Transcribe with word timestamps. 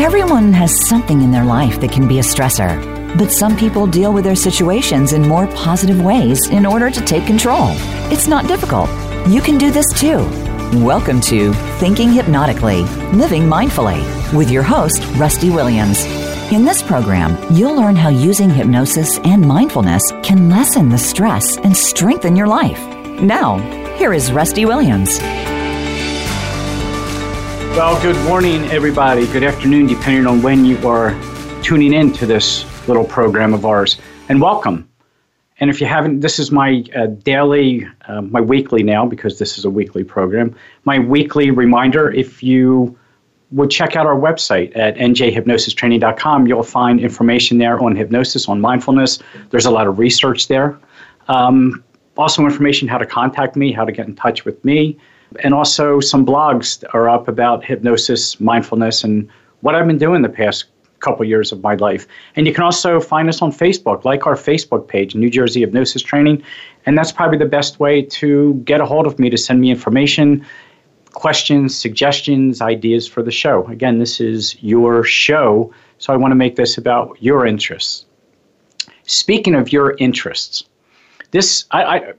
Everyone 0.00 0.50
has 0.54 0.88
something 0.88 1.20
in 1.20 1.30
their 1.30 1.44
life 1.44 1.78
that 1.82 1.92
can 1.92 2.08
be 2.08 2.20
a 2.20 2.22
stressor, 2.22 2.80
but 3.18 3.30
some 3.30 3.54
people 3.54 3.86
deal 3.86 4.14
with 4.14 4.24
their 4.24 4.34
situations 4.34 5.12
in 5.12 5.20
more 5.28 5.46
positive 5.48 6.00
ways 6.00 6.48
in 6.48 6.64
order 6.64 6.90
to 6.90 7.04
take 7.04 7.26
control. 7.26 7.66
It's 8.10 8.26
not 8.26 8.48
difficult. 8.48 8.88
You 9.28 9.42
can 9.42 9.58
do 9.58 9.70
this 9.70 9.84
too. 9.92 10.16
Welcome 10.82 11.20
to 11.32 11.52
Thinking 11.80 12.10
Hypnotically, 12.12 12.84
Living 13.12 13.42
Mindfully, 13.42 14.02
with 14.32 14.50
your 14.50 14.62
host, 14.62 15.04
Rusty 15.16 15.50
Williams. 15.50 16.02
In 16.50 16.64
this 16.64 16.82
program, 16.82 17.36
you'll 17.52 17.76
learn 17.76 17.94
how 17.94 18.08
using 18.08 18.48
hypnosis 18.48 19.18
and 19.18 19.46
mindfulness 19.46 20.02
can 20.22 20.48
lessen 20.48 20.88
the 20.88 20.96
stress 20.96 21.58
and 21.58 21.76
strengthen 21.76 22.36
your 22.36 22.48
life. 22.48 22.80
Now, 23.20 23.58
here 23.98 24.14
is 24.14 24.32
Rusty 24.32 24.64
Williams. 24.64 25.20
Well, 27.76 28.02
good 28.02 28.16
morning, 28.26 28.64
everybody. 28.64 29.26
Good 29.28 29.44
afternoon, 29.44 29.86
depending 29.86 30.26
on 30.26 30.42
when 30.42 30.64
you 30.64 30.76
are 30.86 31.12
tuning 31.62 31.94
in 31.94 32.12
to 32.14 32.26
this 32.26 32.66
little 32.88 33.04
program 33.04 33.54
of 33.54 33.64
ours. 33.64 33.96
And 34.28 34.42
welcome. 34.42 34.90
And 35.60 35.70
if 35.70 35.80
you 35.80 35.86
haven't, 35.86 36.20
this 36.20 36.38
is 36.40 36.50
my 36.50 36.84
uh, 36.96 37.06
daily, 37.06 37.86
uh, 38.08 38.22
my 38.22 38.40
weekly 38.40 38.82
now, 38.82 39.06
because 39.06 39.38
this 39.38 39.56
is 39.56 39.64
a 39.64 39.70
weekly 39.70 40.02
program, 40.02 40.54
my 40.84 40.98
weekly 40.98 41.52
reminder. 41.52 42.10
If 42.10 42.42
you 42.42 42.98
would 43.52 43.70
check 43.70 43.94
out 43.94 44.04
our 44.04 44.18
website 44.18 44.76
at 44.76 44.96
njhypnosistraining.com, 44.96 46.48
you'll 46.48 46.62
find 46.64 46.98
information 46.98 47.58
there 47.58 47.80
on 47.80 47.94
hypnosis, 47.94 48.48
on 48.48 48.60
mindfulness. 48.60 49.20
There's 49.50 49.66
a 49.66 49.70
lot 49.70 49.86
of 49.86 49.98
research 49.98 50.48
there. 50.48 50.78
Um, 51.28 51.84
also, 52.16 52.42
information 52.42 52.88
how 52.88 52.98
to 52.98 53.06
contact 53.06 53.54
me, 53.54 53.72
how 53.72 53.84
to 53.84 53.92
get 53.92 54.08
in 54.08 54.16
touch 54.16 54.44
with 54.44 54.62
me. 54.64 54.98
And 55.42 55.54
also, 55.54 56.00
some 56.00 56.26
blogs 56.26 56.82
are 56.92 57.08
up 57.08 57.28
about 57.28 57.64
hypnosis, 57.64 58.40
mindfulness, 58.40 59.04
and 59.04 59.28
what 59.60 59.74
I've 59.74 59.86
been 59.86 59.98
doing 59.98 60.22
the 60.22 60.28
past 60.28 60.66
couple 61.00 61.24
years 61.24 61.50
of 61.50 61.62
my 61.62 61.74
life. 61.74 62.06
And 62.36 62.46
you 62.46 62.52
can 62.52 62.62
also 62.62 63.00
find 63.00 63.28
us 63.28 63.42
on 63.42 63.52
Facebook, 63.52 64.04
like 64.04 64.26
our 64.26 64.34
Facebook 64.34 64.86
page, 64.86 65.14
New 65.14 65.30
Jersey 65.30 65.60
Hypnosis 65.60 66.02
Training. 66.02 66.42
And 66.86 66.96
that's 66.96 67.12
probably 67.12 67.38
the 67.38 67.46
best 67.46 67.80
way 67.80 68.02
to 68.02 68.54
get 68.64 68.80
a 68.80 68.86
hold 68.86 69.06
of 69.06 69.18
me 69.18 69.30
to 69.30 69.38
send 69.38 69.60
me 69.60 69.70
information, 69.70 70.44
questions, 71.12 71.76
suggestions, 71.76 72.60
ideas 72.60 73.06
for 73.08 73.22
the 73.22 73.30
show. 73.30 73.66
Again, 73.66 73.98
this 73.98 74.20
is 74.20 74.56
your 74.62 75.02
show, 75.02 75.72
so 75.98 76.12
I 76.12 76.16
want 76.16 76.32
to 76.32 76.36
make 76.36 76.56
this 76.56 76.78
about 76.78 77.16
your 77.20 77.46
interests. 77.46 78.06
Speaking 79.04 79.54
of 79.54 79.72
your 79.72 79.96
interests, 79.98 80.64
this 81.32 81.64
I, 81.70 81.82
I 81.82 82.12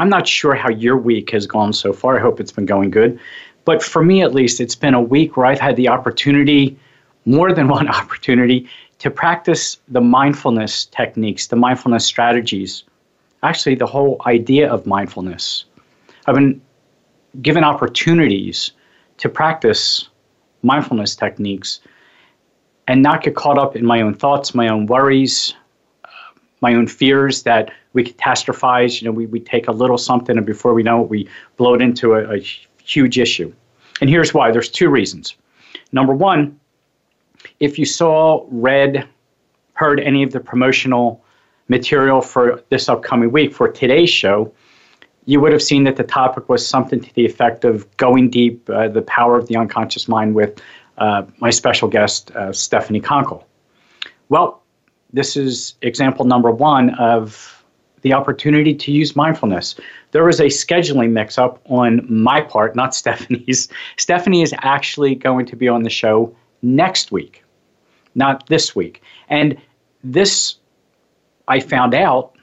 I'm 0.00 0.08
not 0.08 0.26
sure 0.26 0.54
how 0.54 0.70
your 0.70 0.96
week 0.96 1.30
has 1.32 1.46
gone 1.46 1.74
so 1.74 1.92
far. 1.92 2.16
I 2.16 2.20
hope 2.22 2.40
it's 2.40 2.52
been 2.52 2.64
going 2.64 2.90
good. 2.90 3.20
But 3.66 3.82
for 3.82 4.02
me, 4.02 4.22
at 4.22 4.34
least, 4.34 4.58
it's 4.58 4.74
been 4.74 4.94
a 4.94 5.00
week 5.00 5.36
where 5.36 5.44
I've 5.44 5.60
had 5.60 5.76
the 5.76 5.88
opportunity, 5.88 6.74
more 7.26 7.52
than 7.52 7.68
one 7.78 7.86
opportunity, 7.86 8.66
to 9.00 9.10
practice 9.10 9.76
the 9.88 10.00
mindfulness 10.00 10.86
techniques, 10.86 11.48
the 11.48 11.56
mindfulness 11.56 12.06
strategies, 12.06 12.84
actually, 13.42 13.74
the 13.74 13.86
whole 13.86 14.22
idea 14.24 14.72
of 14.72 14.86
mindfulness. 14.86 15.66
I've 16.26 16.34
been 16.34 16.62
given 17.42 17.62
opportunities 17.62 18.72
to 19.18 19.28
practice 19.28 20.08
mindfulness 20.62 21.14
techniques 21.14 21.80
and 22.88 23.02
not 23.02 23.22
get 23.22 23.36
caught 23.36 23.58
up 23.58 23.76
in 23.76 23.84
my 23.84 24.00
own 24.00 24.14
thoughts, 24.14 24.54
my 24.54 24.68
own 24.68 24.86
worries, 24.86 25.54
uh, 26.04 26.08
my 26.62 26.72
own 26.72 26.86
fears 26.86 27.42
that 27.42 27.70
we 27.92 28.04
catastrophize. 28.04 29.00
You 29.00 29.06
know, 29.06 29.12
we, 29.12 29.26
we 29.26 29.40
take 29.40 29.68
a 29.68 29.72
little 29.72 29.98
something 29.98 30.36
and 30.36 30.46
before 30.46 30.74
we 30.74 30.82
know 30.82 31.02
it, 31.02 31.08
we 31.08 31.28
blow 31.56 31.74
it 31.74 31.82
into 31.82 32.14
a, 32.14 32.36
a 32.36 32.40
huge 32.82 33.18
issue. 33.18 33.52
And 34.00 34.08
here's 34.08 34.32
why 34.32 34.50
there's 34.50 34.68
two 34.68 34.88
reasons. 34.88 35.36
Number 35.92 36.14
one, 36.14 36.58
if 37.58 37.78
you 37.78 37.84
saw, 37.84 38.46
read, 38.48 39.08
heard 39.74 40.00
any 40.00 40.22
of 40.22 40.32
the 40.32 40.40
promotional 40.40 41.24
material 41.68 42.20
for 42.20 42.62
this 42.68 42.88
upcoming 42.88 43.30
week 43.32 43.52
for 43.52 43.68
today's 43.68 44.10
show, 44.10 44.52
you 45.26 45.40
would 45.40 45.52
have 45.52 45.62
seen 45.62 45.84
that 45.84 45.96
the 45.96 46.04
topic 46.04 46.48
was 46.48 46.66
something 46.66 47.00
to 47.00 47.14
the 47.14 47.24
effect 47.24 47.64
of 47.64 47.96
going 47.96 48.30
deep, 48.30 48.68
uh, 48.70 48.88
the 48.88 49.02
power 49.02 49.36
of 49.36 49.46
the 49.48 49.56
unconscious 49.56 50.08
mind 50.08 50.34
with 50.34 50.60
uh, 50.98 51.22
my 51.38 51.50
special 51.50 51.88
guest, 51.88 52.30
uh, 52.32 52.52
Stephanie 52.52 53.00
Conkle. 53.00 53.44
Well, 54.28 54.62
this 55.12 55.36
is 55.36 55.74
example 55.82 56.24
number 56.24 56.50
one 56.50 56.90
of 56.94 57.59
the 58.02 58.12
opportunity 58.12 58.74
to 58.74 58.92
use 58.92 59.14
mindfulness. 59.16 59.74
There 60.12 60.24
was 60.24 60.40
a 60.40 60.44
scheduling 60.46 61.10
mix 61.10 61.38
up 61.38 61.60
on 61.66 62.06
my 62.08 62.40
part, 62.40 62.74
not 62.74 62.94
Stephanie's. 63.00 63.68
Stephanie 63.96 64.42
is 64.42 64.54
actually 64.58 65.14
going 65.14 65.46
to 65.46 65.56
be 65.56 65.68
on 65.68 65.82
the 65.82 65.90
show 65.90 66.34
next 66.62 67.12
week, 67.12 67.44
not 68.14 68.46
this 68.48 68.74
week. 68.74 69.02
And 69.28 69.56
this 70.02 70.56
I 71.48 71.60
found 71.60 71.94
out 71.94 72.36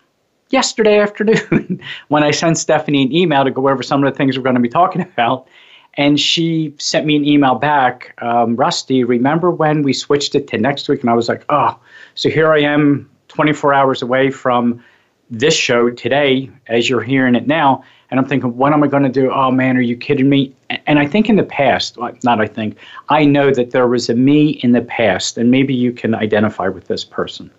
yesterday 0.50 1.00
afternoon 1.00 1.82
when 2.10 2.24
I 2.24 2.32
sent 2.32 2.58
Stephanie 2.58 3.04
an 3.04 3.14
email 3.14 3.44
to 3.44 3.52
go 3.52 3.70
over 3.70 3.82
some 3.84 4.04
of 4.04 4.12
the 4.12 4.18
things 4.18 4.38
we're 4.38 4.44
going 4.44 4.56
to 4.56 4.62
be 4.62 4.70
talking 4.70 5.02
about. 5.14 5.48
And 5.96 6.20
she 6.20 6.76
sent 6.78 7.08
me 7.08 7.16
an 7.16 7.26
email 7.26 7.56
back, 7.56 8.14
um, 8.22 8.56
Rusty, 8.56 9.04
remember 9.04 9.50
when 9.50 9.82
we 9.82 9.94
switched 9.94 10.36
it 10.36 10.48
to 10.50 10.58
next 10.58 10.88
week? 10.88 11.02
And 11.02 11.10
I 11.10 11.14
was 11.14 11.28
like, 11.28 11.44
oh, 11.50 11.80
so 12.14 12.30
here 12.30 12.54
I 12.54 12.60
am 12.60 13.10
24 13.30 13.74
hours 13.74 14.02
away 14.04 14.30
from 14.30 14.84
this 15.30 15.54
show 15.54 15.90
today 15.90 16.50
as 16.68 16.90
you're 16.90 17.02
hearing 17.02 17.36
it 17.36 17.48
now. 17.48 17.84
And 18.10 18.20
I'm 18.20 18.26
thinking, 18.26 18.56
what 18.56 18.72
am 18.72 18.84
I 18.84 18.88
going 18.88 19.04
to 19.04 19.10
do? 19.10 19.32
Oh 19.32 19.52
man, 19.52 19.76
are 19.76 19.82
you 19.82 19.98
kidding 19.98 20.30
me? 20.30 20.56
And 20.86 20.98
I 20.98 21.06
think 21.06 21.30
in 21.30 21.36
the 21.36 21.44
past, 21.44 21.98
not 22.24 22.40
I 22.40 22.48
think, 22.48 22.78
I 23.10 23.26
know 23.26 23.52
that 23.52 23.72
there 23.72 23.88
was 23.88 24.10
a 24.10 24.16
me 24.16 24.52
in 24.64 24.72
the 24.72 24.82
past, 24.82 25.38
and 25.38 25.52
maybe 25.52 25.74
you 25.74 25.92
can 25.92 26.16
identify 26.16 26.70
with 26.70 26.88
this 26.88 27.04
person 27.04 27.52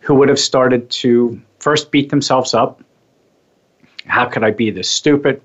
who 0.00 0.14
would 0.14 0.28
have 0.28 0.38
started 0.38 0.90
to 0.90 1.40
first 1.60 1.90
beat 1.90 2.10
themselves 2.10 2.52
up. 2.52 2.82
How 4.04 4.26
could 4.26 4.44
I 4.44 4.50
be 4.50 4.70
this 4.70 4.90
stupid? 4.90 5.40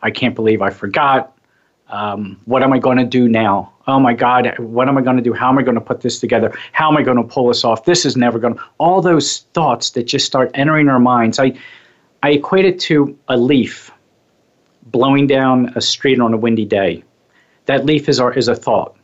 I 0.00 0.10
can't 0.10 0.34
believe 0.34 0.62
I 0.62 0.70
forgot. 0.70 1.36
Um, 1.88 2.40
what 2.46 2.62
am 2.62 2.72
I 2.72 2.78
going 2.78 2.96
to 2.96 3.04
do 3.04 3.28
now? 3.28 3.72
Oh 3.88 4.00
my 4.00 4.14
God, 4.14 4.58
what 4.58 4.88
am 4.88 4.98
I 4.98 5.02
going 5.02 5.16
to 5.16 5.22
do? 5.22 5.32
How 5.32 5.48
am 5.48 5.58
I 5.58 5.62
going 5.62 5.76
to 5.76 5.80
put 5.80 6.00
this 6.00 6.18
together? 6.18 6.52
How 6.72 6.90
am 6.90 6.96
I 6.96 7.02
going 7.02 7.18
to 7.18 7.22
pull 7.22 7.48
this 7.48 7.64
off? 7.64 7.84
This 7.84 8.04
is 8.04 8.16
never 8.16 8.38
going 8.38 8.54
to. 8.54 8.62
All 8.78 9.00
those 9.00 9.40
thoughts 9.54 9.90
that 9.90 10.04
just 10.04 10.26
start 10.26 10.50
entering 10.54 10.88
our 10.88 10.98
minds. 10.98 11.38
I, 11.38 11.56
I 12.22 12.30
equate 12.30 12.64
it 12.64 12.80
to 12.80 13.16
a 13.28 13.36
leaf 13.36 13.92
blowing 14.86 15.26
down 15.26 15.72
a 15.76 15.80
street 15.80 16.20
on 16.20 16.34
a 16.34 16.36
windy 16.36 16.64
day. 16.64 17.04
That 17.66 17.84
leaf 17.84 18.08
is, 18.08 18.18
our, 18.18 18.32
is 18.32 18.48
a 18.48 18.56
thought. 18.56 18.96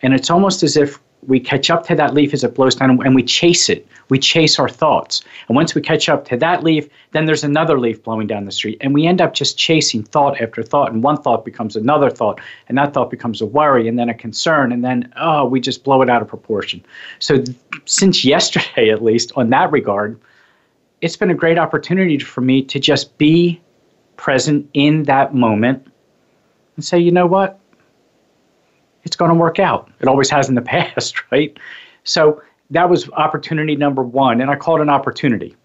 And 0.00 0.14
it's 0.14 0.30
almost 0.30 0.62
as 0.62 0.76
if 0.76 0.98
we 1.26 1.38
catch 1.38 1.70
up 1.70 1.86
to 1.86 1.94
that 1.94 2.14
leaf 2.14 2.32
as 2.32 2.42
it 2.42 2.54
blows 2.54 2.74
down 2.74 2.90
and 2.90 3.14
we 3.14 3.22
chase 3.22 3.68
it. 3.68 3.86
We 4.08 4.18
chase 4.18 4.58
our 4.58 4.68
thoughts. 4.68 5.22
And 5.48 5.56
once 5.56 5.74
we 5.74 5.80
catch 5.80 6.08
up 6.08 6.24
to 6.26 6.36
that 6.38 6.62
leaf, 6.62 6.88
then 7.12 7.26
there's 7.26 7.44
another 7.44 7.78
leaf 7.78 8.02
blowing 8.02 8.26
down 8.26 8.44
the 8.44 8.52
street. 8.52 8.78
And 8.80 8.94
we 8.94 9.06
end 9.06 9.20
up 9.20 9.34
just 9.34 9.58
chasing 9.58 10.02
thought 10.02 10.40
after 10.40 10.62
thought. 10.62 10.92
And 10.92 11.02
one 11.02 11.16
thought 11.16 11.44
becomes 11.44 11.76
another 11.76 12.10
thought. 12.10 12.40
And 12.68 12.76
that 12.78 12.94
thought 12.94 13.10
becomes 13.10 13.40
a 13.40 13.46
worry 13.46 13.88
and 13.88 13.98
then 13.98 14.08
a 14.08 14.14
concern. 14.14 14.72
And 14.72 14.84
then, 14.84 15.12
oh, 15.16 15.46
we 15.46 15.60
just 15.60 15.84
blow 15.84 16.02
it 16.02 16.10
out 16.10 16.22
of 16.22 16.28
proportion. 16.28 16.84
So, 17.18 17.42
since 17.84 18.24
yesterday, 18.24 18.90
at 18.92 19.02
least, 19.02 19.32
on 19.36 19.50
that 19.50 19.70
regard, 19.72 20.20
it's 21.00 21.16
been 21.16 21.30
a 21.30 21.34
great 21.34 21.58
opportunity 21.58 22.18
for 22.18 22.40
me 22.40 22.62
to 22.62 22.78
just 22.78 23.16
be 23.18 23.60
present 24.16 24.68
in 24.74 25.04
that 25.04 25.34
moment 25.34 25.86
and 26.76 26.84
say, 26.84 26.98
you 26.98 27.10
know 27.10 27.26
what? 27.26 27.58
it's 29.04 29.16
going 29.16 29.30
to 29.30 29.34
work 29.34 29.58
out. 29.58 29.90
It 30.00 30.08
always 30.08 30.30
has 30.30 30.48
in 30.48 30.54
the 30.54 30.62
past, 30.72 31.30
right? 31.30 31.56
So 32.04 32.42
that 32.72 32.88
was 32.88 33.08
opportunity 33.10 33.76
number 33.76 34.02
one, 34.02 34.40
and 34.40 34.50
I 34.50 34.56
call 34.56 34.76
it 34.76 34.82
an 34.82 34.88
opportunity. 34.88 35.56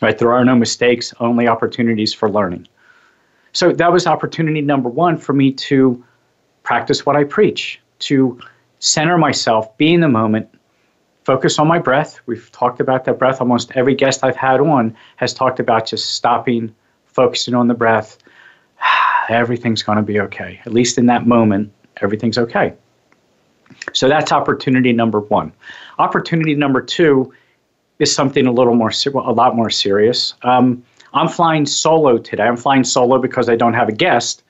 Right? 0.00 0.16
There 0.16 0.32
are 0.32 0.44
no 0.44 0.54
mistakes, 0.54 1.12
only 1.18 1.48
opportunities 1.48 2.14
for 2.14 2.30
learning. 2.30 2.68
So 3.52 3.72
that 3.72 3.90
was 3.90 4.06
opportunity 4.06 4.60
number 4.60 4.88
one 4.88 5.16
for 5.16 5.32
me 5.32 5.52
to 5.52 6.04
practice 6.62 7.04
what 7.04 7.16
I 7.16 7.24
preach, 7.24 7.80
to 8.00 8.38
center 8.78 9.18
myself, 9.18 9.76
be 9.76 9.94
in 9.94 10.00
the 10.00 10.08
moment, 10.08 10.48
focus 11.24 11.58
on 11.58 11.66
my 11.66 11.78
breath. 11.78 12.20
We've 12.26 12.50
talked 12.52 12.80
about 12.80 13.04
that 13.06 13.18
breath. 13.18 13.40
Almost 13.40 13.72
every 13.74 13.94
guest 13.94 14.22
I've 14.22 14.36
had 14.36 14.60
on 14.60 14.96
has 15.16 15.34
talked 15.34 15.58
about 15.58 15.86
just 15.86 16.14
stopping, 16.14 16.74
focusing 17.06 17.54
on 17.54 17.66
the 17.66 17.74
breath. 17.74 18.18
Everything's 19.28 19.82
going 19.82 19.96
to 19.96 20.02
be 20.02 20.20
okay, 20.20 20.60
at 20.64 20.72
least 20.72 20.98
in 20.98 21.06
that 21.06 21.26
moment 21.26 21.72
everything's 22.02 22.38
okay. 22.38 22.74
So 23.92 24.08
that's 24.08 24.32
opportunity 24.32 24.92
number 24.92 25.20
one. 25.20 25.52
Opportunity 25.98 26.54
number 26.54 26.80
two 26.80 27.32
is 27.98 28.14
something 28.14 28.46
a 28.46 28.52
little 28.52 28.74
more, 28.74 28.92
a 29.14 29.32
lot 29.32 29.56
more 29.56 29.70
serious. 29.70 30.34
Um, 30.42 30.84
I'm 31.12 31.28
flying 31.28 31.66
solo 31.66 32.18
today. 32.18 32.44
I'm 32.44 32.56
flying 32.56 32.84
solo 32.84 33.18
because 33.18 33.48
I 33.48 33.56
don't 33.56 33.74
have 33.74 33.88
a 33.88 33.92
guest, 33.92 34.44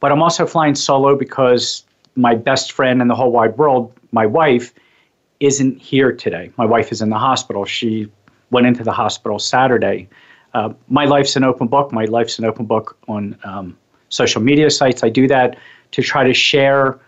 but 0.00 0.12
I'm 0.12 0.22
also 0.22 0.46
flying 0.46 0.74
solo 0.74 1.16
because 1.16 1.84
my 2.14 2.34
best 2.34 2.72
friend 2.72 3.02
in 3.02 3.08
the 3.08 3.14
whole 3.14 3.30
wide 3.30 3.58
world, 3.58 3.92
my 4.12 4.24
wife, 4.24 4.72
isn't 5.40 5.78
here 5.78 6.12
today. 6.12 6.50
My 6.56 6.64
wife 6.64 6.92
is 6.92 7.02
in 7.02 7.10
the 7.10 7.18
hospital. 7.18 7.64
She 7.66 8.10
went 8.50 8.66
into 8.66 8.82
the 8.82 8.92
hospital 8.92 9.38
Saturday. 9.38 10.08
Uh, 10.54 10.72
my 10.88 11.04
life's 11.04 11.36
an 11.36 11.44
open 11.44 11.66
book. 11.66 11.92
My 11.92 12.06
life's 12.06 12.38
an 12.38 12.46
open 12.46 12.64
book 12.64 12.96
on 13.08 13.36
um, 13.44 13.76
social 14.08 14.40
media 14.40 14.70
sites. 14.70 15.04
I 15.04 15.10
do 15.10 15.28
that 15.28 15.58
to 15.92 16.02
try 16.02 16.24
to 16.24 16.32
share 16.32 16.98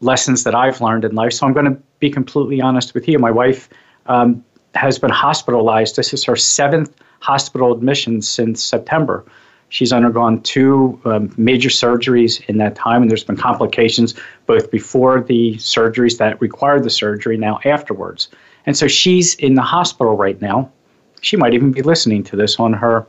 lessons 0.00 0.44
that 0.44 0.54
I've 0.54 0.80
learned 0.80 1.04
in 1.04 1.14
life. 1.14 1.32
So 1.32 1.46
I'm 1.46 1.52
going 1.52 1.66
to 1.66 1.78
be 1.98 2.10
completely 2.10 2.60
honest 2.60 2.94
with 2.94 3.06
you. 3.06 3.18
My 3.18 3.30
wife 3.30 3.68
um, 4.06 4.44
has 4.74 4.98
been 4.98 5.10
hospitalized. 5.10 5.96
This 5.96 6.12
is 6.12 6.24
her 6.24 6.36
seventh 6.36 6.94
hospital 7.20 7.72
admission 7.72 8.22
since 8.22 8.62
September. 8.62 9.24
She's 9.68 9.92
undergone 9.92 10.42
two 10.42 11.00
um, 11.04 11.32
major 11.36 11.68
surgeries 11.68 12.44
in 12.48 12.58
that 12.58 12.74
time, 12.74 13.02
and 13.02 13.10
there's 13.10 13.22
been 13.22 13.36
complications 13.36 14.14
both 14.46 14.70
before 14.70 15.20
the 15.20 15.54
surgeries 15.56 16.18
that 16.18 16.40
required 16.40 16.82
the 16.82 16.90
surgery, 16.90 17.36
now 17.36 17.60
afterwards. 17.64 18.28
And 18.66 18.76
so 18.76 18.88
she's 18.88 19.34
in 19.36 19.54
the 19.54 19.62
hospital 19.62 20.16
right 20.16 20.40
now. 20.40 20.72
She 21.20 21.36
might 21.36 21.54
even 21.54 21.70
be 21.70 21.82
listening 21.82 22.24
to 22.24 22.36
this 22.36 22.58
on 22.58 22.72
her 22.72 23.06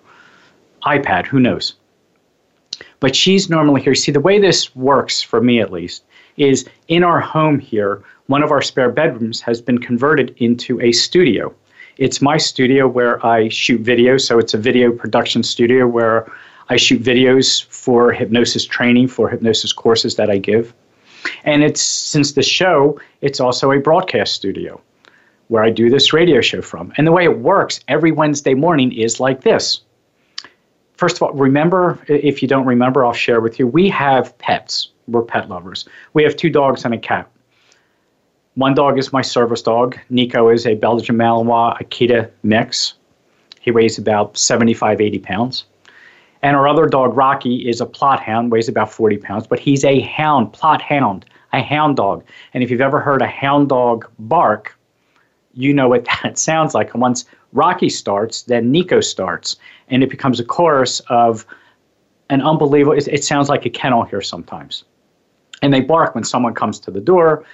iPad, 0.83 1.25
who 1.25 1.39
knows? 1.39 1.73
But 2.99 3.15
she's 3.15 3.49
normally 3.49 3.81
here. 3.81 3.95
See, 3.95 4.11
the 4.11 4.19
way 4.19 4.39
this 4.39 4.75
works, 4.75 5.21
for 5.21 5.41
me 5.41 5.61
at 5.61 5.71
least, 5.71 6.03
is 6.37 6.67
in 6.87 7.03
our 7.03 7.19
home 7.19 7.59
here, 7.59 8.03
one 8.27 8.43
of 8.43 8.51
our 8.51 8.61
spare 8.61 8.89
bedrooms 8.89 9.41
has 9.41 9.61
been 9.61 9.77
converted 9.77 10.33
into 10.37 10.79
a 10.81 10.91
studio. 10.91 11.53
It's 11.97 12.21
my 12.21 12.37
studio 12.37 12.87
where 12.87 13.23
I 13.25 13.49
shoot 13.49 13.83
videos, 13.83 14.21
so 14.21 14.39
it's 14.39 14.53
a 14.53 14.57
video 14.57 14.91
production 14.91 15.43
studio 15.43 15.87
where 15.87 16.31
I 16.69 16.77
shoot 16.77 17.03
videos 17.03 17.65
for 17.65 18.11
hypnosis 18.11 18.65
training, 18.65 19.09
for 19.09 19.29
hypnosis 19.29 19.73
courses 19.73 20.15
that 20.15 20.29
I 20.29 20.37
give. 20.37 20.73
And 21.43 21.63
it's 21.63 21.81
since 21.81 22.33
the 22.33 22.43
show, 22.43 22.99
it's 23.21 23.39
also 23.39 23.71
a 23.71 23.79
broadcast 23.79 24.33
studio 24.33 24.81
where 25.49 25.63
I 25.63 25.69
do 25.69 25.89
this 25.89 26.13
radio 26.13 26.39
show 26.39 26.61
from. 26.61 26.93
And 26.97 27.05
the 27.05 27.11
way 27.11 27.25
it 27.25 27.39
works 27.39 27.81
every 27.89 28.11
Wednesday 28.11 28.53
morning 28.53 28.93
is 28.93 29.19
like 29.19 29.41
this. 29.41 29.81
First 31.01 31.15
of 31.15 31.23
all, 31.23 31.33
remember, 31.33 31.97
if 32.07 32.43
you 32.43 32.47
don't 32.47 32.67
remember, 32.67 33.03
I'll 33.03 33.11
share 33.11 33.41
with 33.41 33.57
you. 33.57 33.65
We 33.65 33.89
have 33.89 34.37
pets. 34.37 34.89
We're 35.07 35.23
pet 35.23 35.49
lovers. 35.49 35.89
We 36.13 36.21
have 36.21 36.35
two 36.35 36.51
dogs 36.51 36.85
and 36.85 36.93
a 36.93 36.97
cat. 36.99 37.27
One 38.53 38.75
dog 38.75 38.99
is 38.99 39.11
my 39.11 39.23
service 39.23 39.63
dog. 39.63 39.97
Nico 40.11 40.49
is 40.49 40.67
a 40.67 40.75
Belgian 40.75 41.17
Malinois 41.17 41.75
Akita 41.81 42.29
mix. 42.43 42.93
He 43.59 43.71
weighs 43.71 43.97
about 43.97 44.37
75, 44.37 45.01
80 45.01 45.17
pounds. 45.17 45.63
And 46.43 46.55
our 46.55 46.67
other 46.67 46.85
dog, 46.85 47.17
Rocky, 47.17 47.67
is 47.67 47.81
a 47.81 47.87
Plott 47.87 48.19
hound, 48.19 48.51
weighs 48.51 48.69
about 48.69 48.91
40 48.91 49.17
pounds, 49.17 49.47
but 49.47 49.57
he's 49.57 49.83
a 49.83 50.01
hound, 50.01 50.53
Plott 50.53 50.81
hound, 50.81 51.25
a 51.51 51.63
hound 51.63 51.97
dog. 51.97 52.23
And 52.53 52.63
if 52.63 52.69
you've 52.69 52.79
ever 52.79 52.99
heard 52.99 53.23
a 53.23 53.27
hound 53.27 53.69
dog 53.69 54.07
bark, 54.19 54.77
you 55.55 55.73
know 55.73 55.89
what 55.89 56.05
that 56.21 56.37
sounds 56.37 56.75
like. 56.75 56.93
And 56.93 57.01
once 57.01 57.25
Rocky 57.53 57.89
starts, 57.89 58.43
then 58.43 58.71
Nico 58.71 59.01
starts, 59.01 59.57
and 59.91 60.03
it 60.03 60.09
becomes 60.09 60.39
a 60.39 60.43
chorus 60.43 61.01
of 61.09 61.45
an 62.29 62.41
unbelievable. 62.41 62.97
It, 62.97 63.07
it 63.07 63.23
sounds 63.23 63.49
like 63.49 63.65
a 63.65 63.69
kennel 63.69 64.03
here 64.03 64.21
sometimes, 64.21 64.83
and 65.61 65.73
they 65.73 65.81
bark 65.81 66.15
when 66.15 66.23
someone 66.23 66.53
comes 66.53 66.79
to 66.81 66.91
the 66.91 67.01
door. 67.01 67.45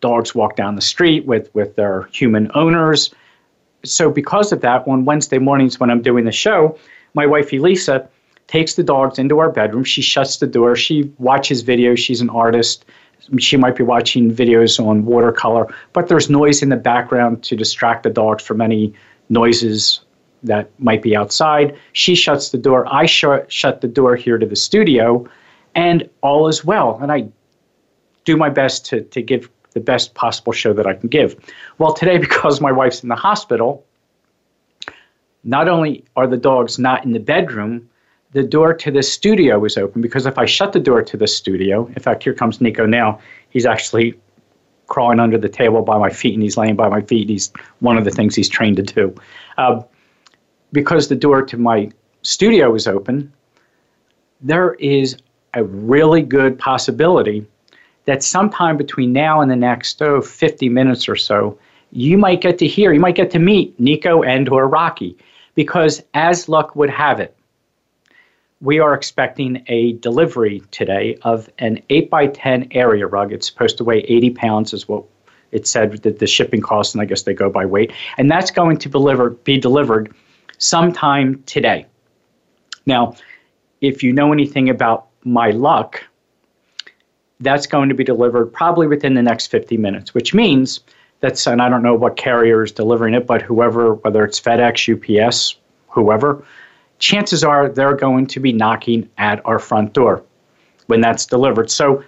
Dogs 0.00 0.34
walk 0.34 0.56
down 0.56 0.76
the 0.76 0.82
street 0.82 1.26
with 1.26 1.54
with 1.54 1.76
their 1.76 2.08
human 2.12 2.50
owners. 2.54 3.12
So 3.84 4.10
because 4.10 4.52
of 4.52 4.60
that, 4.62 4.86
on 4.88 5.04
Wednesday 5.04 5.38
mornings 5.38 5.78
when 5.78 5.90
I'm 5.90 6.02
doing 6.02 6.24
the 6.24 6.32
show, 6.32 6.78
my 7.14 7.26
wife 7.26 7.52
Elisa 7.52 8.08
takes 8.46 8.74
the 8.74 8.82
dogs 8.82 9.18
into 9.18 9.38
our 9.38 9.50
bedroom. 9.50 9.84
She 9.84 10.02
shuts 10.02 10.38
the 10.38 10.46
door. 10.46 10.76
She 10.76 11.12
watches 11.18 11.64
videos. 11.64 11.98
She's 11.98 12.20
an 12.20 12.30
artist 12.30 12.84
she 13.38 13.56
might 13.56 13.76
be 13.76 13.82
watching 13.82 14.32
videos 14.32 14.84
on 14.84 15.04
watercolor, 15.04 15.66
but 15.92 16.08
there's 16.08 16.30
noise 16.30 16.62
in 16.62 16.68
the 16.68 16.76
background 16.76 17.42
to 17.44 17.56
distract 17.56 18.02
the 18.02 18.10
dogs 18.10 18.44
from 18.44 18.60
any 18.60 18.92
noises 19.28 20.00
that 20.42 20.70
might 20.78 21.02
be 21.02 21.16
outside. 21.16 21.76
She 21.92 22.14
shuts 22.14 22.50
the 22.50 22.58
door. 22.58 22.86
I 22.92 23.06
sh- 23.06 23.24
shut 23.48 23.80
the 23.80 23.88
door 23.88 24.16
here 24.16 24.38
to 24.38 24.46
the 24.46 24.56
studio, 24.56 25.28
and 25.74 26.08
all 26.22 26.48
is 26.48 26.64
well. 26.64 26.98
And 27.00 27.10
I 27.10 27.28
do 28.24 28.36
my 28.36 28.50
best 28.50 28.84
to, 28.86 29.02
to 29.02 29.22
give 29.22 29.48
the 29.72 29.80
best 29.80 30.14
possible 30.14 30.52
show 30.52 30.72
that 30.72 30.86
I 30.86 30.94
can 30.94 31.08
give. 31.08 31.36
Well, 31.78 31.92
today, 31.92 32.18
because 32.28 32.60
my 32.60 32.72
wife's 32.72 33.02
in 33.02 33.08
the 33.08 33.16
hospital, 33.16 33.84
not 35.44 35.68
only 35.68 36.04
are 36.16 36.26
the 36.26 36.36
dogs 36.36 36.78
not 36.78 37.04
in 37.04 37.12
the 37.12 37.20
bedroom, 37.20 37.88
the 38.32 38.42
door 38.42 38.74
to 38.74 38.90
the 38.90 39.02
studio 39.02 39.64
is 39.64 39.78
open 39.78 40.02
because 40.02 40.26
if 40.26 40.36
I 40.36 40.44
shut 40.44 40.72
the 40.72 40.80
door 40.80 41.02
to 41.02 41.16
the 41.16 41.26
studio, 41.26 41.86
in 41.86 42.02
fact, 42.02 42.24
here 42.24 42.34
comes 42.34 42.60
Nico 42.60 42.84
now. 42.84 43.20
He's 43.50 43.64
actually 43.64 44.14
crawling 44.88 45.20
under 45.20 45.38
the 45.38 45.48
table 45.48 45.82
by 45.82 45.98
my 45.98 46.10
feet 46.10 46.34
and 46.34 46.42
he's 46.42 46.56
laying 46.56 46.76
by 46.76 46.88
my 46.88 47.00
feet. 47.00 47.28
He's 47.28 47.52
one 47.80 47.96
of 47.96 48.04
the 48.04 48.10
things 48.10 48.34
he's 48.34 48.48
trained 48.48 48.76
to 48.76 48.82
do. 48.82 49.14
Uh, 49.56 49.82
because 50.72 51.08
the 51.08 51.16
door 51.16 51.42
to 51.42 51.56
my 51.56 51.90
studio 52.22 52.74
is 52.74 52.86
open, 52.86 53.32
there 54.40 54.74
is 54.74 55.16
a 55.54 55.64
really 55.64 56.22
good 56.22 56.58
possibility 56.58 57.46
that 58.04 58.22
sometime 58.22 58.76
between 58.76 59.12
now 59.12 59.40
and 59.40 59.50
the 59.50 59.56
next 59.56 60.00
oh, 60.02 60.20
50 60.20 60.68
minutes 60.68 61.08
or 61.08 61.16
so, 61.16 61.58
you 61.92 62.18
might 62.18 62.40
get 62.40 62.58
to 62.58 62.66
hear, 62.66 62.92
you 62.92 63.00
might 63.00 63.14
get 63.14 63.30
to 63.32 63.38
meet 63.38 63.78
Nico 63.80 64.22
and 64.22 64.48
or 64.48 64.68
Rocky. 64.68 65.16
Because 65.54 66.02
as 66.14 66.48
luck 66.48 66.76
would 66.76 66.90
have 66.90 67.18
it, 67.18 67.36
we 68.60 68.78
are 68.78 68.94
expecting 68.94 69.64
a 69.68 69.94
delivery 69.94 70.62
today 70.70 71.18
of 71.22 71.48
an 71.58 71.80
8 71.88 72.10
by 72.10 72.26
10 72.26 72.68
area 72.72 73.06
rug. 73.06 73.32
It's 73.32 73.46
supposed 73.46 73.78
to 73.78 73.84
weigh 73.84 74.00
80 74.00 74.30
pounds, 74.30 74.72
is 74.72 74.88
what 74.88 75.04
it 75.52 75.66
said 75.66 75.92
that 76.02 76.18
the 76.18 76.26
shipping 76.26 76.60
cost, 76.60 76.94
and 76.94 77.02
I 77.02 77.06
guess 77.06 77.22
they 77.22 77.34
go 77.34 77.48
by 77.48 77.64
weight. 77.64 77.92
And 78.18 78.30
that's 78.30 78.50
going 78.50 78.78
to 78.78 78.88
deliver, 78.88 79.30
be 79.30 79.58
delivered 79.58 80.14
sometime 80.58 81.42
today. 81.46 81.86
Now, 82.86 83.14
if 83.80 84.02
you 84.02 84.12
know 84.12 84.32
anything 84.32 84.70
about 84.70 85.06
my 85.24 85.50
luck, 85.50 86.02
that's 87.40 87.66
going 87.66 87.88
to 87.88 87.94
be 87.94 88.04
delivered 88.04 88.46
probably 88.46 88.86
within 88.86 89.14
the 89.14 89.22
next 89.22 89.48
50 89.48 89.76
minutes, 89.76 90.14
which 90.14 90.32
means 90.32 90.80
that's, 91.20 91.46
and 91.46 91.60
I 91.60 91.68
don't 91.68 91.82
know 91.82 91.94
what 91.94 92.16
carrier 92.16 92.62
is 92.62 92.72
delivering 92.72 93.14
it, 93.14 93.26
but 93.26 93.42
whoever, 93.42 93.94
whether 93.94 94.24
it's 94.24 94.40
FedEx, 94.40 94.88
UPS, 95.26 95.56
whoever, 95.88 96.44
chances 96.98 97.44
are 97.44 97.68
they're 97.68 97.96
going 97.96 98.26
to 98.26 98.40
be 98.40 98.52
knocking 98.52 99.08
at 99.18 99.44
our 99.44 99.58
front 99.58 99.92
door 99.92 100.24
when 100.86 101.00
that's 101.00 101.26
delivered. 101.26 101.70
So 101.70 102.02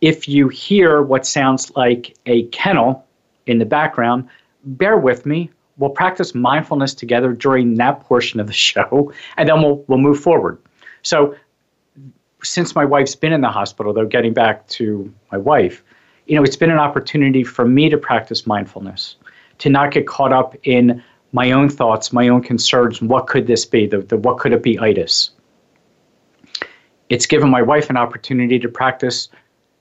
if 0.00 0.28
you 0.28 0.48
hear 0.48 1.02
what 1.02 1.26
sounds 1.26 1.74
like 1.76 2.16
a 2.26 2.44
kennel 2.48 3.06
in 3.46 3.58
the 3.58 3.64
background, 3.64 4.28
bear 4.64 4.98
with 4.98 5.24
me. 5.24 5.50
We'll 5.76 5.90
practice 5.90 6.34
mindfulness 6.34 6.94
together 6.94 7.32
during 7.32 7.74
that 7.76 8.00
portion 8.00 8.40
of 8.40 8.46
the 8.46 8.52
show, 8.70 9.12
and 9.36 9.48
then 9.48 9.62
we'll, 9.62 9.84
we'll 9.88 9.98
move 9.98 10.20
forward. 10.20 10.58
So, 11.02 11.34
since 12.42 12.74
my 12.74 12.84
wife's 12.84 13.14
been 13.14 13.32
in 13.32 13.40
the 13.40 13.48
hospital, 13.48 13.94
though, 13.94 14.06
getting 14.06 14.34
back 14.34 14.66
to 14.68 15.12
my 15.32 15.38
wife, 15.38 15.82
you 16.26 16.36
know, 16.36 16.42
it's 16.42 16.56
been 16.56 16.70
an 16.70 16.78
opportunity 16.78 17.42
for 17.42 17.64
me 17.64 17.88
to 17.88 17.96
practice 17.96 18.46
mindfulness, 18.46 19.16
to 19.58 19.70
not 19.70 19.92
get 19.92 20.06
caught 20.06 20.32
up 20.32 20.54
in 20.64 21.02
my 21.32 21.50
own 21.52 21.68
thoughts, 21.68 22.12
my 22.12 22.28
own 22.28 22.42
concerns. 22.42 23.00
What 23.02 23.26
could 23.26 23.46
this 23.46 23.64
be? 23.64 23.86
The, 23.86 23.98
the 23.98 24.16
what 24.16 24.38
could 24.38 24.52
it 24.52 24.62
be 24.62 24.78
itis? 24.78 25.30
It's 27.08 27.26
given 27.26 27.50
my 27.50 27.62
wife 27.62 27.90
an 27.90 27.96
opportunity 27.96 28.58
to 28.58 28.68
practice 28.68 29.28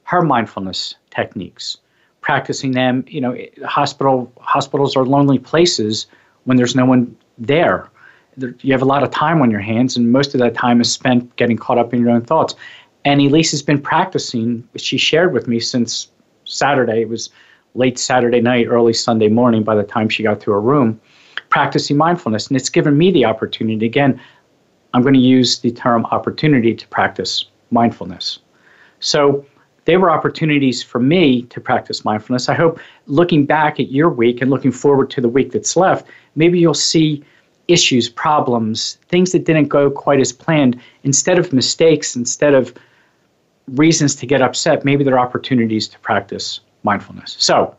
her 0.04 0.22
mindfulness 0.22 0.96
techniques. 1.10 1.78
Practicing 2.24 2.72
them, 2.72 3.06
you 3.08 3.22
know, 3.22 3.38
hospital 3.66 4.32
hospitals 4.40 4.96
are 4.96 5.06
lonely 5.06 5.38
places 5.38 6.08
when 6.46 6.58
there's 6.58 6.76
no 6.76 6.86
one 6.86 7.16
there. 7.38 7.90
You 8.38 8.72
have 8.72 8.82
a 8.82 8.86
lot 8.86 9.04
of 9.04 9.12
time 9.12 9.42
on 9.44 9.52
your 9.52 9.60
hands, 9.60 9.96
and 9.96 10.12
most 10.12 10.34
of 10.34 10.40
that 10.40 10.56
time 10.56 10.82
is 10.82 10.92
spent 10.92 11.36
getting 11.36 11.58
caught 11.58 11.78
up 11.78 11.94
in 11.94 12.02
your 12.02 12.10
own 12.10 12.22
thoughts. 12.22 12.56
And 13.06 13.22
Elise 13.22 13.52
has 13.52 13.62
been 13.62 13.80
practicing. 13.80 14.68
She 14.78 14.98
shared 14.98 15.34
with 15.34 15.48
me 15.48 15.60
since 15.60 16.10
Saturday. 16.46 17.02
It 17.02 17.10
was 17.10 17.30
late 17.76 18.00
Saturday 18.00 18.42
night, 18.42 18.66
early 18.68 18.94
Sunday 18.94 19.28
morning 19.28 19.64
by 19.64 19.76
the 19.76 19.84
time 19.84 20.10
she 20.10 20.24
got 20.24 20.42
to 20.42 20.52
her 20.52 20.62
room 20.62 21.00
practicing 21.54 21.96
mindfulness. 21.96 22.48
And 22.48 22.58
it's 22.58 22.70
given 22.70 22.98
me 22.98 23.12
the 23.12 23.26
opportunity, 23.26 23.86
again, 23.86 24.20
I'm 24.96 25.04
going 25.04 25.14
to 25.14 25.20
use 25.20 25.60
the 25.60 25.72
term 25.72 26.04
opportunity 26.06 26.74
to 26.74 26.88
practice 26.88 27.46
mindfulness. 27.70 28.40
So 29.02 29.46
they 29.86 29.98
were 29.98 30.10
opportunities 30.10 30.82
for 30.82 31.00
me 31.00 31.44
to 31.44 31.60
practice 31.60 32.06
mindfulness. 32.06 32.50
I 32.50 32.54
hope 32.54 32.80
looking 33.08 33.46
back 33.46 33.80
at 33.80 33.92
your 33.92 34.10
week 34.10 34.42
and 34.42 34.50
looking 34.50 34.72
forward 34.72 35.10
to 35.12 35.22
the 35.22 35.30
week 35.30 35.52
that's 35.52 35.76
left, 35.76 36.08
maybe 36.36 36.60
you'll 36.60 36.74
see 36.74 37.24
issues, 37.68 38.10
problems, 38.10 38.98
things 39.08 39.32
that 39.32 39.46
didn't 39.46 39.68
go 39.68 39.90
quite 39.90 40.20
as 40.20 40.32
planned. 40.32 40.80
Instead 41.04 41.40
of 41.40 41.54
mistakes, 41.54 42.16
instead 42.16 42.54
of 42.54 42.74
reasons 43.68 44.16
to 44.16 44.26
get 44.26 44.42
upset, 44.42 44.84
maybe 44.84 45.04
there 45.04 45.18
are 45.18 45.26
opportunities 45.26 45.88
to 45.88 46.00
practice 46.00 46.60
mindfulness. 46.84 47.36
So 47.40 47.76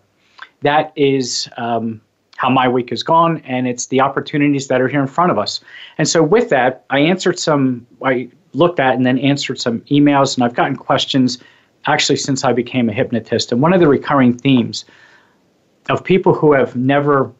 that 0.63 0.93
is 0.97 1.49
um, 1.59 2.01
how 2.37 2.49
my 2.49 2.67
week 2.67 2.91
has 2.91 3.03
gone, 3.03 3.43
and 3.45 3.69
it's 3.69 3.87
the 3.87 4.01
opportunities 4.01 4.69
that 4.69 4.81
are 4.81 4.89
here 4.89 5.01
in 5.01 5.07
front 5.07 5.31
of 5.31 5.39
us. 5.39 5.61
And 5.99 6.09
so, 6.09 6.23
with 6.23 6.49
that, 6.49 6.85
I 6.91 7.01
answered 7.01 7.39
some, 7.39 7.87
I 8.03 8.29
looked 8.55 8.81
at 8.81 8.95
and 8.95 9.05
then 9.05 9.19
answered 9.19 9.61
some 9.61 9.81
emails, 9.83 10.37
and 10.37 10.45
I've 10.45 10.55
gotten 10.55 10.77
questions 10.77 11.39
actually 11.87 12.17
since 12.17 12.45
I 12.45 12.53
became 12.53 12.89
a 12.89 12.93
hypnotist. 12.93 13.53
And 13.53 13.61
one 13.61 13.73
of 13.73 13.81
the 13.81 13.89
recurring 13.89 14.37
themes 14.37 14.85
of 15.91 16.03
people 16.03 16.35
who 16.35 16.53
have 16.53 16.77
never 16.77 17.33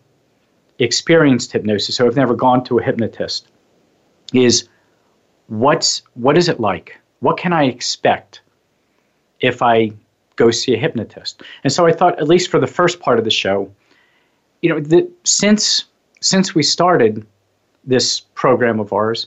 experienced 0.79 1.53
hypnosis, 1.53 2.01
or 2.01 2.05
have 2.05 2.17
never 2.17 2.35
gone 2.35 2.65
to 2.65 2.79
a 2.79 2.83
hypnotist, 2.83 3.49
is 4.33 4.69
what's 5.47 6.03
what 6.15 6.37
is 6.37 6.49
it 6.49 6.61
like? 6.61 6.99
What 7.21 7.37
can 7.37 7.53
I 7.53 7.65
expect 7.65 8.43
if 9.41 9.63
I 9.63 9.93
go 10.37 10.51
see 10.51 10.75
a 10.75 10.79
hypnotist. 10.79 11.43
And 11.63 11.73
so 11.73 11.87
I 11.87 11.93
thought, 11.93 12.19
at 12.19 12.29
least 12.29 12.51
for 12.51 12.59
the 12.59 12.67
first 12.67 13.01
part 13.01 13.19
of 13.19 13.25
the 13.25 13.31
show, 13.31 13.71
you 14.63 14.71
know, 14.71 14.81
the, 14.81 15.09
since 15.25 15.85
since 16.21 16.55
we 16.55 16.63
started 16.63 17.27
this 17.85 18.21
program 18.21 18.81
of 18.81 18.93
ours, 18.93 19.27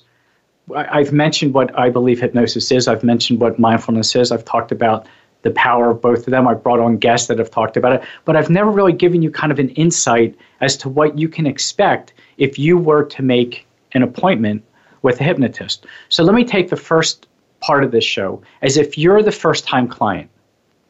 I've 0.75 1.13
mentioned 1.13 1.53
what 1.53 1.77
I 1.77 1.89
believe 1.89 2.19
hypnosis 2.19 2.71
is. 2.71 2.87
I've 2.87 3.03
mentioned 3.03 3.39
what 3.39 3.57
mindfulness 3.57 4.15
is. 4.15 4.31
I've 4.31 4.43
talked 4.43 4.71
about 4.71 5.07
the 5.43 5.51
power 5.51 5.91
of 5.91 6.01
both 6.01 6.19
of 6.19 6.31
them. 6.31 6.47
I've 6.47 6.61
brought 6.61 6.79
on 6.79 6.97
guests 6.97 7.27
that 7.27 7.39
have 7.39 7.51
talked 7.51 7.77
about 7.77 7.93
it, 7.93 8.03
but 8.25 8.35
I've 8.35 8.49
never 8.49 8.69
really 8.69 8.91
given 8.91 9.21
you 9.21 9.31
kind 9.31 9.51
of 9.51 9.59
an 9.59 9.69
insight 9.69 10.35
as 10.59 10.75
to 10.77 10.89
what 10.89 11.17
you 11.17 11.29
can 11.29 11.45
expect 11.45 12.13
if 12.37 12.59
you 12.59 12.77
were 12.77 13.03
to 13.03 13.21
make 13.21 13.65
an 13.93 14.03
appointment 14.03 14.63
with 15.03 15.21
a 15.21 15.23
hypnotist. 15.23 15.85
So 16.09 16.23
let 16.23 16.35
me 16.35 16.43
take 16.43 16.69
the 16.69 16.75
first 16.75 17.27
part 17.61 17.83
of 17.83 17.91
this 17.91 18.03
show 18.03 18.41
as 18.61 18.77
if 18.77 18.97
you're 18.97 19.23
the 19.23 19.31
first 19.31 19.65
time 19.65 19.87
client. 19.87 20.29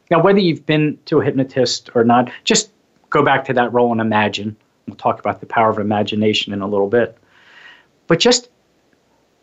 Now, 0.10 0.22
whether 0.22 0.40
you've 0.40 0.66
been 0.66 0.98
to 1.06 1.20
a 1.20 1.26
hypnotist 1.26 1.90
or 1.94 2.04
not, 2.04 2.32
just 2.46 2.72
go 3.10 3.24
back 3.24 3.46
to 3.46 3.54
that 3.54 3.72
role 3.74 3.92
and 3.92 4.02
imagine. 4.02 4.56
We'll 4.88 4.96
talk 4.96 5.20
about 5.20 5.42
the 5.42 5.46
power 5.46 5.70
of 5.70 5.80
imagination 5.80 6.54
in 6.54 6.62
a 6.62 6.68
little 6.68 6.88
bit. 6.88 7.18
But 8.08 8.20
just 8.20 8.50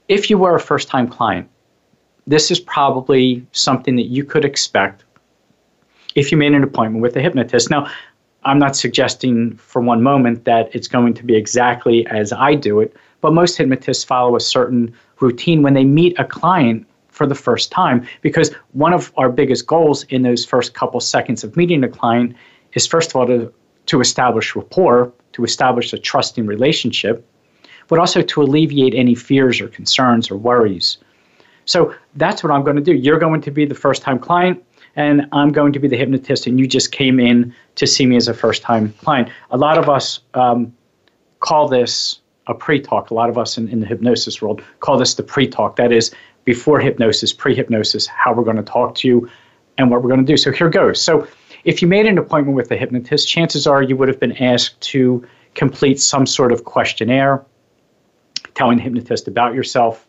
if 0.09 0.31
you 0.31 0.39
were 0.39 0.55
a 0.55 0.61
first 0.61 0.89
time 0.89 1.09
client, 1.09 1.49
this 2.27 2.51
is 2.51 2.61
probably 2.61 3.47
something 3.53 3.97
that 3.97 4.07
you 4.07 4.25
could 4.25 4.45
expect 4.45 5.05
if 6.15 6.31
you 6.31 6.39
made 6.39 6.53
an 6.53 6.63
appointment 6.63 7.03
with 7.03 7.17
a 7.17 7.21
hypnotist. 7.21 7.71
Now, 7.71 7.91
I'm 8.45 8.59
not 8.59 8.77
suggesting 8.77 9.57
for 9.57 9.81
one 9.81 10.03
moment 10.03 10.45
that 10.45 10.75
it's 10.75 10.89
going 10.89 11.15
to 11.15 11.25
be 11.25 11.35
exactly 11.35 12.07
as 12.07 12.33
I 12.33 12.55
do 12.55 12.81
it, 12.81 12.95
but 13.21 13.33
most 13.33 13.57
hypnotists 13.57 14.05
follow 14.05 14.37
a 14.37 14.41
certain 14.41 14.95
routine 15.21 15.63
when 15.63 15.75
they 15.75 15.85
meet 15.85 16.19
a 16.19 16.25
client 16.25 16.87
for 17.09 17.27
the 17.27 17.35
first 17.35 17.71
time 17.71 18.07
because 18.21 18.53
one 18.73 18.93
of 18.93 19.13
our 19.17 19.31
biggest 19.31 19.67
goals 19.67 20.03
in 20.05 20.23
those 20.23 20.45
first 20.45 20.75
couple 20.75 21.01
seconds 21.01 21.45
of 21.45 21.57
meeting 21.57 21.83
a 21.85 21.89
client 21.89 22.35
is 22.75 22.87
first 22.87 23.11
of 23.11 23.17
all 23.17 23.27
to, 23.27 23.53
to 23.87 24.01
establish 24.01 24.55
rapport, 24.55 25.13
to 25.33 25.45
establish 25.45 25.93
a 25.93 25.99
trusting 25.99 26.45
relationship, 26.47 27.27
but 27.89 27.99
also 27.99 28.23
to 28.23 28.43
alleviate 28.43 28.95
any 28.95 29.15
fears 29.15 29.61
or 29.61 29.69
concerns 29.69 30.31
or 30.31 30.37
worries. 30.37 30.99
So 31.67 31.95
that's 32.17 32.43
what 32.43 32.51
I'm 32.51 32.63
going 32.63 32.77
to 32.77 32.83
do. 32.83 32.93
You're 32.93 33.19
going 33.19 33.41
to 33.43 33.51
be 33.51 33.65
the 33.65 33.75
first 33.75 34.03
time 34.03 34.19
client, 34.19 34.63
and 34.97 35.27
I'm 35.33 35.51
going 35.51 35.73
to 35.73 35.79
be 35.79 35.89
the 35.89 35.97
hypnotist, 35.97 36.47
and 36.47 36.59
you 36.59 36.67
just 36.67 36.93
came 36.93 37.19
in 37.19 37.55
to 37.77 37.87
see 37.87 38.07
me 38.07 38.17
as 38.17 38.29
a 38.29 38.35
first 38.35 38.63
time 38.63 38.93
client. 38.95 39.31
A 39.51 39.57
lot 39.57 39.79
of 39.79 39.89
us 39.89 40.21
um, 40.35 40.75
call 41.41 41.69
this 41.69 42.21
a 42.47 42.55
pre 42.55 42.81
talk. 42.81 43.11
A 43.11 43.15
lot 43.15 43.31
of 43.31 43.39
us 43.39 43.57
in, 43.57 43.69
in 43.69 43.81
the 43.81 43.87
hypnosis 43.87 44.43
world 44.43 44.63
call 44.81 44.99
this 44.99 45.15
the 45.15 45.23
pre 45.23 45.49
talk. 45.49 45.77
That 45.77 45.93
is, 45.93 46.15
before 46.45 46.81
hypnosis, 46.81 47.33
pre 47.33 47.55
hypnosis, 47.55 48.07
how 48.07 48.33
we're 48.35 48.45
going 48.45 48.57
to 48.57 48.63
talk 48.63 48.95
to 48.97 49.09
you 49.09 49.31
and 49.79 49.91
what 49.91 50.03
we're 50.03 50.11
going 50.11 50.25
to 50.25 50.27
do. 50.27 50.37
So 50.37 50.53
here 50.53 50.69
goes. 50.69 51.01
So 51.01 51.27
if 51.65 51.81
you 51.81 51.89
made 51.89 52.07
an 52.07 52.19
appointment 52.19 52.57
with 52.57 52.71
a 52.71 52.77
hypnotist, 52.77 53.27
chances 53.29 53.67
are 53.67 53.83
you 53.83 53.97
would 53.97 54.09
have 54.09 54.21
been 54.21 54.37
asked 54.37 54.81
to 54.93 55.27
complete 55.55 56.01
some 56.01 56.27
sort 56.27 56.53
of 56.53 56.65
questionnaire 56.65 57.45
telling 58.55 58.79
the 58.79 58.83
hypnotist 58.83 59.29
about 59.29 59.55
yourself, 59.55 60.07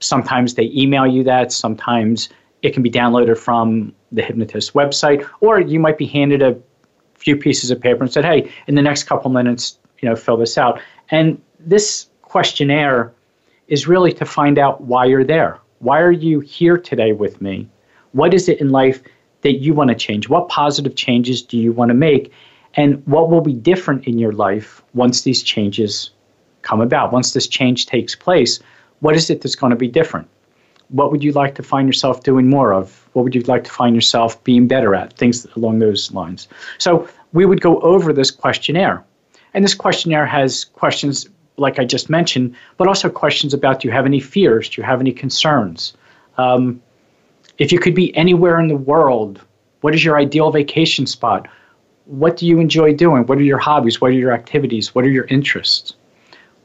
Sometimes 0.00 0.54
they 0.54 0.70
email 0.74 1.06
you 1.06 1.24
that. 1.24 1.52
Sometimes 1.52 2.28
it 2.62 2.74
can 2.74 2.82
be 2.82 2.90
downloaded 2.90 3.38
from 3.38 3.94
the 4.12 4.22
hypnotist 4.22 4.74
website, 4.74 5.26
or 5.40 5.60
you 5.60 5.80
might 5.80 5.98
be 5.98 6.06
handed 6.06 6.42
a 6.42 6.56
few 7.14 7.36
pieces 7.36 7.70
of 7.70 7.80
paper 7.80 8.02
and 8.02 8.12
said, 8.12 8.24
"Hey, 8.24 8.50
in 8.66 8.74
the 8.74 8.82
next 8.82 9.04
couple 9.04 9.30
minutes, 9.30 9.78
you 10.00 10.08
know, 10.08 10.16
fill 10.16 10.36
this 10.36 10.58
out." 10.58 10.80
And 11.10 11.40
this 11.58 12.08
questionnaire 12.22 13.12
is 13.68 13.88
really 13.88 14.12
to 14.12 14.24
find 14.24 14.58
out 14.58 14.82
why 14.82 15.06
you're 15.06 15.24
there. 15.24 15.58
Why 15.78 16.00
are 16.00 16.12
you 16.12 16.40
here 16.40 16.76
today 16.76 17.12
with 17.12 17.40
me? 17.40 17.68
What 18.12 18.34
is 18.34 18.48
it 18.48 18.60
in 18.60 18.70
life 18.70 19.02
that 19.42 19.56
you 19.56 19.74
want 19.74 19.88
to 19.88 19.96
change? 19.96 20.28
What 20.28 20.48
positive 20.48 20.94
changes 20.94 21.42
do 21.42 21.56
you 21.58 21.72
want 21.72 21.88
to 21.90 21.94
make? 21.94 22.32
And 22.74 23.02
what 23.06 23.30
will 23.30 23.40
be 23.40 23.54
different 23.54 24.06
in 24.06 24.18
your 24.18 24.32
life 24.32 24.82
once 24.92 25.22
these 25.22 25.42
changes 25.42 26.10
come 26.66 26.80
about? 26.80 27.12
Once 27.12 27.32
this 27.32 27.46
change 27.46 27.86
takes 27.86 28.14
place, 28.14 28.60
what 29.00 29.14
is 29.14 29.30
it 29.30 29.40
that's 29.40 29.54
going 29.54 29.70
to 29.70 29.76
be 29.76 29.88
different? 29.88 30.28
What 30.88 31.10
would 31.10 31.22
you 31.22 31.32
like 31.32 31.54
to 31.56 31.62
find 31.62 31.88
yourself 31.88 32.22
doing 32.22 32.48
more 32.48 32.72
of? 32.72 33.08
What 33.12 33.22
would 33.24 33.34
you 33.34 33.42
like 33.42 33.64
to 33.64 33.70
find 33.70 33.94
yourself 33.94 34.42
being 34.44 34.68
better 34.68 34.94
at? 34.94 35.12
Things 35.14 35.46
along 35.56 35.78
those 35.78 36.12
lines. 36.12 36.48
So 36.78 37.08
we 37.32 37.44
would 37.44 37.60
go 37.60 37.80
over 37.80 38.12
this 38.12 38.30
questionnaire. 38.30 39.04
And 39.54 39.64
this 39.64 39.74
questionnaire 39.74 40.26
has 40.26 40.64
questions 40.64 41.28
like 41.56 41.78
I 41.78 41.84
just 41.84 42.10
mentioned, 42.10 42.54
but 42.76 42.86
also 42.86 43.08
questions 43.08 43.54
about 43.54 43.80
do 43.80 43.88
you 43.88 43.92
have 43.92 44.06
any 44.06 44.20
fears? 44.20 44.68
Do 44.68 44.80
you 44.80 44.86
have 44.86 45.00
any 45.00 45.12
concerns? 45.12 45.94
Um, 46.36 46.82
if 47.58 47.72
you 47.72 47.78
could 47.78 47.94
be 47.94 48.14
anywhere 48.16 48.60
in 48.60 48.68
the 48.68 48.76
world, 48.76 49.40
what 49.80 49.94
is 49.94 50.04
your 50.04 50.18
ideal 50.18 50.50
vacation 50.50 51.06
spot? 51.06 51.48
What 52.04 52.36
do 52.36 52.46
you 52.46 52.60
enjoy 52.60 52.94
doing? 52.94 53.24
What 53.26 53.38
are 53.38 53.42
your 53.42 53.58
hobbies? 53.58 54.00
What 54.00 54.10
are 54.10 54.14
your 54.14 54.32
activities? 54.32 54.94
What 54.94 55.04
are 55.04 55.10
your 55.10 55.24
interests? 55.24 55.94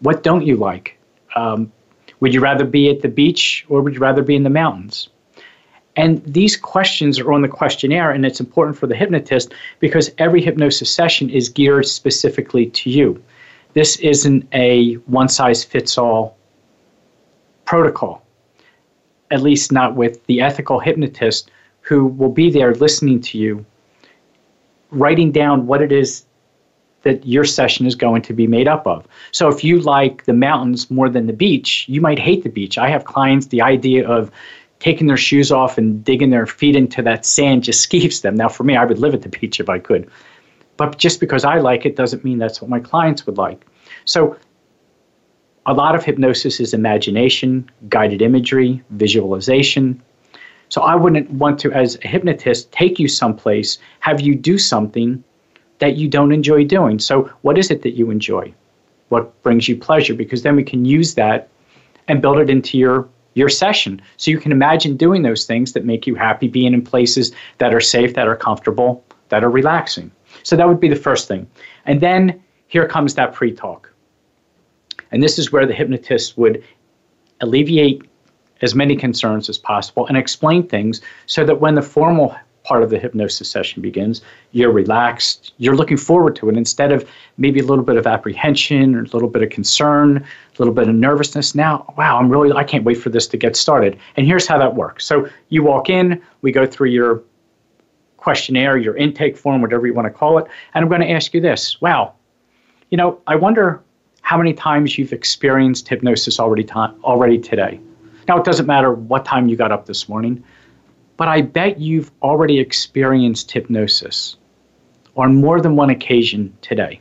What 0.01 0.23
don't 0.23 0.45
you 0.45 0.57
like? 0.57 0.97
Um, 1.35 1.71
would 2.19 2.33
you 2.33 2.39
rather 2.39 2.65
be 2.65 2.89
at 2.89 3.01
the 3.01 3.07
beach 3.07 3.65
or 3.69 3.81
would 3.81 3.93
you 3.93 3.99
rather 3.99 4.21
be 4.21 4.35
in 4.35 4.43
the 4.43 4.49
mountains? 4.49 5.09
And 5.95 6.23
these 6.25 6.55
questions 6.55 7.19
are 7.19 7.33
on 7.33 7.41
the 7.41 7.49
questionnaire, 7.49 8.11
and 8.11 8.25
it's 8.25 8.39
important 8.39 8.77
for 8.77 8.87
the 8.87 8.95
hypnotist 8.95 9.53
because 9.79 10.09
every 10.17 10.41
hypnosis 10.41 10.93
session 10.93 11.29
is 11.29 11.49
geared 11.49 11.85
specifically 11.85 12.67
to 12.67 12.89
you. 12.89 13.21
This 13.73 13.97
isn't 13.97 14.47
a 14.53 14.93
one 15.05 15.27
size 15.27 15.63
fits 15.63 15.97
all 15.97 16.37
protocol, 17.65 18.23
at 19.31 19.41
least 19.41 19.71
not 19.71 19.95
with 19.95 20.25
the 20.27 20.41
ethical 20.41 20.79
hypnotist 20.79 21.51
who 21.81 22.05
will 22.05 22.31
be 22.31 22.49
there 22.49 22.73
listening 22.75 23.19
to 23.21 23.37
you, 23.37 23.65
writing 24.91 25.31
down 25.31 25.67
what 25.67 25.81
it 25.81 25.91
is 25.91 26.25
that 27.03 27.25
your 27.25 27.45
session 27.45 27.85
is 27.85 27.95
going 27.95 28.21
to 28.21 28.33
be 28.33 28.47
made 28.47 28.67
up 28.67 28.85
of. 28.85 29.07
So 29.31 29.47
if 29.47 29.63
you 29.63 29.79
like 29.79 30.25
the 30.25 30.33
mountains 30.33 30.89
more 30.91 31.09
than 31.09 31.27
the 31.27 31.33
beach, 31.33 31.85
you 31.87 32.01
might 32.01 32.19
hate 32.19 32.43
the 32.43 32.49
beach. 32.49 32.77
I 32.77 32.89
have 32.89 33.05
clients, 33.05 33.47
the 33.47 33.61
idea 33.61 34.07
of 34.07 34.31
taking 34.79 35.07
their 35.07 35.17
shoes 35.17 35.51
off 35.51 35.77
and 35.77 36.03
digging 36.03 36.31
their 36.31 36.47
feet 36.47 36.75
into 36.75 37.01
that 37.03 37.25
sand 37.25 37.63
just 37.63 37.89
skeeves 37.89 38.21
them. 38.21 38.35
Now, 38.35 38.49
for 38.49 38.63
me, 38.63 38.75
I 38.75 38.85
would 38.85 38.99
live 38.99 39.13
at 39.13 39.21
the 39.21 39.29
beach 39.29 39.59
if 39.59 39.69
I 39.69 39.79
could. 39.79 40.09
But 40.77 40.97
just 40.97 41.19
because 41.19 41.43
I 41.43 41.59
like 41.59 41.85
it 41.85 41.95
doesn't 41.95 42.23
mean 42.23 42.39
that's 42.39 42.61
what 42.61 42.69
my 42.69 42.79
clients 42.79 43.25
would 43.25 43.37
like. 43.37 43.65
So 44.05 44.35
a 45.65 45.73
lot 45.73 45.95
of 45.95 46.03
hypnosis 46.03 46.59
is 46.59 46.73
imagination, 46.73 47.69
guided 47.87 48.21
imagery, 48.21 48.81
visualization. 48.89 50.01
So 50.69 50.81
I 50.81 50.95
wouldn't 50.95 51.29
want 51.29 51.59
to, 51.59 51.71
as 51.71 51.99
a 52.03 52.07
hypnotist, 52.07 52.71
take 52.71 52.97
you 52.97 53.07
someplace, 53.07 53.77
have 53.99 54.21
you 54.21 54.33
do 54.33 54.57
something 54.57 55.23
that 55.81 55.97
you 55.97 56.07
don't 56.07 56.31
enjoy 56.31 56.63
doing. 56.63 56.99
So, 56.99 57.29
what 57.41 57.57
is 57.57 57.69
it 57.69 57.81
that 57.81 57.97
you 57.97 58.09
enjoy? 58.09 58.53
What 59.09 59.43
brings 59.43 59.67
you 59.67 59.75
pleasure? 59.75 60.13
Because 60.13 60.43
then 60.43 60.55
we 60.55 60.63
can 60.63 60.85
use 60.85 61.15
that 61.15 61.49
and 62.07 62.21
build 62.21 62.37
it 62.37 62.49
into 62.49 62.77
your 62.77 63.09
your 63.33 63.49
session. 63.49 64.01
So 64.17 64.31
you 64.31 64.39
can 64.39 64.51
imagine 64.51 64.97
doing 64.97 65.21
those 65.21 65.45
things 65.45 65.71
that 65.73 65.85
make 65.85 66.05
you 66.05 66.15
happy, 66.15 66.47
being 66.47 66.73
in 66.73 66.81
places 66.81 67.31
that 67.59 67.73
are 67.73 67.79
safe, 67.79 68.13
that 68.13 68.27
are 68.27 68.35
comfortable, 68.35 69.03
that 69.29 69.43
are 69.43 69.49
relaxing. 69.49 70.11
So 70.43 70.55
that 70.55 70.67
would 70.67 70.79
be 70.79 70.89
the 70.89 70.95
first 70.95 71.27
thing. 71.27 71.47
And 71.85 72.01
then 72.01 72.41
here 72.67 72.87
comes 72.87 73.15
that 73.15 73.33
pre 73.33 73.53
talk. 73.53 73.91
And 75.11 75.23
this 75.23 75.39
is 75.39 75.51
where 75.51 75.65
the 75.65 75.73
hypnotist 75.73 76.37
would 76.37 76.63
alleviate 77.41 78.03
as 78.61 78.75
many 78.75 78.95
concerns 78.95 79.49
as 79.49 79.57
possible 79.57 80.05
and 80.07 80.17
explain 80.17 80.67
things 80.67 81.01
so 81.25 81.43
that 81.45 81.59
when 81.59 81.75
the 81.75 81.81
formal 81.81 82.35
part 82.71 82.83
of 82.83 82.89
the 82.89 82.97
hypnosis 82.97 83.51
session 83.51 83.81
begins, 83.81 84.21
you're 84.53 84.71
relaxed, 84.71 85.51
you're 85.57 85.75
looking 85.75 85.97
forward 85.97 86.37
to 86.37 86.47
it 86.47 86.55
instead 86.55 86.93
of 86.93 87.05
maybe 87.35 87.59
a 87.59 87.65
little 87.65 87.83
bit 87.83 87.97
of 87.97 88.07
apprehension 88.07 88.95
or 88.95 89.01
a 89.01 89.07
little 89.07 89.27
bit 89.27 89.43
of 89.43 89.49
concern, 89.49 90.15
a 90.15 90.57
little 90.57 90.73
bit 90.73 90.87
of 90.87 90.95
nervousness. 90.95 91.53
Now, 91.53 91.93
wow, 91.97 92.17
I'm 92.17 92.29
really, 92.29 92.49
I 92.53 92.63
can't 92.63 92.85
wait 92.85 92.93
for 92.93 93.09
this 93.09 93.27
to 93.27 93.35
get 93.35 93.57
started. 93.57 93.99
And 94.15 94.25
here's 94.25 94.47
how 94.47 94.57
that 94.57 94.73
works. 94.73 95.05
So 95.05 95.27
you 95.49 95.63
walk 95.63 95.89
in, 95.89 96.21
we 96.43 96.53
go 96.53 96.65
through 96.65 96.91
your 96.91 97.21
questionnaire, 98.15 98.77
your 98.77 98.95
intake 98.95 99.35
form, 99.35 99.61
whatever 99.61 99.85
you 99.85 99.93
want 99.93 100.05
to 100.05 100.13
call 100.13 100.37
it, 100.37 100.45
and 100.73 100.81
I'm 100.81 100.87
going 100.87 101.01
to 101.01 101.11
ask 101.11 101.33
you 101.33 101.41
this. 101.41 101.81
Wow, 101.81 102.13
you 102.89 102.97
know, 102.97 103.19
I 103.27 103.35
wonder 103.35 103.83
how 104.21 104.37
many 104.37 104.53
times 104.53 104.97
you've 104.97 105.11
experienced 105.11 105.89
hypnosis 105.89 106.39
already, 106.39 106.65
already 106.71 107.37
today. 107.37 107.81
Now, 108.29 108.37
it 108.37 108.45
doesn't 108.45 108.65
matter 108.65 108.93
what 108.93 109.25
time 109.25 109.49
you 109.49 109.57
got 109.57 109.73
up 109.73 109.87
this 109.87 110.07
morning 110.07 110.41
but 111.21 111.27
I 111.27 111.41
bet 111.41 111.79
you've 111.79 112.09
already 112.23 112.57
experienced 112.57 113.51
hypnosis 113.51 114.37
on 115.15 115.35
more 115.35 115.61
than 115.61 115.75
one 115.75 115.91
occasion 115.91 116.51
today. 116.63 116.99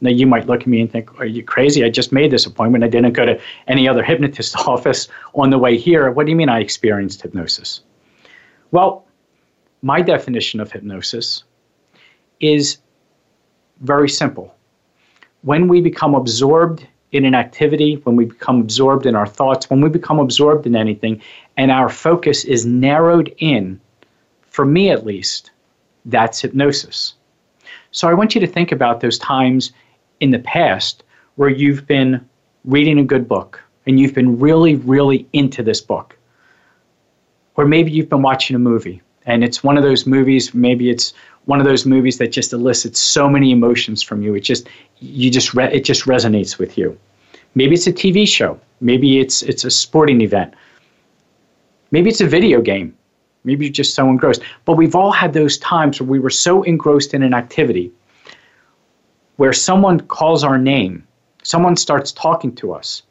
Now, 0.00 0.10
you 0.10 0.26
might 0.26 0.48
look 0.48 0.62
at 0.62 0.66
me 0.66 0.80
and 0.80 0.90
think, 0.90 1.20
Are 1.20 1.24
you 1.24 1.44
crazy? 1.44 1.84
I 1.84 1.88
just 1.88 2.10
made 2.10 2.32
this 2.32 2.46
appointment. 2.46 2.82
I 2.82 2.88
didn't 2.88 3.12
go 3.12 3.24
to 3.24 3.40
any 3.68 3.86
other 3.88 4.02
hypnotist 4.10 4.56
office 4.66 5.06
on 5.36 5.50
the 5.50 5.58
way 5.58 5.78
here. 5.78 6.10
What 6.10 6.26
do 6.26 6.30
you 6.30 6.36
mean 6.36 6.48
I 6.48 6.58
experienced 6.58 7.22
hypnosis? 7.22 7.82
Well, 8.72 9.06
my 9.82 10.02
definition 10.02 10.58
of 10.58 10.72
hypnosis 10.72 11.44
is 12.40 12.78
very 13.82 14.08
simple. 14.08 14.52
When 15.42 15.68
we 15.68 15.80
become 15.80 16.16
absorbed 16.16 16.88
in 17.12 17.24
an 17.24 17.36
activity, 17.36 18.00
when 18.02 18.16
we 18.16 18.24
become 18.24 18.60
absorbed 18.60 19.06
in 19.06 19.14
our 19.14 19.26
thoughts, 19.26 19.70
when 19.70 19.80
we 19.80 19.88
become 19.88 20.18
absorbed 20.18 20.66
in 20.66 20.74
anything, 20.74 21.22
and 21.60 21.70
our 21.70 21.90
focus 21.90 22.46
is 22.46 22.64
narrowed 22.64 23.34
in, 23.36 23.78
for 24.48 24.64
me 24.64 24.88
at 24.88 25.04
least, 25.04 25.50
That's 26.06 26.40
hypnosis. 26.40 27.12
So 27.90 28.08
I 28.08 28.14
want 28.14 28.34
you 28.34 28.40
to 28.40 28.46
think 28.46 28.72
about 28.72 29.00
those 29.00 29.18
times 29.18 29.72
in 30.20 30.30
the 30.30 30.38
past 30.38 31.04
where 31.34 31.50
you've 31.50 31.86
been 31.86 32.26
reading 32.64 32.98
a 32.98 33.04
good 33.04 33.28
book 33.28 33.60
and 33.84 34.00
you've 34.00 34.14
been 34.14 34.38
really, 34.38 34.76
really 34.76 35.26
into 35.34 35.62
this 35.62 35.82
book. 35.82 36.16
Or 37.56 37.66
maybe 37.66 37.90
you've 37.90 38.08
been 38.08 38.22
watching 38.22 38.56
a 38.56 38.58
movie 38.58 39.02
and 39.26 39.44
it's 39.44 39.62
one 39.62 39.76
of 39.76 39.82
those 39.82 40.06
movies, 40.06 40.54
maybe 40.54 40.88
it's 40.88 41.12
one 41.44 41.60
of 41.60 41.66
those 41.66 41.84
movies 41.84 42.16
that 42.16 42.32
just 42.32 42.54
elicits 42.54 42.98
so 42.98 43.28
many 43.28 43.50
emotions 43.50 44.02
from 44.02 44.22
you. 44.22 44.34
It 44.34 44.40
just, 44.40 44.66
you 45.00 45.30
just, 45.30 45.52
re- 45.52 45.70
it 45.70 45.84
just 45.84 46.06
resonates 46.06 46.56
with 46.56 46.78
you. 46.78 46.98
Maybe 47.54 47.74
it's 47.74 47.86
a 47.86 47.92
TV 47.92 48.26
show. 48.26 48.58
Maybe 48.80 49.20
it's, 49.20 49.42
it's 49.42 49.66
a 49.66 49.70
sporting 49.70 50.22
event. 50.22 50.54
Maybe 51.90 52.10
it's 52.10 52.20
a 52.20 52.26
video 52.26 52.60
game. 52.60 52.96
Maybe 53.44 53.66
you're 53.66 53.72
just 53.72 53.94
so 53.94 54.08
engrossed. 54.08 54.42
But 54.64 54.76
we've 54.76 54.94
all 54.94 55.12
had 55.12 55.32
those 55.32 55.58
times 55.58 56.00
where 56.00 56.08
we 56.08 56.18
were 56.18 56.30
so 56.30 56.62
engrossed 56.62 57.14
in 57.14 57.22
an 57.22 57.34
activity 57.34 57.90
where 59.36 59.52
someone 59.52 60.00
calls 60.00 60.44
our 60.44 60.58
name, 60.58 61.06
someone 61.42 61.74
starts 61.74 62.12
talking 62.12 62.54
to 62.56 62.74
us, 62.74 63.02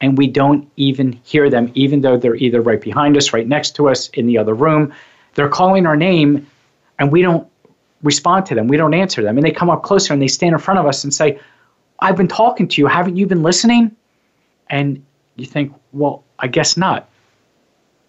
and 0.00 0.18
we 0.18 0.26
don't 0.26 0.70
even 0.76 1.18
hear 1.24 1.48
them, 1.48 1.72
even 1.74 2.02
though 2.02 2.18
they're 2.18 2.34
either 2.36 2.60
right 2.60 2.80
behind 2.80 3.16
us, 3.16 3.32
right 3.32 3.48
next 3.48 3.74
to 3.76 3.88
us, 3.88 4.08
in 4.10 4.26
the 4.26 4.36
other 4.36 4.52
room. 4.52 4.92
They're 5.34 5.48
calling 5.48 5.86
our 5.86 5.96
name, 5.96 6.46
and 6.98 7.10
we 7.10 7.22
don't 7.22 7.48
respond 8.02 8.44
to 8.46 8.54
them. 8.54 8.68
We 8.68 8.76
don't 8.76 8.92
answer 8.92 9.22
them. 9.22 9.38
And 9.38 9.46
they 9.46 9.50
come 9.50 9.70
up 9.70 9.82
closer 9.82 10.12
and 10.12 10.20
they 10.20 10.28
stand 10.28 10.52
in 10.52 10.58
front 10.58 10.78
of 10.78 10.86
us 10.86 11.02
and 11.04 11.14
say, 11.14 11.40
I've 12.00 12.16
been 12.16 12.28
talking 12.28 12.68
to 12.68 12.82
you. 12.82 12.86
Haven't 12.86 13.16
you 13.16 13.26
been 13.26 13.42
listening? 13.42 13.96
And 14.68 15.02
you 15.36 15.46
think, 15.46 15.72
well, 15.92 16.22
I 16.38 16.48
guess 16.48 16.76
not. 16.76 17.08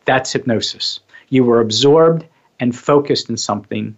That's 0.06 0.32
hypnosis. 0.32 1.00
You 1.30 1.44
were 1.44 1.60
absorbed 1.60 2.26
and 2.60 2.76
focused 2.76 3.30
in 3.30 3.38
something. 3.38 3.98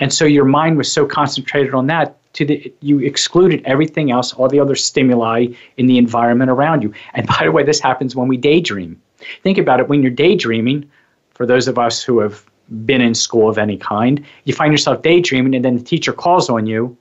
And 0.00 0.12
so 0.12 0.24
your 0.24 0.44
mind 0.44 0.76
was 0.76 0.92
so 0.92 1.06
concentrated 1.06 1.74
on 1.74 1.86
that 1.86 2.16
to 2.34 2.44
the 2.44 2.72
you 2.80 2.98
excluded 3.00 3.62
everything 3.64 4.10
else, 4.10 4.34
all 4.34 4.48
the 4.48 4.60
other 4.60 4.76
stimuli 4.76 5.46
in 5.78 5.86
the 5.86 5.96
environment 5.96 6.50
around 6.50 6.82
you. 6.82 6.92
And 7.14 7.26
by 7.38 7.40
the 7.44 7.52
way, 7.52 7.62
this 7.62 7.80
happens 7.80 8.14
when 8.14 8.28
we 8.28 8.36
daydream. 8.36 9.00
Think 9.42 9.58
about 9.58 9.80
it 9.80 9.88
when 9.88 10.02
you're 10.02 10.10
daydreaming, 10.10 10.88
for 11.30 11.46
those 11.46 11.68
of 11.68 11.78
us 11.78 12.02
who 12.02 12.18
have 12.20 12.44
been 12.84 13.00
in 13.00 13.14
school 13.14 13.48
of 13.48 13.58
any 13.58 13.76
kind, 13.76 14.24
you 14.44 14.52
find 14.52 14.72
yourself 14.72 15.02
daydreaming 15.02 15.54
and 15.54 15.64
then 15.64 15.76
the 15.76 15.82
teacher 15.82 16.12
calls 16.12 16.50
on 16.50 16.66
you 16.66 16.96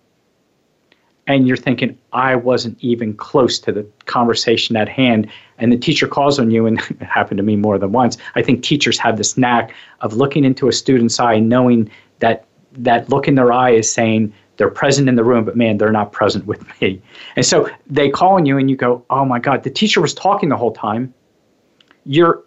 and 1.27 1.48
you're 1.48 1.58
thinking, 1.58 1.98
I 2.13 2.36
wasn't 2.36 2.77
even 2.82 3.15
close 3.15 3.58
to 3.60 3.72
the 3.72 3.86
conversation 4.05 4.75
at 4.75 4.88
hand. 4.88 5.29
And 5.58 5.72
the 5.72 5.77
teacher 5.77 6.08
calls 6.08 6.39
on 6.39 6.51
you, 6.51 6.65
and 6.65 6.79
it 6.89 7.03
happened 7.03 7.38
to 7.38 7.44
me 7.44 7.55
more 7.55 7.77
than 7.77 7.91
once. 7.91 8.17
I 8.36 8.41
think 8.41 8.63
teachers 8.63 8.98
have 9.00 9.17
this 9.17 9.38
knack 9.38 9.74
of 10.01 10.13
looking 10.13 10.46
into 10.46 10.67
a 10.67 10.74
student's 10.74 11.20
eye, 11.20 11.39
knowing 11.39 11.89
that 12.20 12.46
that 12.77 13.10
look 13.10 13.27
in 13.27 13.36
their 13.36 13.53
eye 13.53 13.72
is 13.72 13.91
saying 13.91 14.34
they're 14.58 14.70
present 14.70 15.08
in 15.08 15.15
the 15.15 15.24
room, 15.24 15.46
but 15.46 15.55
man, 15.55 15.77
they're 15.77 15.91
not 15.91 16.12
present 16.12 16.46
with 16.46 16.63
me. 16.82 17.01
And 17.36 17.46
so 17.46 17.70
they 17.88 18.10
call 18.10 18.34
on 18.34 18.46
you, 18.46 18.58
and 18.58 18.70
you 18.70 18.75
go, 18.75 19.03
Oh 19.10 19.25
my 19.25 19.39
God, 19.39 19.63
the 19.63 19.70
teacher 19.70 20.01
was 20.01 20.13
talking 20.13 20.50
the 20.50 20.58
whole 20.58 20.74
time. 20.74 21.13
You're 22.05 22.44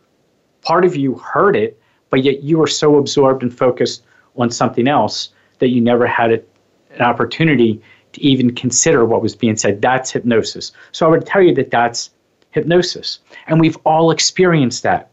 part 0.62 0.85
of 0.85 0.94
you 0.94 1.16
heard 1.16 1.56
it, 1.56 1.80
but 2.11 2.23
yet 2.23 2.42
you 2.42 2.58
were 2.58 2.66
so 2.66 2.97
absorbed 2.97 3.42
and 3.42 3.56
focused 3.56 4.04
on 4.37 4.50
something 4.50 4.87
else 4.87 5.30
that 5.58 5.68
you 5.68 5.80
never 5.80 6.06
had 6.06 6.30
an 6.30 7.00
opportunity 7.00 7.82
to 8.12 8.20
even 8.22 8.54
consider 8.54 9.04
what 9.04 9.22
was 9.22 9.36
being 9.36 9.56
said. 9.56 9.82
That's 9.82 10.10
hypnosis. 10.10 10.72
So 10.92 11.06
I 11.06 11.10
would 11.10 11.26
tell 11.26 11.42
you 11.42 11.54
that 11.54 11.70
that's 11.70 12.10
hypnosis. 12.50 13.20
And 13.46 13.60
we've 13.60 13.76
all 13.84 14.10
experienced 14.10 14.82
that. 14.82 15.10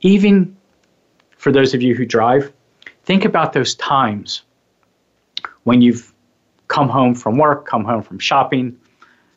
Even 0.00 0.56
for 1.36 1.52
those 1.52 1.74
of 1.74 1.82
you 1.82 1.94
who 1.94 2.04
drive, 2.04 2.52
think 3.04 3.24
about 3.24 3.52
those 3.52 3.74
times 3.76 4.42
when 5.64 5.80
you've 5.80 6.12
come 6.68 6.88
home 6.88 7.14
from 7.14 7.38
work, 7.38 7.66
come 7.66 7.84
home 7.84 8.02
from 8.02 8.18
shopping, 8.18 8.78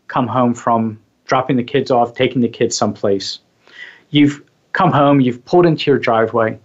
come 0.07 0.27
home 0.27 0.53
from 0.53 0.99
dropping 1.25 1.57
the 1.57 1.63
kids 1.63 1.91
off, 1.91 2.13
taking 2.13 2.41
the 2.41 2.49
kids 2.49 2.75
someplace. 2.75 3.39
You've 4.09 4.41
come 4.71 4.91
home, 4.91 5.19
you've 5.19 5.43
pulled 5.45 5.65
into 5.65 5.91
your 5.91 5.99
driveway, 5.99 6.57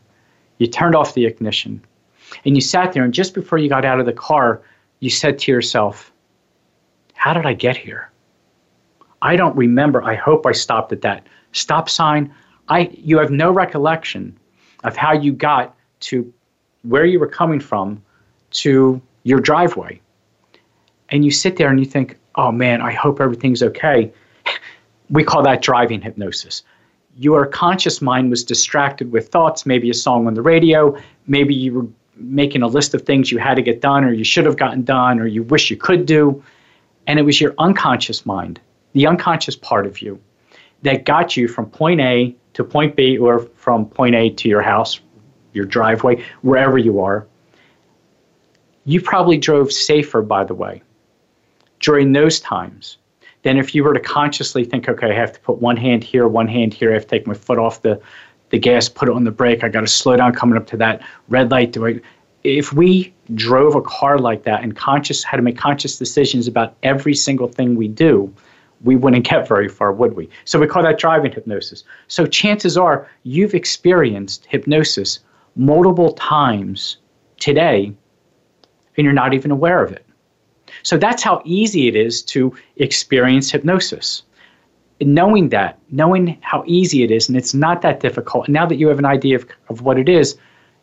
you 0.59 0.67
turned 0.67 0.95
off 0.95 1.14
the 1.14 1.27
ignition, 1.27 1.85
and 2.45 2.55
you 2.55 2.61
sat 2.61 2.93
there, 2.93 3.05
and 3.05 3.12
just 3.12 3.35
before 3.35 3.59
you 3.59 3.69
got 3.69 3.85
out 3.85 4.01
of 4.01 4.07
the 4.07 4.12
car, 4.12 4.62
you 5.03 5.11
said 5.11 5.37
to 5.37 5.51
yourself, 5.51 6.12
How 7.15 7.35
did 7.35 7.45
I 7.45 7.55
get 7.55 7.77
here? 7.77 8.12
I 9.21 9.35
don't 9.35 9.57
remember. 9.57 10.01
I 10.01 10.15
hope 10.15 10.47
I 10.47 10.53
stopped 10.53 10.93
at 10.93 11.03
that 11.03 11.27
stop 11.51 11.91
sign. 11.91 12.33
I, 12.69 12.88
you 12.93 13.19
have 13.19 13.33
no 13.33 13.51
recollection 13.51 14.38
of 14.85 14.97
how 14.97 15.12
you 15.12 15.33
got 15.33 15.75
to 16.01 16.33
where 16.83 17.05
you 17.05 17.19
were 17.19 17.27
coming 17.27 17.59
from 17.59 18.01
to 18.53 19.03
your 19.25 19.41
driveway. 19.41 20.01
And 21.09 21.25
you 21.25 21.33
sit 21.33 21.57
there 21.57 21.69
and 21.69 21.81
you 21.81 21.87
think, 21.87 22.17
oh 22.37 22.53
man, 22.53 22.81
I 22.81 22.93
hope 22.93 23.21
everything's 23.21 23.62
okay. 23.62 24.12
we 25.11 25.25
call 25.25 25.43
that 25.43 25.62
driving 25.62 26.01
hypnosis. 26.01 26.62
Your 27.17 27.47
conscious 27.47 28.01
mind 28.01 28.31
was 28.31 28.45
distracted 28.45 29.11
with 29.11 29.29
thoughts, 29.29 29.67
maybe 29.67 29.91
a 29.91 29.95
song 29.95 30.29
on 30.29 30.35
the 30.35 30.43
radio, 30.43 30.97
maybe 31.27 31.55
you 31.55 31.75
were 31.75 31.87
making 32.16 32.62
a 32.62 32.66
list 32.66 32.94
of 32.94 33.03
things 33.03 33.31
you 33.31 33.38
had 33.38 33.55
to 33.55 33.62
get 33.62 33.81
done 33.81 34.05
or 34.05 34.12
you 34.12 34.25
should 34.25 34.44
have 34.44 34.57
gotten 34.57 34.83
done 34.83 35.18
or 35.18 35.27
you 35.27 35.42
wish 35.42 35.70
you 35.70 35.77
could 35.77 36.07
do. 36.07 36.42
And 37.07 37.18
it 37.18 37.22
was 37.22 37.40
your 37.40 37.55
unconscious 37.59 38.25
mind, 38.25 38.61
the 38.92 39.07
unconscious 39.07 39.57
part 39.57 39.87
of 39.87 40.03
you, 40.03 40.20
that 40.83 41.05
got 41.05 41.37
you 41.37 41.48
from 41.48 41.66
point 41.66 42.01
A 42.01 42.35
to 42.55 42.64
point 42.64 42.96
B 42.96 43.18
or 43.18 43.40
from 43.40 43.87
point 43.87 44.14
A 44.14 44.31
to 44.31 44.48
your 44.48 44.62
house, 44.62 45.01
your 45.53 45.64
driveway, 45.64 46.25
wherever 46.42 46.79
you 46.79 47.01
are. 47.01 47.27
You 48.85 49.01
probably 49.01 49.38
drove 49.38 49.72
safer, 49.72 50.22
by 50.22 50.44
the 50.44 50.55
way, 50.55 50.83
during 51.81 52.12
those 52.12 52.40
times 52.40 52.98
than 53.42 53.59
if 53.59 53.75
you 53.75 53.85
were 53.85 53.94
to 53.94 54.01
consciously 54.01 54.64
think, 54.64 54.88
okay, 54.88 55.11
I 55.11 55.14
have 55.14 55.33
to 55.33 55.40
put 55.40 55.59
one 55.59 55.77
hand 55.77 56.05
here, 56.05 56.29
one 56.29 56.48
hand 56.48 56.75
here, 56.75 56.90
I 56.90 56.94
have 56.94 57.03
to 57.03 57.09
take 57.09 57.27
my 57.27 57.35
foot 57.35 57.59
off 57.59 57.83
the 57.83 58.01
the 58.53 58.59
gas, 58.59 58.88
put 58.88 59.09
it 59.09 59.15
on 59.15 59.25
the 59.25 59.31
brake. 59.31 59.65
I 59.65 59.69
got 59.69 59.81
to 59.81 59.88
slow 59.88 60.15
down 60.15 60.35
coming 60.35 60.57
up 60.57 60.67
to 60.69 60.77
that 60.77 61.03
red 61.29 61.51
light. 61.51 61.73
Do 61.73 61.87
I? 61.87 62.01
If 62.45 62.73
we 62.73 63.12
drove 63.35 63.75
a 63.75 63.83
car 63.83 64.19
like 64.19 64.45
that 64.45 64.62
and 64.62 64.77
conscious 64.77 65.25
had 65.25 65.38
to 65.38 65.43
make 65.43 65.57
conscious 65.57 65.97
decisions 65.97 66.47
about 66.47 66.77
every 66.83 67.15
single 67.15 67.49
thing 67.49 67.77
we 67.77 67.88
do, 67.88 68.33
we 68.83 68.95
wouldn't 68.95 69.27
get 69.29 69.49
very 69.49 69.69
far, 69.69 69.93
would 69.93 70.15
we? 70.15 70.29
So 70.45 70.61
we 70.61 70.67
call 70.67 70.83
that 70.83 70.99
driving 70.99 71.33
hypnosis. 71.33 71.83
So 72.09 72.27
chances 72.27 72.77
are 72.77 73.09
you've 73.23 73.55
experienced 73.55 74.47
hypnosis 74.47 75.21
multiple 75.57 76.12
times 76.12 76.99
today 77.38 77.93
and 78.97 79.05
you're 79.05 79.15
not 79.15 79.33
even 79.33 79.51
aware 79.51 79.83
of 79.83 79.93
it. 79.93 80.05
So 80.83 80.99
that's 80.99 81.23
how 81.23 81.41
easy 81.45 81.88
it 81.88 81.97
is 81.97 82.23
to 82.25 82.55
experience 82.77 83.51
hypnosis 83.51 84.25
knowing 85.05 85.49
that, 85.51 85.79
knowing 85.91 86.38
how 86.41 86.65
easy 86.67 87.03
it 87.03 87.11
is, 87.11 87.29
and 87.29 87.37
it's 87.37 87.55
not 87.55 87.83
that 87.83 88.01
difficult, 88.01 88.47
and 88.47 88.55
now 88.55 88.67
that 88.67 88.77
you 88.77 88.88
have 88.88 88.99
an 88.99 89.05
idea 89.05 89.37
of, 89.37 89.47
of 89.69 89.83
what 89.83 89.99
it 89.99 90.09
is, 90.09 90.37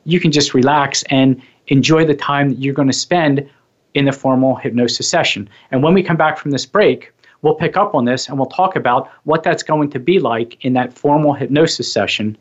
you 0.05 0.19
can 0.19 0.31
just 0.31 0.53
relax 0.53 1.03
and 1.09 1.41
enjoy 1.67 2.05
the 2.05 2.15
time 2.15 2.49
that 2.49 2.59
you're 2.59 2.73
going 2.73 2.87
to 2.87 2.93
spend 2.93 3.47
in 3.93 4.05
the 4.05 4.11
formal 4.11 4.55
hypnosis 4.55 5.07
session. 5.07 5.49
And 5.71 5.83
when 5.83 5.93
we 5.93 6.03
come 6.03 6.17
back 6.17 6.37
from 6.37 6.51
this 6.51 6.65
break, 6.65 7.13
we'll 7.41 7.55
pick 7.55 7.77
up 7.77 7.95
on 7.95 8.05
this 8.05 8.27
and 8.27 8.37
we'll 8.37 8.47
talk 8.47 8.75
about 8.75 9.09
what 9.23 9.43
that's 9.43 9.63
going 9.63 9.89
to 9.91 9.99
be 9.99 10.19
like 10.19 10.63
in 10.63 10.73
that 10.73 10.93
formal 10.93 11.33
hypnosis 11.33 11.91
session. 11.91 12.37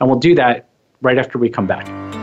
And 0.00 0.08
we'll 0.08 0.18
do 0.18 0.34
that 0.36 0.68
right 1.00 1.18
after 1.18 1.38
we 1.38 1.48
come 1.48 1.66
back. 1.66 2.21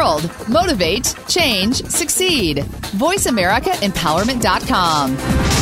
World. 0.00 0.24
Motivate, 0.48 1.14
change, 1.28 1.84
succeed. 1.84 2.64
VoiceAmericaEmpowerment.com. 2.96 5.60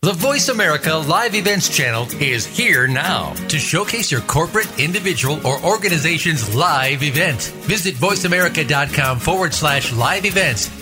The 0.00 0.12
Voice 0.12 0.48
America 0.48 0.94
Live 0.94 1.34
Events 1.34 1.68
channel 1.68 2.06
is 2.20 2.46
here 2.46 2.86
now 2.86 3.32
to 3.48 3.58
showcase 3.58 4.12
your 4.12 4.20
corporate, 4.22 4.78
individual, 4.78 5.44
or 5.46 5.60
organization's 5.64 6.54
live 6.54 7.02
event. 7.02 7.52
Visit 7.66 7.96
voiceamerica.com 7.96 9.18
forward 9.18 9.52
slash 9.52 9.92
live 9.92 10.24
events 10.24 10.68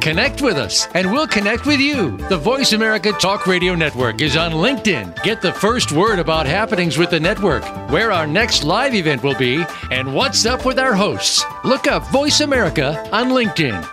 Connect 0.00 0.42
with 0.42 0.56
us, 0.56 0.86
and 0.94 1.10
we'll 1.10 1.26
connect 1.26 1.66
with 1.66 1.80
you. 1.80 2.16
The 2.28 2.36
Voice 2.36 2.72
America 2.72 3.10
Talk 3.12 3.46
Radio 3.46 3.74
Network 3.74 4.22
is 4.22 4.36
on 4.36 4.52
LinkedIn. 4.52 5.22
Get 5.24 5.42
the 5.42 5.52
first 5.52 5.90
word 5.92 6.20
about 6.20 6.46
happenings 6.46 6.96
with 6.96 7.10
the 7.10 7.20
network, 7.20 7.64
where 7.90 8.12
our 8.12 8.26
next 8.26 8.64
live 8.64 8.94
event 8.94 9.22
will 9.22 9.36
be, 9.36 9.62
and 9.90 10.14
what's 10.14 10.46
up 10.46 10.64
with 10.64 10.78
our 10.78 10.94
hosts. 10.94 11.44
Look 11.64 11.86
up 11.88 12.06
Voice 12.12 12.40
America 12.40 13.06
on 13.12 13.28
LinkedIn. 13.30 13.84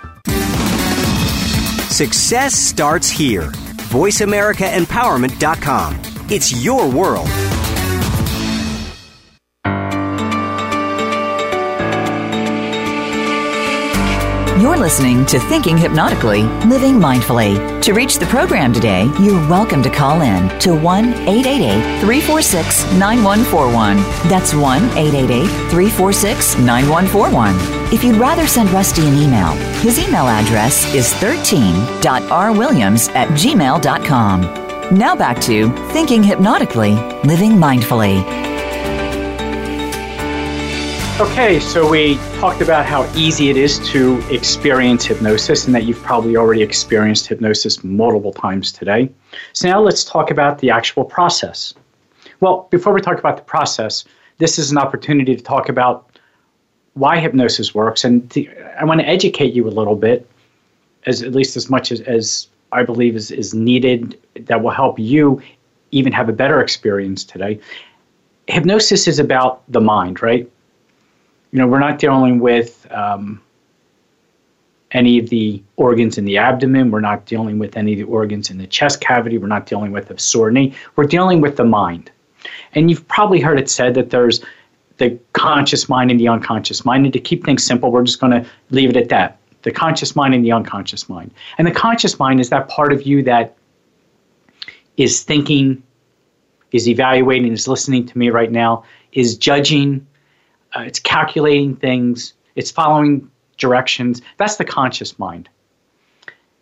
Success 1.89 2.53
starts 2.53 3.09
here. 3.09 3.49
VoiceAmericaEmpowerment.com. 3.89 6.01
It's 6.29 6.63
your 6.63 6.87
world. 6.89 7.29
You're 14.57 14.77
listening 14.77 15.25
to 15.25 15.37
Thinking 15.37 15.77
Hypnotically, 15.77 16.43
Living 16.65 16.93
Mindfully. 16.93 17.81
To 17.81 17.93
reach 17.93 18.19
the 18.19 18.25
program 18.27 18.71
today, 18.71 19.03
you're 19.19 19.45
welcome 19.49 19.83
to 19.83 19.89
call 19.89 20.21
in 20.21 20.47
to 20.59 20.73
1 20.73 21.05
888 21.27 21.99
346 21.99 22.85
9141. 22.93 23.97
That's 24.29 24.53
1 24.53 24.81
888 24.97 25.45
346 25.69 26.57
9141. 26.59 27.93
If 27.93 28.01
you'd 28.05 28.15
rather 28.15 28.47
send 28.47 28.69
Rusty 28.69 29.05
an 29.05 29.15
email, 29.15 29.51
his 29.81 29.99
email 29.99 30.29
address 30.29 30.85
is 30.95 31.11
13.rwilliams 31.15 33.13
at 33.13 33.27
gmail.com. 33.27 34.41
Now 34.97 35.15
back 35.17 35.41
to 35.41 35.69
Thinking 35.91 36.23
Hypnotically, 36.23 36.95
Living 37.25 37.51
Mindfully. 37.51 38.44
Okay, 41.17 41.61
so 41.61 41.89
we 41.89 42.15
talked 42.41 42.59
about 42.59 42.85
how 42.85 43.09
easy 43.15 43.49
it 43.49 43.55
is 43.55 43.79
to 43.87 44.21
experience 44.29 45.05
hypnosis 45.05 45.65
and 45.65 45.73
that 45.73 45.85
you've 45.85 46.01
probably 46.01 46.35
already 46.35 46.61
experienced 46.61 47.25
hypnosis 47.27 47.81
multiple 47.85 48.33
times 48.33 48.73
today. 48.73 49.09
So 49.53 49.69
now 49.69 49.79
let's 49.79 50.03
talk 50.03 50.29
about 50.29 50.59
the 50.59 50.71
actual 50.71 51.05
process. 51.05 51.73
Well, 52.41 52.67
before 52.69 52.91
we 52.91 52.99
talk 52.99 53.17
about 53.17 53.37
the 53.37 53.43
process, 53.43 54.03
this 54.39 54.59
is 54.59 54.71
an 54.71 54.77
opportunity 54.77 55.37
to 55.37 55.41
talk 55.41 55.69
about 55.69 56.19
why 56.95 57.17
hypnosis 57.17 57.73
works 57.73 58.03
and 58.03 58.29
to, 58.31 58.45
I 58.77 58.83
want 58.83 58.99
to 58.99 59.07
educate 59.07 59.53
you 59.53 59.69
a 59.69 59.71
little 59.71 59.95
bit 59.95 60.29
as 61.05 61.21
at 61.21 61.31
least 61.31 61.55
as 61.55 61.69
much 61.69 61.93
as, 61.93 62.01
as 62.01 62.49
I 62.73 62.83
believe 62.83 63.15
is, 63.15 63.31
is 63.31 63.53
needed 63.53 64.19
that 64.35 64.61
will 64.61 64.71
help 64.71 64.99
you 64.99 65.41
even 65.91 66.11
have 66.11 66.27
a 66.27 66.33
better 66.33 66.59
experience 66.59 67.23
today. 67.23 67.57
Hypnosis 68.47 69.07
is 69.07 69.17
about 69.17 69.63
the 69.71 69.79
mind, 69.79 70.21
right? 70.21 70.51
You 71.55 71.61
know, 71.61 71.67
we're 71.67 71.79
not 71.79 71.99
dealing 71.99 72.39
with 72.39 72.85
um, 72.91 73.41
any 74.91 75.17
of 75.17 75.29
the 75.29 75.63
organs 75.77 76.17
in 76.17 76.25
the 76.25 76.37
abdomen. 76.37 76.91
We're 76.91 76.99
not 76.99 77.25
dealing 77.25 77.59
with 77.59 77.77
any 77.77 77.93
of 77.93 77.97
the 77.97 78.03
organs 78.03 78.49
in 78.49 78.57
the 78.57 78.67
chest 78.67 78.99
cavity. 78.99 79.37
We're 79.37 79.47
not 79.47 79.65
dealing 79.65 79.93
with 79.93 80.11
a 80.11 80.19
sore 80.19 80.51
knee. 80.51 80.75
We're 80.97 81.05
dealing 81.05 81.39
with 81.39 81.55
the 81.55 81.63
mind. 81.63 82.11
And 82.73 82.89
you've 82.89 83.07
probably 83.07 83.39
heard 83.39 83.57
it 83.57 83.69
said 83.69 83.93
that 83.93 84.09
there's 84.09 84.43
the 84.97 85.17
conscious 85.31 85.87
mind 85.87 86.11
and 86.11 86.19
the 86.19 86.27
unconscious 86.27 86.83
mind. 86.83 87.05
And 87.05 87.13
to 87.13 87.21
keep 87.21 87.45
things 87.45 87.63
simple, 87.63 87.89
we're 87.89 88.03
just 88.03 88.19
going 88.19 88.33
to 88.33 88.49
leave 88.71 88.89
it 88.89 88.97
at 88.97 89.07
that 89.07 89.39
the 89.61 89.71
conscious 89.71 90.13
mind 90.13 90.35
and 90.35 90.43
the 90.43 90.51
unconscious 90.51 91.07
mind. 91.07 91.33
And 91.57 91.65
the 91.65 91.71
conscious 91.71 92.19
mind 92.19 92.41
is 92.41 92.49
that 92.49 92.67
part 92.67 92.91
of 92.91 93.03
you 93.03 93.23
that 93.23 93.55
is 94.97 95.23
thinking, 95.23 95.81
is 96.73 96.89
evaluating, 96.89 97.53
is 97.53 97.65
listening 97.65 98.05
to 98.07 98.17
me 98.17 98.29
right 98.29 98.51
now, 98.51 98.83
is 99.13 99.37
judging, 99.37 100.05
uh, 100.75 100.81
it's 100.81 100.99
calculating 100.99 101.75
things, 101.75 102.33
it's 102.55 102.71
following 102.71 103.29
directions. 103.57 104.21
That's 104.37 104.57
the 104.57 104.65
conscious 104.65 105.17
mind. 105.17 105.49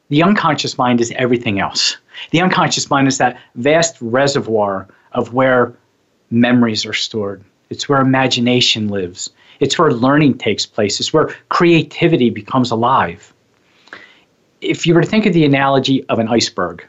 The 0.10 0.22
unconscious 0.22 0.78
mind 0.78 1.02
is 1.02 1.12
everything 1.16 1.60
else. 1.60 1.98
The 2.32 2.42
unconscious 2.42 2.90
mind 2.90 3.08
is 3.08 3.18
that 3.18 3.40
vast 3.56 3.98
reservoir 4.00 4.88
of 5.14 5.34
where 5.34 5.74
memories 6.30 6.86
are 6.86 6.94
stored. 6.94 7.44
It's 7.70 7.90
where 7.90 8.02
imagination 8.02 8.90
lives. 8.90 9.32
It's 9.60 9.80
where 9.80 9.92
learning 9.92 10.38
takes 10.38 10.66
place. 10.66 11.00
It's 11.00 11.14
where 11.14 11.36
creativity 11.50 12.30
becomes 12.30 12.70
alive. 12.70 13.34
If 14.62 14.86
you 14.86 14.94
were 14.94 15.02
to 15.02 15.08
think 15.08 15.26
of 15.26 15.34
the 15.34 15.46
analogy 15.46 16.08
of 16.10 16.20
an 16.20 16.28
iceberg, 16.28 16.86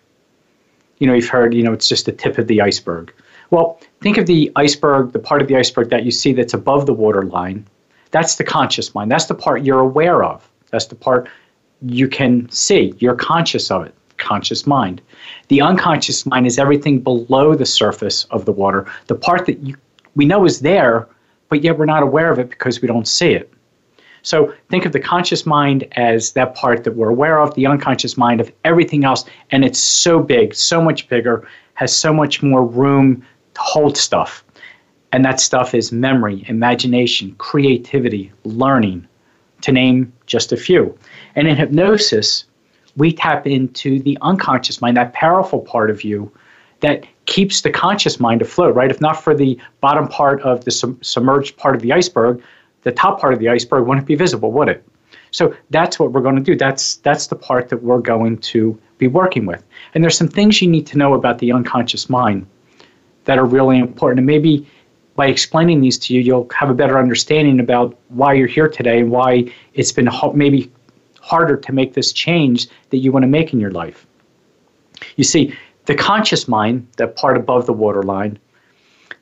you 0.99 1.07
know, 1.07 1.15
you've 1.15 1.29
heard, 1.29 1.55
you 1.55 1.63
know, 1.63 1.73
it's 1.73 1.89
just 1.89 2.07
the 2.07 2.13
tip 2.13 2.39
of 2.39 2.47
the 2.47 2.61
iceberg. 2.61 3.13
Well, 3.55 3.79
think 4.01 4.19
of 4.19 4.27
the 4.27 4.51
iceberg, 4.57 5.13
the 5.13 5.21
part 5.21 5.41
of 5.41 5.47
the 5.47 5.55
iceberg 5.55 5.89
that 5.91 6.05
you 6.05 6.11
see 6.11 6.33
that's 6.33 6.55
above 6.55 6.87
the 6.87 6.93
waterline. 6.93 7.65
That's 8.11 8.35
the 8.35 8.43
conscious 8.43 8.97
mind. 8.97 9.13
That's 9.13 9.27
the 9.27 9.35
part 9.37 9.63
you're 9.63 9.79
aware 9.79 10.25
of. 10.25 10.51
That's 10.73 10.87
the 10.87 10.97
part 10.97 11.29
you 11.81 12.09
can 12.09 12.51
see. 12.51 12.95
You're 12.99 13.15
conscious 13.15 13.71
of 13.71 13.87
it. 13.87 13.95
Conscious 14.17 14.67
mind. 14.67 15.01
The 15.51 15.61
unconscious 15.61 16.27
mind 16.27 16.49
is 16.49 16.59
everything 16.59 16.99
below 16.99 17.55
the 17.55 17.65
surface 17.65 18.25
of 18.33 18.45
the 18.45 18.51
water, 18.51 18.91
the 19.07 19.15
part 19.15 19.47
that 19.47 19.61
you, 19.61 19.77
we 20.17 20.25
know 20.25 20.45
is 20.45 20.59
there, 20.59 21.07
but 21.49 21.63
yet 21.63 21.79
we're 21.79 21.85
not 21.85 22.03
aware 22.03 22.33
of 22.33 22.41
it 22.41 22.51
because 22.51 22.83
we 22.83 22.89
don't 22.89 23.07
see 23.07 23.35
it. 23.35 23.53
So 24.23 24.53
think 24.69 24.85
of 24.85 24.91
the 24.91 24.99
conscious 24.99 25.47
mind 25.47 25.87
as 25.93 26.33
that 26.33 26.57
part 26.57 26.83
that 26.83 26.97
we're 26.97 27.11
aware 27.11 27.39
of, 27.39 27.55
the 27.55 27.67
unconscious 27.67 28.17
mind 28.17 28.41
of 28.41 28.51
everything 28.65 29.05
else, 29.05 29.25
and 29.53 29.65
it's 29.65 29.79
so 29.79 30.19
big, 30.19 30.57
so 30.57 30.83
much 30.83 31.09
bigger, 31.09 31.47
has 31.75 31.95
so 31.95 32.13
much 32.13 32.43
more 32.43 32.65
room 32.65 33.25
hold 33.59 33.97
stuff. 33.97 34.45
And 35.13 35.25
that 35.25 35.39
stuff 35.39 35.75
is 35.75 35.93
memory, 35.93 36.45
imagination, 36.49 37.35
creativity, 37.37 38.33
learning, 38.45 39.07
to 39.61 39.73
name 39.73 40.13
just 40.27 40.53
a 40.53 40.57
few. 40.57 40.97
And 41.37 41.47
in 41.49 41.57
hypnosis, 41.57 42.45
we 42.97 43.13
tap 43.13 43.47
into 43.47 44.01
the 44.01 44.19
unconscious 44.23 44.81
mind, 44.81 44.97
that 44.97 45.13
powerful 45.13 45.61
part 45.61 45.91
of 45.91 46.05
you 46.05 46.31
that 46.81 47.07
keeps 47.27 47.63
the 47.63 47.71
conscious 47.71 48.21
mind 48.21 48.43
afloat, 48.43 48.75
right? 48.75 48.91
If 48.91 49.01
not 49.01 49.23
for 49.23 49.35
the 49.35 49.59
bottom 49.81 50.09
part 50.09 50.43
of 50.43 50.65
the 50.65 50.71
submerged 50.71 51.57
part 51.57 51.75
of 51.75 51.83
the 51.83 51.93
iceberg, 51.93 52.43
the 52.83 52.93
top 52.93 53.21
part 53.21 53.33
of 53.33 53.39
the 53.39 53.49
iceberg 53.49 53.87
wouldn't 53.87 54.07
be 54.07 54.15
visible, 54.15 54.53
would 54.53 54.69
it? 54.69 54.85
So 55.31 55.55
that's 55.71 55.99
what 55.99 56.13
we're 56.13 56.21
going 56.21 56.37
to 56.37 56.43
do. 56.43 56.55
That's 56.57 56.97
that's 56.97 57.29
the 57.29 57.37
part 57.37 57.69
that 57.71 57.83
we're 57.83 58.01
going 58.01 58.39
to 58.39 58.79
be 58.99 59.09
working 59.09 59.47
with. 59.47 59.65
And 59.95 60.05
there's 60.05 60.17
some 60.17 60.29
things 60.29 60.61
you 60.61 60.69
need 60.69 60.87
to 60.89 60.99
know 60.99 61.15
about 61.15 61.39
the 61.39 61.51
unconscious 61.51 62.09
mind 62.09 62.47
that 63.25 63.39
are 63.39 63.45
really 63.45 63.79
important. 63.79 64.19
And 64.21 64.27
maybe 64.27 64.67
by 65.17 65.27
explaining 65.27 65.81
these 65.81 65.99
to 65.99 66.15
you, 66.15 66.21
you'll 66.21 66.49
have 66.59 66.71
a 66.71 66.75
better 66.75 66.99
understanding 66.99 67.61
about 67.61 67.97
why 68.09 68.35
you're 68.35 68.49
here 68.49 68.69
today 68.69 69.01
and 69.01 69.11
why 69.11 69.53
it's 69.75 69.93
been 69.93 70.09
maybe 70.35 70.71
harder 71.21 71.57
to 71.57 71.73
make 71.73 71.95
this 71.95 72.13
change 72.13 72.69
that 72.91 72.99
you 72.99 73.13
want 73.13 73.23
to 73.23 73.29
make 73.29 73.53
in 73.53 73.61
your 73.61 73.71
life. 73.71 74.07
You 75.17 75.25
see, 75.25 75.55
the 75.87 75.95
conscious 75.95 76.49
mind, 76.49 76.87
that 76.97 77.17
part 77.17 77.37
above 77.37 77.67
the 77.67 77.73
waterline, 77.73 78.39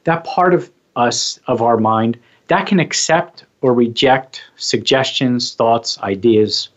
that 0.05 0.25
part 0.25 0.55
of 0.55 0.71
us, 0.97 1.38
of 1.47 1.62
our 1.62 1.77
mind, 1.77 2.19
that 2.49 2.67
can 2.67 2.81
accept 2.81 3.45
or 3.61 3.73
reject 3.73 4.43
suggestions, 4.57 5.55
thoughts, 5.55 5.99
ideas. 6.01 6.71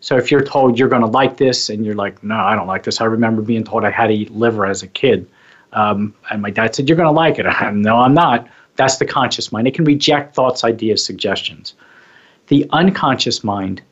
So 0.00 0.16
if 0.16 0.30
you're 0.30 0.42
told 0.42 0.78
you're 0.78 0.88
going 0.88 1.02
to 1.02 1.08
like 1.08 1.36
this 1.36 1.68
and 1.68 1.84
you're 1.84 1.94
like, 1.94 2.22
no, 2.22 2.36
I 2.36 2.54
don't 2.54 2.66
like 2.66 2.84
this. 2.84 3.00
I 3.00 3.04
remember 3.04 3.42
being 3.42 3.64
told 3.64 3.84
I 3.84 3.90
had 3.90 4.06
to 4.06 4.14
eat 4.14 4.30
liver 4.30 4.66
as 4.66 4.82
a 4.82 4.86
kid. 4.86 5.28
Um, 5.72 6.14
and 6.30 6.42
my 6.42 6.50
dad 6.50 6.74
said, 6.74 6.88
you're 6.88 6.96
going 6.96 7.08
to 7.08 7.12
like 7.12 7.38
it. 7.38 7.46
no, 7.72 7.98
I'm 7.98 8.14
not. 8.14 8.48
That's 8.76 8.96
the 8.96 9.04
conscious 9.04 9.52
mind. 9.52 9.66
It 9.66 9.74
can 9.74 9.84
reject 9.84 10.34
thoughts, 10.34 10.64
ideas, 10.64 11.04
suggestions. 11.04 11.74
The 12.48 12.66
unconscious 12.70 13.44
mind 13.44 13.82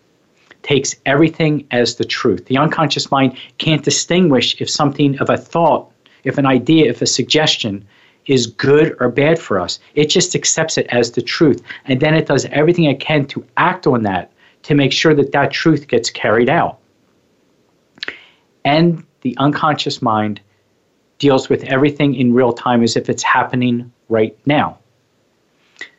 takes 0.63 0.97
everything 1.07 1.67
as 1.71 1.97
the 1.97 2.05
truth. 2.05 2.47
The 2.47 2.59
unconscious 2.59 3.11
mind 3.11 3.39
can't 3.59 3.85
distinguish 3.85 4.61
if 4.61 4.69
something 4.69 5.19
of 5.21 5.31
a 5.31 5.37
thought, 5.37 5.91
if 6.25 6.39
an 6.39 6.47
idea, 6.47 6.91
if 6.91 7.01
a 7.01 7.07
suggestion 7.07 7.87
is 8.27 8.47
good 8.47 8.97
or 9.01 9.09
bad 9.09 9.39
for 9.39 9.59
us. 9.59 9.79
It 9.95 10.07
just 10.07 10.35
accepts 10.35 10.77
it 10.77 10.87
as 10.91 11.13
the 11.13 11.23
truth. 11.23 11.63
And 11.87 12.01
then 12.01 12.15
it 12.15 12.27
does 12.27 12.45
everything 12.47 12.85
it 12.85 13.01
can 13.01 13.27
to 13.29 13.45
act 13.57 13.87
on 13.87 14.03
that 14.03 14.31
to 14.65 14.75
make 14.75 14.93
sure 14.93 15.15
that 15.15 15.33
that 15.33 15.51
truth 15.51 15.89
gets 15.89 16.11
carried 16.11 16.51
out. 16.51 16.79
And 18.65 19.05
the 19.23 19.37
unconscious 19.39 20.03
mind 20.03 20.41
deals 21.19 21.49
with 21.49 21.65
everything 21.65 22.15
in 22.15 22.33
real 22.33 22.53
time 22.53 22.83
as 22.83 22.97
if 22.97 23.09
it's 23.09 23.23
happening 23.23 23.93
right 24.09 24.37
now. 24.47 24.79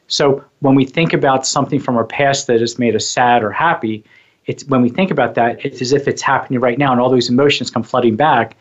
So 0.08 0.44
when 0.60 0.76
we 0.76 0.86
think 0.86 1.14
about 1.14 1.46
something 1.46 1.80
from 1.80 1.96
our 1.96 2.06
past 2.06 2.48
that 2.48 2.62
has 2.62 2.80
made 2.80 2.96
us 2.96 3.06
sad 3.06 3.44
or 3.44 3.52
happy, 3.52 4.04
it's 4.48 4.66
when 4.66 4.82
we 4.82 4.90
think 4.90 5.12
about 5.12 5.36
that, 5.36 5.64
it's 5.64 5.82
as 5.82 5.94
if 5.94 6.08
it's 6.08 6.22
happening 6.22 6.60
right 6.60 6.80
now, 6.80 6.92
and 6.92 7.00
all 7.00 7.10
those 7.10 7.30
emotions 7.30 7.70
come 7.70 7.84
flooding 7.84 8.16
back 8.16 8.58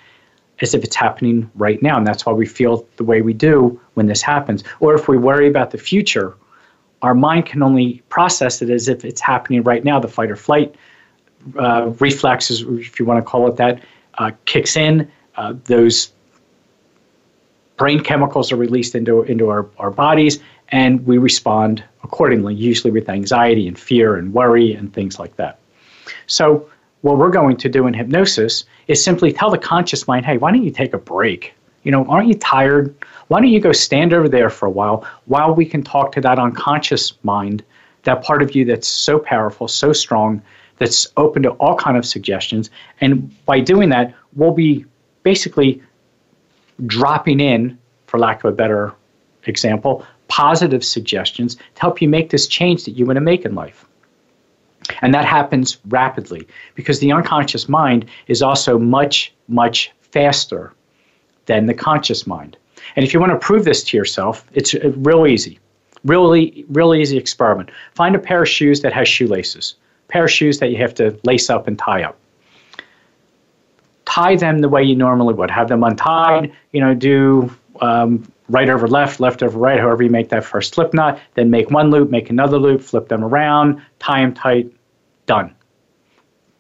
as 0.61 0.75
if 0.75 0.85
it's 0.85 0.97
happening 0.97 1.51
right 1.55 1.83
now. 1.83 1.97
And 1.97 2.07
that's 2.07 2.27
why 2.27 2.33
we 2.33 2.45
feel 2.45 2.87
the 2.97 3.05
way 3.05 3.23
we 3.23 3.33
do 3.33 3.81
when 3.95 4.07
this 4.07 4.21
happens. 4.21 4.65
Or 4.81 4.95
if 4.95 5.09
we 5.09 5.17
worry 5.17 5.49
about 5.49 5.71
the 5.71 5.79
future, 5.79 6.37
our 7.01 7.15
mind 7.15 7.47
can 7.47 7.63
only 7.63 8.03
process 8.09 8.61
it 8.61 8.69
as 8.69 8.89
if 8.89 9.05
it's 9.05 9.21
happening 9.21 9.63
right 9.63 9.85
now. 9.85 10.01
The 10.01 10.09
fight 10.09 10.31
or 10.31 10.37
flight 10.37 10.75
uh, 11.59 11.93
reflexes, 12.01 12.63
if 12.63 12.99
you 12.99 13.07
want 13.07 13.25
to 13.25 13.31
call 13.31 13.49
it 13.49 13.57
that, 13.57 13.83
uh, 14.19 14.33
kicks 14.45 14.77
in. 14.77 15.11
Uh, 15.37 15.55
those 15.65 16.13
brain 17.79 18.01
chemicals 18.01 18.53
are 18.53 18.57
released 18.57 18.95
into, 18.95 19.23
into 19.23 19.49
our, 19.49 19.67
our 19.79 19.91
bodies, 19.91 20.41
and 20.69 21.07
we 21.07 21.17
respond 21.17 21.83
accordingly, 22.05 22.55
usually 22.55 22.91
with 22.91 23.09
anxiety 23.09 23.67
and 23.67 23.79
fear 23.79 24.17
and 24.17 24.35
worry 24.35 24.75
and 24.75 24.93
things 24.93 25.19
like 25.19 25.37
that. 25.37 25.59
So, 26.27 26.69
what 27.03 27.17
we're 27.17 27.31
going 27.31 27.57
to 27.59 27.69
do 27.69 27.87
in 27.87 27.95
hypnosis 27.95 28.65
is 28.89 29.03
simply 29.03 29.33
tell 29.33 29.51
the 29.51 29.59
conscious 29.59 30.09
mind, 30.09 30.27
hey, 30.27 30.37
why 30.37 30.51
don't 30.51 30.65
you 30.65 30.73
take 30.73 30.95
a 30.95 30.99
break? 30.99 31.55
You 31.85 31.93
know, 31.93 32.05
aren't 32.07 32.27
you 32.27 32.35
tired? 32.35 32.93
Why 33.29 33.41
don't 33.41 33.51
you 33.51 33.61
go 33.61 33.71
stand 33.71 34.13
over 34.13 34.29
there 34.29 34.51
for 34.51 34.67
a 34.67 34.71
while 34.71 35.07
while 35.27 35.55
we 35.55 35.65
can 35.65 35.83
talk 35.83 36.11
to 36.13 36.21
that 36.23 36.41
unconscious 36.41 37.13
mind, 37.23 37.63
that 38.03 38.25
part 38.25 38.43
of 38.43 38.57
you 38.57 38.65
that's 38.65 38.89
so 38.89 39.21
powerful, 39.21 39.69
so 39.69 39.93
strong, 39.93 40.43
that's 40.79 41.07
open 41.17 41.43
to 41.45 41.51
all 41.53 41.77
kind 41.77 41.97
of 41.97 42.05
suggestions. 42.05 42.71
And 43.01 43.33
by 43.45 43.61
doing 43.61 43.91
that, 43.91 44.13
we'll 44.35 44.53
be 44.53 44.85
basically 45.23 45.81
dropping 46.87 47.41
in, 47.41 47.79
for 48.07 48.19
lack 48.19 48.45
of 48.45 48.53
a 48.53 48.57
better 48.57 48.95
example, 49.45 50.05
positive 50.29 50.85
suggestions 50.85 51.57
to 51.57 51.81
help 51.81 52.01
you 52.01 52.09
make 52.09 52.31
this 52.31 52.47
change 52.47 52.85
that 52.85 52.93
you 52.93 53.07
want 53.07 53.17
to 53.17 53.21
make 53.21 53.45
in 53.45 53.55
life. 53.55 53.85
And 55.03 55.13
that 55.15 55.25
happens 55.25 55.79
rapidly 55.89 56.47
because 56.75 57.01
the 57.01 57.13
unconscious 57.13 57.69
mind 57.69 58.07
is 58.27 58.43
also 58.43 58.79
much, 58.79 59.33
much 59.49 59.93
faster 60.01 60.73
than 61.47 61.67
the 61.67 61.75
conscious 61.75 62.27
mind. 62.27 62.57
And 62.97 63.05
if 63.05 63.13
you 63.13 63.21
want 63.21 63.33
to 63.33 63.39
prove 63.39 63.65
this 63.65 63.83
to 63.85 63.97
yourself, 63.97 64.45
it's 64.53 64.75
real 64.75 65.27
easy. 65.27 65.59
Really, 66.05 66.65
really 66.69 67.01
easy 67.01 67.19
experiment. 67.19 67.71
Find 67.95 68.15
a 68.15 68.19
pair 68.19 68.43
of 68.43 68.49
shoes 68.49 68.81
that 68.83 68.93
has 68.93 69.09
shoelaces, 69.09 69.75
pair 70.07 70.25
of 70.25 70.31
shoes 70.31 70.59
that 70.61 70.71
you 70.71 70.77
have 70.77 70.95
to 70.95 71.19
lace 71.25 71.51
up 71.51 71.67
and 71.67 71.79
tie 71.79 72.03
up. 72.03 72.17
Tie 74.09 74.37
them 74.37 74.61
the 74.61 74.71
way 74.71 74.83
you 74.83 74.97
normally 74.97 75.35
would. 75.35 75.51
Have 75.51 75.69
them 75.69 75.85
untied, 75.85 76.51
you 76.73 76.81
know, 76.81 76.95
do 76.95 77.55
um, 77.83 78.27
right 78.49 78.71
over 78.71 78.89
left, 78.89 79.21
left 79.21 79.43
over 79.43 79.59
right, 79.59 79.79
however 79.79 80.03
you 80.03 80.09
make 80.09 80.31
that 80.31 80.45
first 80.45 80.75
slip 80.75 80.95
knot. 80.95 81.21
Then 81.35 81.51
make 81.51 81.71
one 81.71 81.91
loop, 81.91 82.09
make 82.09 82.31
another 82.31 82.59
loop, 82.59 82.81
flip 82.81 83.09
them 83.09 83.23
around, 83.23 83.83
tie 83.99 84.23
them 84.23 84.33
tight, 84.33 84.73
done. 85.27 85.55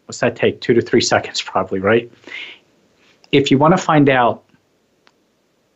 What's 0.04 0.20
that 0.20 0.36
take? 0.36 0.60
Two 0.60 0.74
to 0.74 0.82
three 0.82 1.00
seconds, 1.00 1.40
probably, 1.40 1.80
right? 1.80 2.12
If 3.32 3.50
you 3.50 3.56
want 3.56 3.72
to 3.72 3.82
find 3.82 4.10
out 4.10 4.44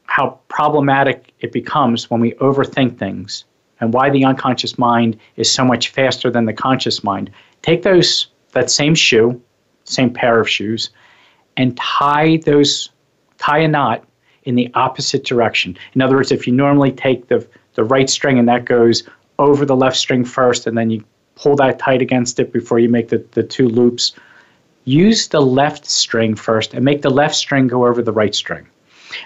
how 0.05 0.41
problematic 0.49 1.33
it 1.41 1.53
becomes 1.53 2.11
when 2.11 2.21
we 2.21 2.33
overthink 2.33 2.99
things 2.99 3.47
and 3.81 3.95
why 3.95 4.11
the 4.11 4.27
unconscious 4.27 4.77
mind 4.77 5.19
is 5.37 5.51
so 5.51 5.65
much 5.65 5.89
faster 5.89 6.31
than 6.31 6.45
the 6.45 6.53
conscious 6.53 7.03
mind, 7.03 7.31
take 7.63 7.83
those 7.83 8.27
that 8.53 8.71
same 8.71 8.95
shoe, 8.95 9.43
same 9.85 10.13
pair 10.13 10.39
of 10.39 10.51
shoes, 10.51 10.91
and 11.57 11.77
tie 11.77 12.39
those 12.39 12.91
tie 13.39 13.59
a 13.59 13.69
knot 13.69 14.05
in 14.45 14.55
the 14.55 14.71
opposite 14.75 15.25
direction. 15.25 15.77
In 15.95 16.03
other 16.03 16.17
words, 16.17 16.33
if 16.33 16.47
you 16.47 16.53
normally 16.53 16.93
take 16.93 17.29
the 17.29 17.47
the 17.75 17.85
right 17.85 18.09
string 18.09 18.39
and 18.39 18.49
that 18.49 18.65
goes 18.65 19.03
over 19.39 19.65
the 19.65 19.77
left 19.77 19.97
string 19.97 20.25
first, 20.25 20.67
and 20.67 20.77
then 20.77 20.91
you 20.91 21.05
pull 21.35 21.57
that 21.57 21.79
tight 21.79 22.03
against 22.03 22.39
it 22.39 22.53
before 22.53 22.79
you 22.79 22.89
make 22.89 23.09
the, 23.09 23.25
the 23.33 23.43
two 23.43 23.69
loops. 23.69 24.13
Use 24.85 25.29
the 25.29 25.41
left 25.41 25.87
string 25.87 26.35
first 26.35 26.75
and 26.75 26.85
make 26.85 27.03
the 27.03 27.11
left 27.11 27.35
string 27.35 27.69
go 27.69 27.87
over 27.87 28.03
the 28.03 28.13
right 28.13 28.35
string. 28.35 28.67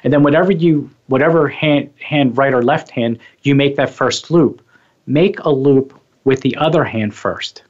And 0.04 0.12
then 0.12 0.22
whatever 0.22 0.52
you 0.52 0.90
whatever 1.06 1.48
hand 1.48 1.90
hand 2.00 2.36
right 2.36 2.52
or 2.52 2.62
left 2.62 2.90
hand 2.90 3.18
you 3.42 3.54
make 3.54 3.76
that 3.76 3.90
first 3.90 4.30
loop, 4.30 4.62
make 5.06 5.38
a 5.40 5.50
loop 5.50 5.98
with 6.24 6.40
the 6.40 6.56
other 6.56 6.84
hand 6.84 7.14
first. 7.14 7.62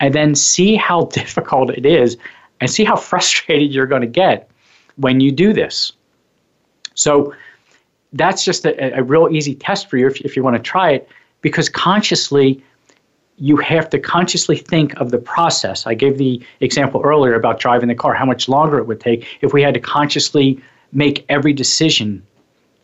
And 0.00 0.14
then 0.14 0.34
see 0.34 0.74
how 0.74 1.04
difficult 1.12 1.70
it 1.70 1.86
is 1.86 2.16
and 2.64 2.72
see 2.72 2.84
how 2.84 2.96
frustrated 3.10 3.72
you're 3.72 3.86
going 3.86 4.00
to 4.00 4.08
get 4.08 4.50
when 4.96 5.20
you 5.20 5.30
do 5.30 5.52
this. 5.52 5.92
So 6.94 7.34
that's 8.14 8.44
just 8.44 8.64
a, 8.64 8.98
a 8.98 9.02
real 9.02 9.28
easy 9.30 9.54
test 9.54 9.90
for 9.90 9.98
you 9.98 10.06
if, 10.06 10.20
if 10.22 10.36
you 10.36 10.42
want 10.42 10.56
to 10.56 10.62
try 10.62 10.92
it 10.92 11.08
because 11.42 11.68
consciously 11.68 12.62
you 13.36 13.56
have 13.56 13.90
to 13.90 13.98
consciously 13.98 14.56
think 14.56 14.94
of 15.00 15.10
the 15.10 15.18
process. 15.18 15.86
I 15.86 15.94
gave 15.94 16.18
the 16.18 16.40
example 16.60 17.02
earlier 17.04 17.34
about 17.34 17.58
driving 17.58 17.88
the 17.88 17.94
car, 17.94 18.14
how 18.14 18.24
much 18.24 18.48
longer 18.48 18.78
it 18.78 18.86
would 18.86 19.00
take 19.00 19.26
if 19.40 19.52
we 19.52 19.60
had 19.60 19.74
to 19.74 19.80
consciously 19.80 20.62
make 20.92 21.24
every 21.28 21.52
decision 21.52 22.24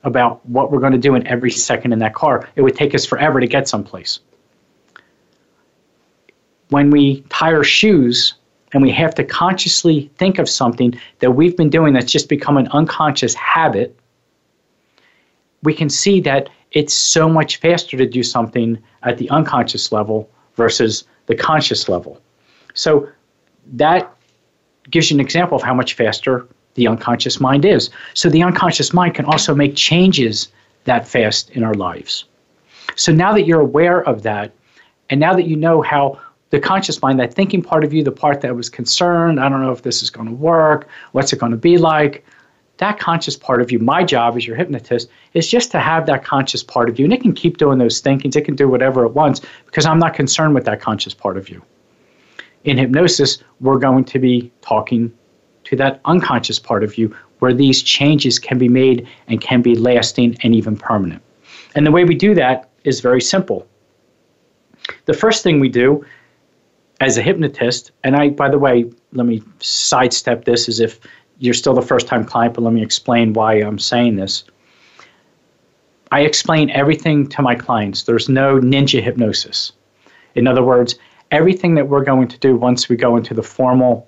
about 0.03 0.45
what 0.47 0.73
we're 0.73 0.81
going 0.81 0.93
to 0.93 0.99
do 0.99 1.15
in 1.15 1.27
every 1.27 1.51
second 1.51 1.93
in 1.93 2.01
that 2.01 2.15
car. 2.15 2.49
It 2.57 2.63
would 2.63 2.75
take 2.75 2.95
us 2.95 3.07
forever 3.07 3.39
to 3.41 3.47
get 3.47 3.69
someplace. 3.69 4.21
When 6.71 6.91
we 6.91 7.21
tie 7.29 7.53
our 7.53 7.65
shoes 7.65 8.35
and 8.73 8.83
we 8.83 8.91
have 8.91 9.15
to 9.17 9.25
consciously 9.25 10.11
think 10.17 10.39
of 10.39 10.49
something 10.49 10.99
that 11.19 11.33
we've 11.33 11.57
been 11.57 11.71
doing 11.71 11.93
that's 11.93 12.11
just 12.11 12.29
become 12.29 12.57
an 12.57 12.69
unconscious 12.69 13.35
habit, 13.35 13.99
we 15.63 15.75
can 15.75 15.91
see 15.91 16.21
that 16.21 16.49
it's 16.73 16.95
so 16.95 17.29
much 17.29 17.57
faster 17.57 17.97
to 17.97 18.07
do 18.07 18.23
something 18.23 18.79
at 19.03 19.19
the 19.19 19.29
unconscious 19.31 19.93
level 19.93 20.31
versus 20.55 21.05
the 21.27 21.35
conscious 21.35 21.89
level. 21.89 22.21
So 22.75 23.09
that 23.73 24.15
gives 24.91 25.11
you 25.11 25.17
an 25.17 25.21
example 25.21 25.57
of 25.57 25.63
how 25.63 25.75
much 25.75 25.95
faster 25.95 26.47
the 26.75 26.87
unconscious 26.87 27.41
mind 27.41 27.65
is. 27.65 27.91
So 28.15 28.29
the 28.29 28.43
unconscious 28.43 28.93
mind 28.93 29.15
can 29.15 29.25
also 29.25 29.55
make 29.55 29.75
changes 29.75 30.49
that 30.85 31.07
fast 31.07 31.51
in 31.51 31.63
our 31.65 31.75
lives. 31.75 32.25
So 32.97 33.13
now 33.13 33.33
that 33.33 33.47
you're 33.47 33.61
aware 33.61 34.03
of 34.03 34.23
that, 34.23 34.53
and 35.11 35.21
now 35.21 35.35
that 35.35 35.47
you 35.47 35.57
know 35.57 35.83
how 35.83 36.21
the 36.51 36.61
conscious 36.61 37.01
mind, 37.01 37.19
that 37.21 37.33
thinking 37.33 37.63
part 37.63 37.85
of 37.85 37.95
you, 37.95 38.03
the 38.03 38.13
part 38.13 38.41
that 38.41 38.55
was 38.55 38.69
concerned, 38.69 39.41
I 39.41 39.49
don't 39.49 39.63
know 39.63 39.73
if 39.73 39.83
this 39.83 40.03
is 40.03 40.11
going 40.11 40.29
to 40.29 40.35
work, 40.35 40.89
what's 41.13 41.33
it 41.33 41.39
going 41.39 41.53
to 41.53 41.59
be 41.59 41.79
like, 41.79 42.25
that 42.79 42.99
conscious 42.99 43.37
part 43.37 43.61
of 43.61 43.71
you, 43.71 43.79
my 43.79 44.03
job 44.03 44.37
as 44.37 44.47
your 44.47 44.57
hypnotist, 44.57 45.09
is 45.35 45.47
just 45.47 45.71
to 45.73 45.79
have 45.79 46.07
that 46.07 46.25
conscious 46.25 46.63
part 46.63 46.89
of 46.89 46.99
you. 46.99 47.05
And 47.05 47.13
it 47.13 47.21
can 47.21 47.35
keep 47.35 47.59
doing 47.59 47.79
those 47.79 48.01
thinkings, 48.01 48.37
it 48.37 48.45
can 48.45 48.57
do 48.57 48.69
whatever 48.69 49.05
it 49.05 49.13
wants 49.13 49.43
because 49.67 49.87
I'm 49.87 49.99
not 49.99 50.15
concerned 50.15 50.55
with 50.55 50.65
that 50.65 50.81
conscious 50.81 51.15
part 51.15 51.37
of 51.37 51.49
you. 51.49 51.63
In 52.65 52.79
hypnosis, 52.79 53.43
we're 53.61 53.79
going 53.79 54.05
to 54.07 54.19
be 54.19 54.51
talking 54.61 55.13
to 55.65 55.77
that 55.77 56.01
unconscious 56.07 56.59
part 56.59 56.83
of 56.83 56.99
you 56.99 57.15
where 57.39 57.55
these 57.55 57.83
changes 57.83 58.39
can 58.39 58.59
be 58.59 58.69
made 58.69 59.07
and 59.29 59.41
can 59.41 59.63
be 59.63 59.75
lasting 59.75 60.37
and 60.43 60.55
even 60.55 60.77
permanent. 60.77 61.23
And 61.75 61.87
the 61.87 61.91
way 61.91 62.05
we 62.05 62.15
do 62.15 62.35
that 62.35 62.71
is 62.85 63.01
very 63.01 63.21
simple. 63.21 63.67
The 65.05 65.15
first 65.15 65.43
thing 65.43 65.61
we 65.61 65.69
do 65.69 66.05
as 67.01 67.17
a 67.17 67.23
hypnotist, 67.23 67.93
and 68.05 68.15
I, 68.15 68.29
by 68.29 68.49
the 68.51 68.59
way, 68.59 68.91
let 69.13 69.27
me 69.27 69.43
sidestep 69.61 70.45
this 70.45 70.69
as 70.69 70.81
if 70.81 71.01
you're 71.39 71.55
still 71.55 71.75
the 71.75 71.83
first 71.83 72.07
time 72.07 72.25
client, 72.25 72.55
but 72.55 72.63
let 72.63 72.75
me 72.75 72.83
explain 72.83 73.33
why 73.33 73.55
I'm 73.55 73.79
saying 73.79 74.17
this. 74.17 74.45
I 76.13 76.21
explain 76.21 76.71
everything 76.71 77.27
to 77.29 77.43
my 77.43 77.55
clients. 77.55 78.03
There's 78.03 78.29
no 78.29 78.59
ninja 78.59 79.03
hypnosis. 79.03 79.73
In 80.35 80.47
other 80.47 80.63
words, 80.63 80.97
everything 81.31 81.75
that 81.77 81.89
we're 81.89 82.05
going 82.05 82.29
to 82.29 82.39
do 82.39 82.57
once 82.57 82.89
we 82.89 82.97
go 82.97 83.17
into 83.17 83.33
the 83.33 83.43
formal 83.43 84.07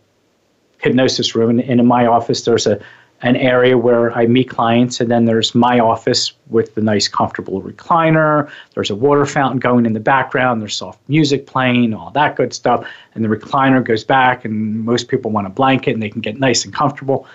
hypnosis 0.79 1.35
room, 1.35 1.61
and 1.61 1.81
in 1.81 1.87
my 1.87 2.07
office, 2.07 2.43
there's 2.43 2.67
a, 2.67 2.79
an 3.23 3.37
area 3.37 3.79
where 3.79 4.13
I 4.13 4.27
meet 4.27 4.49
clients, 4.51 5.01
and 5.01 5.11
then 5.11 5.27
there's 5.27 5.55
my 5.55 5.79
office 5.79 6.33
with 6.49 6.75
the 6.75 6.81
nice, 6.81 7.07
comfortable 7.07 7.63
recliner. 7.63 8.51
There's 8.75 8.91
a 8.91 8.97
water 8.97 9.25
fountain 9.27 9.61
going 9.61 9.87
in 9.87 9.93
the 9.93 10.01
background. 10.01 10.61
There's 10.61 10.77
soft 10.77 11.01
music 11.09 11.47
playing, 11.47 11.95
all 11.95 12.11
that 12.11 12.35
good 12.35 12.53
stuff. 12.53 12.87
And 13.15 13.25
the 13.25 13.29
recliner 13.29 13.85
goes 13.85 14.03
back, 14.03 14.45
and 14.45 14.85
most 14.85 15.09
people 15.09 15.31
want 15.31 15.47
a 15.47 15.51
blanket 15.51 15.95
and 15.95 16.03
they 16.03 16.11
can 16.11 16.21
get 16.21 16.39
nice 16.39 16.65
and 16.65 16.75
comfortable. 16.75 17.27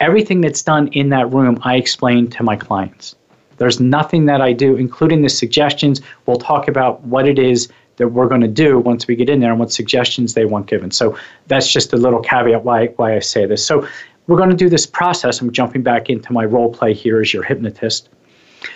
Everything 0.00 0.40
that's 0.40 0.62
done 0.62 0.88
in 0.88 1.10
that 1.10 1.30
room, 1.30 1.58
I 1.62 1.76
explain 1.76 2.28
to 2.30 2.42
my 2.42 2.56
clients. 2.56 3.16
There's 3.58 3.78
nothing 3.78 4.24
that 4.24 4.40
I 4.40 4.54
do, 4.54 4.76
including 4.76 5.20
the 5.20 5.28
suggestions. 5.28 6.00
We'll 6.24 6.38
talk 6.38 6.66
about 6.66 7.02
what 7.02 7.28
it 7.28 7.38
is 7.38 7.68
that 7.96 8.08
we're 8.08 8.26
going 8.26 8.40
to 8.40 8.48
do 8.48 8.78
once 8.78 9.06
we 9.06 9.14
get 9.14 9.28
in 9.28 9.40
there 9.40 9.50
and 9.50 9.60
what 9.60 9.70
suggestions 9.70 10.32
they 10.32 10.46
want 10.46 10.66
given. 10.66 10.90
So 10.90 11.18
that's 11.48 11.70
just 11.70 11.92
a 11.92 11.98
little 11.98 12.20
caveat 12.20 12.64
why, 12.64 12.86
why 12.96 13.14
I 13.14 13.18
say 13.18 13.44
this. 13.44 13.64
So 13.64 13.86
we're 14.30 14.36
going 14.36 14.48
to 14.50 14.56
do 14.56 14.68
this 14.68 14.86
process. 14.86 15.40
I'm 15.40 15.50
jumping 15.50 15.82
back 15.82 16.08
into 16.08 16.32
my 16.32 16.44
role 16.44 16.72
play 16.72 16.94
here 16.94 17.20
as 17.20 17.34
your 17.34 17.42
hypnotist. 17.42 18.08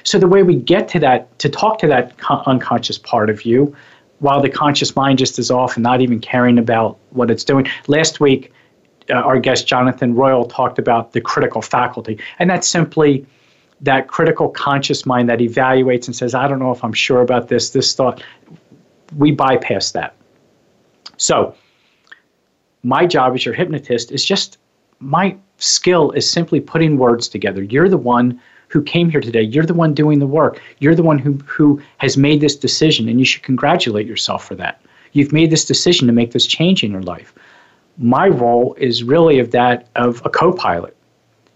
So 0.02 0.18
the 0.18 0.26
way 0.26 0.42
we 0.42 0.56
get 0.56 0.88
to 0.88 0.98
that, 0.98 1.38
to 1.38 1.48
talk 1.48 1.78
to 1.78 1.86
that 1.86 2.12
unconscious 2.28 2.98
part 2.98 3.30
of 3.30 3.44
you, 3.44 3.72
while 4.18 4.40
the 4.40 4.48
conscious 4.48 4.96
mind 4.96 5.18
just 5.18 5.38
is 5.38 5.52
off 5.52 5.76
and 5.76 5.84
not 5.84 6.00
even 6.00 6.18
caring 6.18 6.58
about 6.58 6.98
what 7.10 7.30
it's 7.30 7.44
doing. 7.44 7.68
Last 7.86 8.18
week, 8.18 8.52
uh, 9.08 9.14
our 9.14 9.38
guest 9.38 9.68
Jonathan 9.68 10.16
Royal 10.16 10.44
talked 10.44 10.80
about 10.80 11.12
the 11.12 11.20
critical 11.20 11.62
faculty, 11.62 12.18
and 12.40 12.50
that's 12.50 12.66
simply 12.66 13.24
that 13.80 14.08
critical 14.08 14.48
conscious 14.48 15.06
mind 15.06 15.28
that 15.28 15.38
evaluates 15.38 16.06
and 16.06 16.16
says, 16.16 16.34
I 16.34 16.48
don't 16.48 16.58
know 16.58 16.72
if 16.72 16.82
I'm 16.82 16.92
sure 16.92 17.20
about 17.20 17.46
this, 17.46 17.70
this 17.70 17.94
thought. 17.94 18.24
We 19.16 19.30
bypass 19.30 19.92
that. 19.92 20.16
So, 21.16 21.54
my 22.82 23.06
job 23.06 23.34
as 23.34 23.44
your 23.44 23.54
hypnotist 23.54 24.10
is 24.10 24.24
just 24.24 24.58
my 25.04 25.36
skill 25.58 26.10
is 26.12 26.28
simply 26.28 26.60
putting 26.60 26.98
words 26.98 27.28
together. 27.28 27.62
You're 27.62 27.88
the 27.88 27.96
one 27.96 28.40
who 28.68 28.82
came 28.82 29.08
here 29.08 29.20
today. 29.20 29.42
You're 29.42 29.66
the 29.66 29.74
one 29.74 29.94
doing 29.94 30.18
the 30.18 30.26
work. 30.26 30.60
You're 30.80 30.94
the 30.94 31.02
one 31.02 31.18
who, 31.18 31.34
who 31.46 31.80
has 31.98 32.16
made 32.16 32.40
this 32.40 32.56
decision, 32.56 33.08
and 33.08 33.18
you 33.18 33.24
should 33.24 33.42
congratulate 33.42 34.06
yourself 34.06 34.44
for 34.44 34.54
that. 34.56 34.80
You've 35.12 35.32
made 35.32 35.50
this 35.50 35.64
decision 35.64 36.06
to 36.08 36.12
make 36.12 36.32
this 36.32 36.46
change 36.46 36.82
in 36.82 36.90
your 36.90 37.02
life. 37.02 37.32
My 37.98 38.26
role 38.26 38.74
is 38.78 39.04
really 39.04 39.38
of 39.38 39.52
that 39.52 39.88
of 39.94 40.20
a 40.24 40.28
co 40.28 40.52
pilot. 40.52 40.96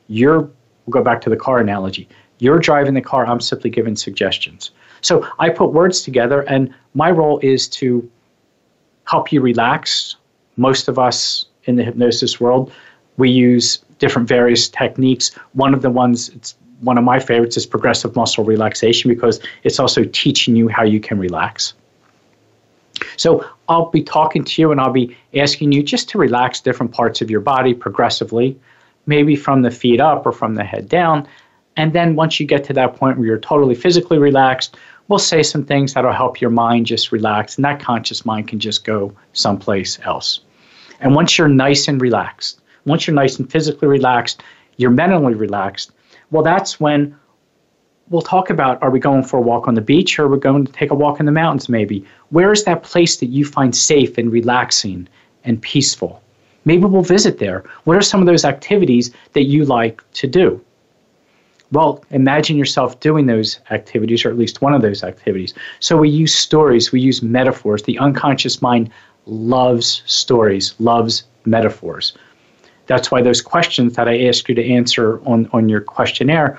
You're, 0.06 0.42
we'll 0.42 0.92
go 0.92 1.02
back 1.02 1.20
to 1.22 1.30
the 1.30 1.36
car 1.36 1.58
analogy. 1.58 2.08
You're 2.38 2.60
driving 2.60 2.94
the 2.94 3.00
car, 3.00 3.26
I'm 3.26 3.40
simply 3.40 3.70
giving 3.70 3.96
suggestions. 3.96 4.70
So 5.00 5.28
I 5.40 5.48
put 5.48 5.72
words 5.72 6.02
together, 6.02 6.42
and 6.42 6.72
my 6.94 7.10
role 7.10 7.40
is 7.42 7.68
to 7.70 8.08
help 9.04 9.32
you 9.32 9.40
relax. 9.40 10.16
Most 10.56 10.86
of 10.86 10.98
us 10.98 11.46
in 11.64 11.76
the 11.76 11.82
hypnosis 11.82 12.40
world 12.40 12.72
we 13.18 13.30
use 13.30 13.78
different 13.98 14.26
various 14.28 14.68
techniques. 14.68 15.30
One 15.52 15.74
of 15.74 15.82
the 15.82 15.90
ones, 15.90 16.30
it's 16.30 16.56
one 16.80 16.96
of 16.96 17.04
my 17.04 17.18
favorites, 17.18 17.56
is 17.56 17.66
progressive 17.66 18.16
muscle 18.16 18.44
relaxation 18.44 19.10
because 19.10 19.40
it's 19.64 19.78
also 19.78 20.04
teaching 20.04 20.56
you 20.56 20.68
how 20.68 20.84
you 20.84 21.00
can 21.00 21.18
relax. 21.18 21.74
So 23.16 23.44
I'll 23.68 23.90
be 23.90 24.02
talking 24.02 24.44
to 24.44 24.62
you 24.62 24.72
and 24.72 24.80
I'll 24.80 24.92
be 24.92 25.16
asking 25.34 25.72
you 25.72 25.82
just 25.82 26.08
to 26.10 26.18
relax 26.18 26.60
different 26.60 26.92
parts 26.92 27.20
of 27.20 27.30
your 27.30 27.40
body 27.40 27.74
progressively, 27.74 28.58
maybe 29.06 29.36
from 29.36 29.62
the 29.62 29.70
feet 29.70 30.00
up 30.00 30.24
or 30.24 30.32
from 30.32 30.54
the 30.54 30.64
head 30.64 30.88
down. 30.88 31.28
And 31.76 31.92
then 31.92 32.16
once 32.16 32.40
you 32.40 32.46
get 32.46 32.64
to 32.64 32.72
that 32.72 32.96
point 32.96 33.18
where 33.18 33.26
you're 33.26 33.38
totally 33.38 33.74
physically 33.74 34.18
relaxed, 34.18 34.76
we'll 35.06 35.18
say 35.18 35.42
some 35.42 35.64
things 35.64 35.94
that'll 35.94 36.12
help 36.12 36.40
your 36.40 36.50
mind 36.50 36.86
just 36.86 37.12
relax, 37.12 37.56
and 37.56 37.64
that 37.64 37.80
conscious 37.80 38.26
mind 38.26 38.48
can 38.48 38.58
just 38.58 38.84
go 38.84 39.12
someplace 39.32 39.98
else. 40.04 40.40
And 41.00 41.14
once 41.14 41.38
you're 41.38 41.48
nice 41.48 41.86
and 41.86 42.00
relaxed, 42.00 42.60
once 42.88 43.06
you're 43.06 43.14
nice 43.14 43.38
and 43.38 43.50
physically 43.50 43.88
relaxed, 43.88 44.42
you're 44.76 44.90
mentally 44.90 45.34
relaxed. 45.34 45.92
Well, 46.30 46.42
that's 46.42 46.80
when 46.80 47.16
we'll 48.10 48.22
talk 48.22 48.50
about 48.50 48.82
are 48.82 48.90
we 48.90 48.98
going 48.98 49.22
for 49.22 49.38
a 49.38 49.42
walk 49.42 49.68
on 49.68 49.74
the 49.74 49.80
beach 49.80 50.18
or 50.18 50.24
are 50.24 50.28
we 50.28 50.38
going 50.38 50.64
to 50.64 50.72
take 50.72 50.90
a 50.90 50.94
walk 50.94 51.20
in 51.20 51.26
the 51.26 51.32
mountains 51.32 51.68
maybe? 51.68 52.04
Where 52.30 52.52
is 52.52 52.64
that 52.64 52.82
place 52.82 53.18
that 53.18 53.26
you 53.26 53.44
find 53.44 53.76
safe 53.76 54.18
and 54.18 54.32
relaxing 54.32 55.08
and 55.44 55.60
peaceful? 55.60 56.22
Maybe 56.64 56.84
we'll 56.84 57.02
visit 57.02 57.38
there. 57.38 57.64
What 57.84 57.96
are 57.96 58.02
some 58.02 58.20
of 58.20 58.26
those 58.26 58.44
activities 58.44 59.10
that 59.32 59.44
you 59.44 59.64
like 59.64 60.02
to 60.14 60.26
do? 60.26 60.62
Well, 61.70 62.02
imagine 62.10 62.56
yourself 62.56 62.98
doing 63.00 63.26
those 63.26 63.60
activities, 63.70 64.24
or 64.24 64.30
at 64.30 64.38
least 64.38 64.62
one 64.62 64.72
of 64.72 64.80
those 64.80 65.04
activities. 65.04 65.52
So 65.80 65.98
we 65.98 66.08
use 66.08 66.34
stories, 66.34 66.92
we 66.92 67.00
use 67.00 67.22
metaphors. 67.22 67.82
The 67.82 67.98
unconscious 67.98 68.62
mind 68.62 68.90
loves 69.26 70.02
stories, 70.06 70.74
loves 70.78 71.24
metaphors. 71.44 72.16
That's 72.88 73.10
why 73.10 73.22
those 73.22 73.40
questions 73.40 73.94
that 73.94 74.08
I 74.08 74.26
ask 74.26 74.48
you 74.48 74.54
to 74.54 74.66
answer 74.66 75.20
on, 75.28 75.48
on 75.52 75.68
your 75.68 75.82
questionnaire, 75.82 76.58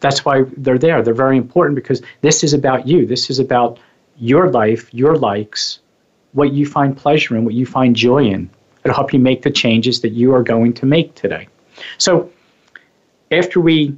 that's 0.00 0.24
why 0.24 0.44
they're 0.56 0.78
there. 0.78 1.02
They're 1.02 1.12
very 1.12 1.36
important 1.36 1.74
because 1.74 2.00
this 2.22 2.42
is 2.42 2.54
about 2.54 2.86
you. 2.86 3.04
This 3.04 3.28
is 3.28 3.40
about 3.40 3.78
your 4.16 4.50
life, 4.50 4.92
your 4.94 5.16
likes, 5.16 5.80
what 6.32 6.52
you 6.52 6.64
find 6.64 6.96
pleasure 6.96 7.36
in, 7.36 7.44
what 7.44 7.54
you 7.54 7.66
find 7.66 7.96
joy 7.96 8.24
in. 8.24 8.48
It'll 8.84 8.94
help 8.94 9.12
you 9.12 9.18
make 9.18 9.42
the 9.42 9.50
changes 9.50 10.00
that 10.02 10.10
you 10.10 10.32
are 10.32 10.44
going 10.44 10.72
to 10.74 10.86
make 10.86 11.16
today. 11.16 11.48
So 11.98 12.30
after 13.32 13.60
we 13.60 13.96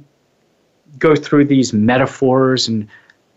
go 0.97 1.15
through 1.15 1.45
these 1.45 1.73
metaphors 1.73 2.67
and 2.67 2.87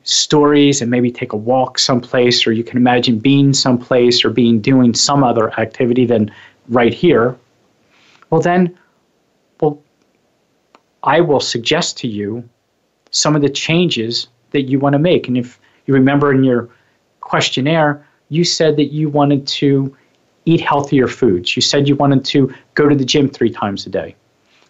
stories 0.04 0.80
and 0.80 0.90
maybe 0.90 1.10
take 1.10 1.34
a 1.34 1.36
walk 1.36 1.78
someplace 1.78 2.46
or 2.46 2.52
you 2.52 2.64
can 2.64 2.78
imagine 2.78 3.18
being 3.18 3.52
someplace 3.52 4.24
or 4.24 4.30
being 4.30 4.60
doing 4.60 4.94
some 4.94 5.22
other 5.22 5.52
activity 5.60 6.06
than 6.06 6.30
right 6.68 6.92
here 6.92 7.36
well, 8.34 8.42
then, 8.42 8.76
well, 9.60 9.80
I 11.04 11.20
will 11.20 11.38
suggest 11.38 11.96
to 11.98 12.08
you 12.08 12.48
some 13.12 13.36
of 13.36 13.42
the 13.42 13.48
changes 13.48 14.26
that 14.50 14.62
you 14.62 14.80
want 14.80 14.94
to 14.94 14.98
make. 14.98 15.28
And 15.28 15.36
if 15.36 15.60
you 15.86 15.94
remember 15.94 16.32
in 16.32 16.42
your 16.42 16.68
questionnaire, 17.20 18.04
you 18.30 18.42
said 18.42 18.76
that 18.76 18.86
you 18.86 19.08
wanted 19.08 19.46
to 19.46 19.96
eat 20.46 20.60
healthier 20.60 21.06
foods. 21.06 21.54
You 21.54 21.62
said 21.62 21.86
you 21.86 21.94
wanted 21.94 22.24
to 22.24 22.52
go 22.74 22.88
to 22.88 22.96
the 22.96 23.04
gym 23.04 23.28
three 23.28 23.50
times 23.50 23.86
a 23.86 23.90
day. 23.90 24.16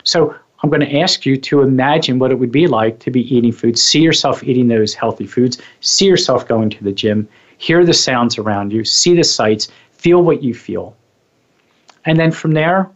So 0.03 0.37
I'm 0.63 0.69
going 0.69 0.87
to 0.87 1.01
ask 1.01 1.25
you 1.25 1.39
to 1.39 1.63
imagine 1.63 2.19
what 2.19 2.33
it 2.33 2.39
would 2.39 2.53
be 2.53 2.67
like 2.67 2.99
to 2.99 3.11
be 3.11 3.35
eating 3.35 3.53
foods. 3.53 3.83
See 3.83 4.03
yourself 4.03 4.45
eating 4.45 4.69
those 4.69 4.93
healthy 4.93 5.27
foods. 5.27 5.57
See 5.81 6.05
yourself 6.05 6.47
going 6.47 6.69
to 6.69 6.85
the 6.85 6.93
gym. 6.93 7.27
Hear 7.57 7.83
the 7.87 7.95
sounds 7.95 8.37
around 8.37 8.75
you. 8.75 8.85
See 8.85 9.17
the 9.17 9.25
sights. 9.25 9.69
Feel 9.93 10.23
what 10.23 10.43
you 10.43 10.53
feel. 10.53 10.95
And 12.05 12.19
then 12.19 12.31
from 12.31 12.51
there, 12.51 12.91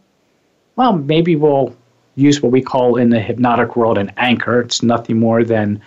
well, 0.78 0.92
maybe 0.92 1.34
we'll 1.34 1.74
use 2.14 2.40
what 2.40 2.52
we 2.52 2.62
call 2.62 2.96
in 2.96 3.10
the 3.10 3.18
hypnotic 3.18 3.74
world 3.74 3.98
an 3.98 4.12
anchor. 4.16 4.60
It's 4.60 4.80
nothing 4.80 5.18
more 5.18 5.42
than 5.42 5.82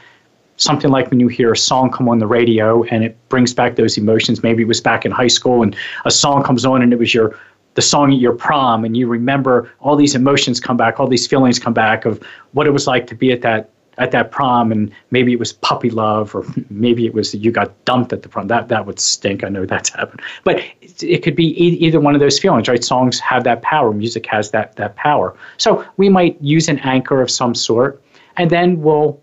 something 0.58 0.92
like 0.92 1.10
when 1.10 1.22
you 1.22 1.30
hear 1.30 1.54
a 1.54 1.58
song 1.58 1.90
come 1.90 2.10
on 2.10 2.20
the 2.20 2.28
radio 2.28 2.84
and 2.84 3.02
it 3.02 3.18
brings 3.30 3.54
back 3.54 3.78
those 3.78 3.98
emotions. 3.98 4.44
Maybe 4.44 4.64
it 4.64 4.68
was 4.68 4.82
back 4.82 5.06
in 5.06 5.12
high 5.12 5.30
school 5.30 5.64
and 5.64 5.74
a 6.04 6.12
song 6.12 6.44
comes 6.44 6.66
on 6.66 6.82
and 6.82 6.92
it 6.92 7.00
was 7.00 7.14
your 7.14 7.40
the 7.76 7.82
song 7.82 8.12
at 8.12 8.20
your 8.20 8.34
prom 8.34 8.84
and 8.84 8.98
you 8.98 9.08
remember 9.08 9.72
all 9.80 9.96
these 9.96 10.14
emotions 10.14 10.60
come 10.60 10.76
back, 10.76 11.00
all 11.00 11.08
these 11.08 11.26
feelings 11.26 11.58
come 11.58 11.74
back 11.74 12.04
of 12.04 12.22
what 12.52 12.68
it 12.68 12.72
was 12.72 12.86
like 12.86 13.08
to 13.08 13.16
be 13.16 13.32
at 13.32 13.42
that 13.44 13.70
at 13.98 14.12
that 14.12 14.32
prom 14.32 14.72
and 14.72 14.92
maybe 15.12 15.34
it 15.34 15.40
was 15.40 15.54
puppy 15.54 15.90
love 15.90 16.34
or 16.34 16.46
maybe 16.70 17.06
it 17.06 17.14
was 17.14 17.34
you 17.36 17.52
got 17.52 17.86
dumped 17.86 18.14
at 18.14 18.22
the 18.22 18.30
prom. 18.30 18.48
That 18.48 18.68
that 18.70 18.86
would 18.86 19.00
stink. 19.00 19.44
I 19.44 19.50
know 19.50 19.66
that's 19.66 19.90
happened. 19.96 20.22
But 20.44 20.60
it, 20.82 21.04
it 21.04 21.24
could 21.24 21.36
be 21.36 21.50
e- 21.62 21.78
either 21.78 22.00
one 22.00 22.14
of 22.14 22.20
those 22.20 22.40
feelings 22.40 22.68
right? 22.68 22.84
Songs 22.84 23.20
have 23.20 23.44
that 23.44 23.62
power. 23.62 23.92
Music 23.94 24.26
has 24.28 24.52
that 24.52 24.76
that 24.78 24.96
power. 24.96 25.36
So 25.58 25.86
we 25.98 26.10
might 26.10 26.42
use 26.42 26.68
an 26.70 26.80
anchor 26.80 27.22
of 27.22 27.30
some 27.30 27.54
sort 27.56 28.02
and 28.38 28.50
then 28.50 28.82
we'll 28.82 29.20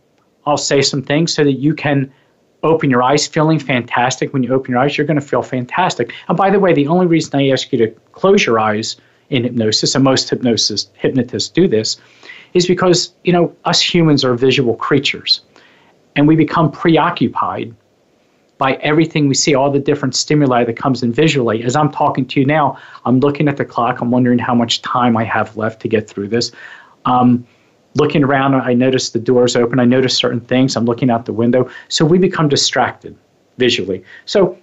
i'll 0.47 0.59
say 0.59 0.83
some 0.83 1.03
things 1.03 1.33
so 1.33 1.45
that 1.45 1.55
you 1.55 1.75
can 1.75 2.13
open 2.63 2.91
your 2.91 3.03
eyes 3.03 3.27
feeling 3.27 3.59
fantastic. 3.59 4.33
When 4.33 4.43
you 4.43 4.53
open 4.53 4.73
your 4.73 4.81
eyes 4.81 4.99
you're 4.99 5.07
going 5.07 5.21
to 5.21 5.27
feel 5.27 5.43
fantastic. 5.43 6.13
And 6.29 6.37
by 6.37 6.51
the 6.51 6.61
way 6.61 6.73
the 6.73 6.89
only 6.89 7.07
reason 7.07 7.39
i 7.41 7.49
ask 7.49 7.73
you 7.73 7.79
to 7.79 7.89
close 8.13 8.45
your 8.45 8.59
eyes 8.59 8.97
in 9.31 9.45
hypnosis 9.45 9.95
and 9.95 10.05
most 10.05 10.29
hypnosis 10.31 10.89
hypnotists 10.95 11.49
do 11.49 11.69
this 11.69 11.99
is 12.55 12.67
because, 12.67 13.13
you 13.25 13.33
know, 13.33 13.55
us 13.65 13.81
humans 13.81 14.25
are 14.25 14.35
visual 14.35 14.75
creatures 14.77 15.43
and 16.17 16.27
we 16.27 16.37
become 16.37 16.71
preoccupied 16.71 17.75
by 18.59 18.73
everything 18.75 19.29
we 19.29 19.35
see, 19.35 19.55
all 19.55 19.71
the 19.71 19.79
different 19.79 20.17
stimuli 20.17 20.65
that 20.65 20.77
comes 20.77 21.03
in 21.05 21.13
visually. 21.13 21.63
As 21.63 21.77
I'm 21.77 21.93
talking 21.93 22.27
to 22.27 22.41
you 22.41 22.47
now, 22.47 22.77
I'm 23.05 23.21
looking 23.21 23.47
at 23.47 23.57
the 23.57 23.65
clock. 23.65 24.01
I'm 24.01 24.11
wondering 24.11 24.39
how 24.39 24.55
much 24.55 24.83
time 24.83 25.17
I 25.17 25.23
have 25.25 25.57
left 25.57 25.81
to 25.83 25.89
get 25.89 26.11
through 26.11 26.29
this. 26.29 26.51
Um, 27.05 27.47
looking 27.95 28.25
around, 28.25 28.57
I 28.57 28.75
notice 28.75 29.11
the 29.11 29.21
doors 29.21 29.55
open. 29.55 29.79
I 29.79 29.85
notice 29.85 30.17
certain 30.17 30.41
things. 30.41 30.75
I'm 30.75 30.87
looking 30.87 31.09
out 31.09 31.25
the 31.25 31.33
window. 31.33 31.71
So 31.89 32.05
we 32.05 32.19
become 32.19 32.49
distracted 32.49 33.17
visually. 33.59 34.05
So 34.27 34.59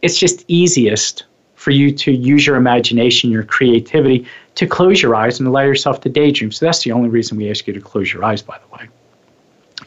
it's 0.00 0.18
just 0.18 0.44
easiest 0.48 1.24
for 1.66 1.72
you 1.72 1.90
to 1.90 2.12
use 2.12 2.46
your 2.46 2.54
imagination, 2.54 3.28
your 3.28 3.42
creativity, 3.42 4.24
to 4.54 4.68
close 4.68 5.02
your 5.02 5.16
eyes 5.16 5.40
and 5.40 5.48
allow 5.48 5.62
yourself 5.62 6.00
to 6.00 6.08
daydream. 6.08 6.52
So 6.52 6.64
that's 6.64 6.84
the 6.84 6.92
only 6.92 7.08
reason 7.08 7.36
we 7.36 7.50
ask 7.50 7.66
you 7.66 7.72
to 7.72 7.80
close 7.80 8.12
your 8.12 8.24
eyes, 8.24 8.40
by 8.40 8.56
the 8.56 8.76
way. 8.76 8.88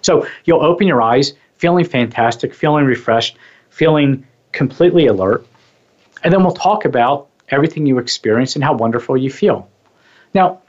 So 0.01 0.27
you'll 0.43 0.61
open 0.61 0.87
your 0.87 1.01
eyes, 1.01 1.35
feeling 1.55 1.85
fantastic, 1.85 2.53
feeling 2.53 2.83
refreshed, 2.83 3.37
feeling 3.69 4.27
completely 4.51 5.07
alert. 5.07 5.47
And 6.25 6.33
then 6.33 6.43
we'll 6.43 6.51
talk 6.51 6.83
about 6.83 7.29
everything 7.47 7.85
you 7.85 7.97
experience 7.97 8.55
and 8.55 8.63
how 8.63 8.73
wonderful 8.73 9.15
you 9.15 9.31
feel. 9.31 9.69
Now, 10.33 10.61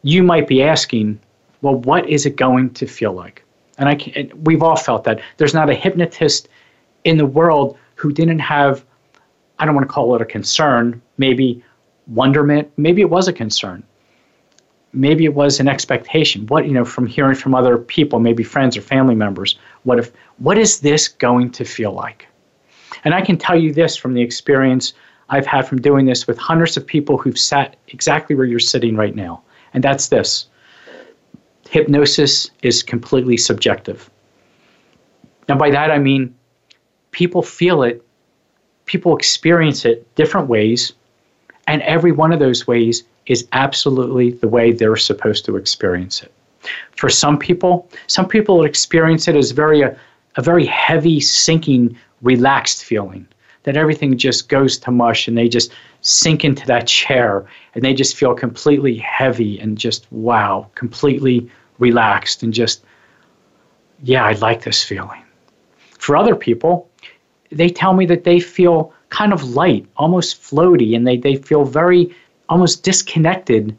you 0.00 0.22
might 0.22 0.48
be 0.48 0.62
asking, 0.62 1.20
well, 1.60 1.74
what 1.74 2.08
is 2.08 2.24
it 2.24 2.36
going 2.36 2.70
to 2.70 2.86
feel 2.86 3.12
like? 3.12 3.44
And 3.76 3.86
I 3.86 3.96
can, 3.96 4.32
we've 4.44 4.62
all 4.62 4.76
felt 4.76 5.04
that. 5.04 5.20
There's 5.36 5.52
not 5.52 5.68
a 5.68 5.74
hypnotist 5.74 6.48
in 7.04 7.18
the 7.18 7.26
world 7.26 7.76
who 7.96 8.14
didn't 8.14 8.38
have, 8.38 8.82
I 9.58 9.64
don't 9.64 9.74
want 9.74 9.88
to 9.88 9.92
call 9.92 10.14
it 10.14 10.22
a 10.22 10.24
concern, 10.24 11.00
maybe 11.18 11.62
wonderment, 12.06 12.70
maybe 12.76 13.00
it 13.00 13.10
was 13.10 13.28
a 13.28 13.32
concern. 13.32 13.82
Maybe 14.92 15.24
it 15.24 15.34
was 15.34 15.58
an 15.58 15.68
expectation. 15.68 16.46
What, 16.46 16.66
you 16.66 16.72
know, 16.72 16.84
from 16.84 17.06
hearing 17.06 17.34
from 17.34 17.54
other 17.54 17.78
people, 17.78 18.20
maybe 18.20 18.44
friends 18.44 18.76
or 18.76 18.80
family 18.80 19.16
members, 19.16 19.58
what 19.82 19.98
if 19.98 20.12
what 20.38 20.56
is 20.56 20.80
this 20.80 21.08
going 21.08 21.50
to 21.52 21.64
feel 21.64 21.92
like? 21.92 22.28
And 23.04 23.12
I 23.12 23.20
can 23.20 23.36
tell 23.36 23.58
you 23.58 23.72
this 23.72 23.96
from 23.96 24.14
the 24.14 24.22
experience 24.22 24.92
I've 25.30 25.46
had 25.46 25.66
from 25.66 25.80
doing 25.80 26.06
this 26.06 26.26
with 26.26 26.38
hundreds 26.38 26.76
of 26.76 26.86
people 26.86 27.18
who've 27.18 27.38
sat 27.38 27.76
exactly 27.88 28.36
where 28.36 28.46
you're 28.46 28.60
sitting 28.60 28.94
right 28.94 29.16
now. 29.16 29.42
And 29.72 29.82
that's 29.82 30.08
this 30.08 30.46
hypnosis 31.68 32.50
is 32.62 32.82
completely 32.82 33.36
subjective. 33.36 34.08
Now 35.48 35.56
by 35.56 35.70
that 35.70 35.90
I 35.90 35.98
mean 35.98 36.34
people 37.10 37.42
feel 37.42 37.82
it, 37.82 38.03
people 38.86 39.16
experience 39.16 39.84
it 39.84 40.14
different 40.14 40.48
ways, 40.48 40.92
and 41.66 41.82
every 41.82 42.12
one 42.12 42.32
of 42.32 42.38
those 42.38 42.66
ways 42.66 43.04
is 43.26 43.46
absolutely 43.52 44.32
the 44.32 44.48
way 44.48 44.72
they're 44.72 44.96
supposed 44.96 45.44
to 45.46 45.56
experience 45.56 46.22
it. 46.22 46.32
For 46.96 47.08
some 47.08 47.38
people, 47.38 47.88
some 48.06 48.28
people 48.28 48.64
experience 48.64 49.28
it 49.28 49.36
as 49.36 49.50
very 49.50 49.82
a, 49.82 49.96
a 50.36 50.42
very 50.42 50.66
heavy, 50.66 51.20
sinking, 51.20 51.96
relaxed 52.22 52.84
feeling 52.84 53.26
that 53.64 53.76
everything 53.76 54.16
just 54.16 54.48
goes 54.48 54.78
to 54.78 54.90
mush 54.90 55.26
and 55.26 55.36
they 55.36 55.48
just 55.48 55.72
sink 56.02 56.44
into 56.44 56.66
that 56.66 56.86
chair 56.86 57.46
and 57.74 57.82
they 57.82 57.94
just 57.94 58.16
feel 58.16 58.34
completely 58.34 58.96
heavy 58.96 59.58
and 59.58 59.78
just 59.78 60.10
wow, 60.12 60.68
completely 60.74 61.50
relaxed 61.78 62.42
and 62.42 62.52
just, 62.52 62.84
yeah, 64.02 64.24
I 64.24 64.32
like 64.32 64.62
this 64.62 64.82
feeling. 64.82 65.22
For 65.98 66.16
other 66.16 66.36
people, 66.36 66.90
they 67.50 67.68
tell 67.68 67.94
me 67.94 68.06
that 68.06 68.24
they 68.24 68.40
feel 68.40 68.92
kind 69.10 69.32
of 69.32 69.44
light, 69.50 69.86
almost 69.96 70.42
floaty, 70.42 70.96
and 70.96 71.06
they, 71.06 71.16
they 71.16 71.36
feel 71.36 71.64
very 71.64 72.14
almost 72.48 72.82
disconnected 72.82 73.76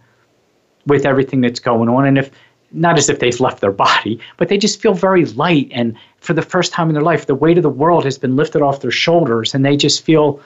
with 0.87 1.05
everything 1.05 1.41
that's 1.41 1.59
going 1.59 1.89
on. 1.89 2.05
And 2.05 2.17
if 2.17 2.31
not 2.71 2.97
as 2.97 3.09
if 3.09 3.19
they've 3.19 3.39
left 3.39 3.61
their 3.61 3.71
body, 3.71 4.19
but 4.37 4.49
they 4.49 4.57
just 4.57 4.81
feel 4.81 4.93
very 4.93 5.25
light. 5.25 5.69
And 5.71 5.95
for 6.17 6.33
the 6.33 6.41
first 6.41 6.71
time 6.71 6.89
in 6.89 6.93
their 6.93 7.03
life, 7.03 7.25
the 7.25 7.35
weight 7.35 7.57
of 7.57 7.63
the 7.63 7.69
world 7.69 8.03
has 8.03 8.17
been 8.17 8.35
lifted 8.35 8.61
off 8.61 8.81
their 8.81 8.91
shoulders, 8.91 9.53
and 9.53 9.65
they 9.65 9.77
just 9.77 10.03
feel 10.03 10.39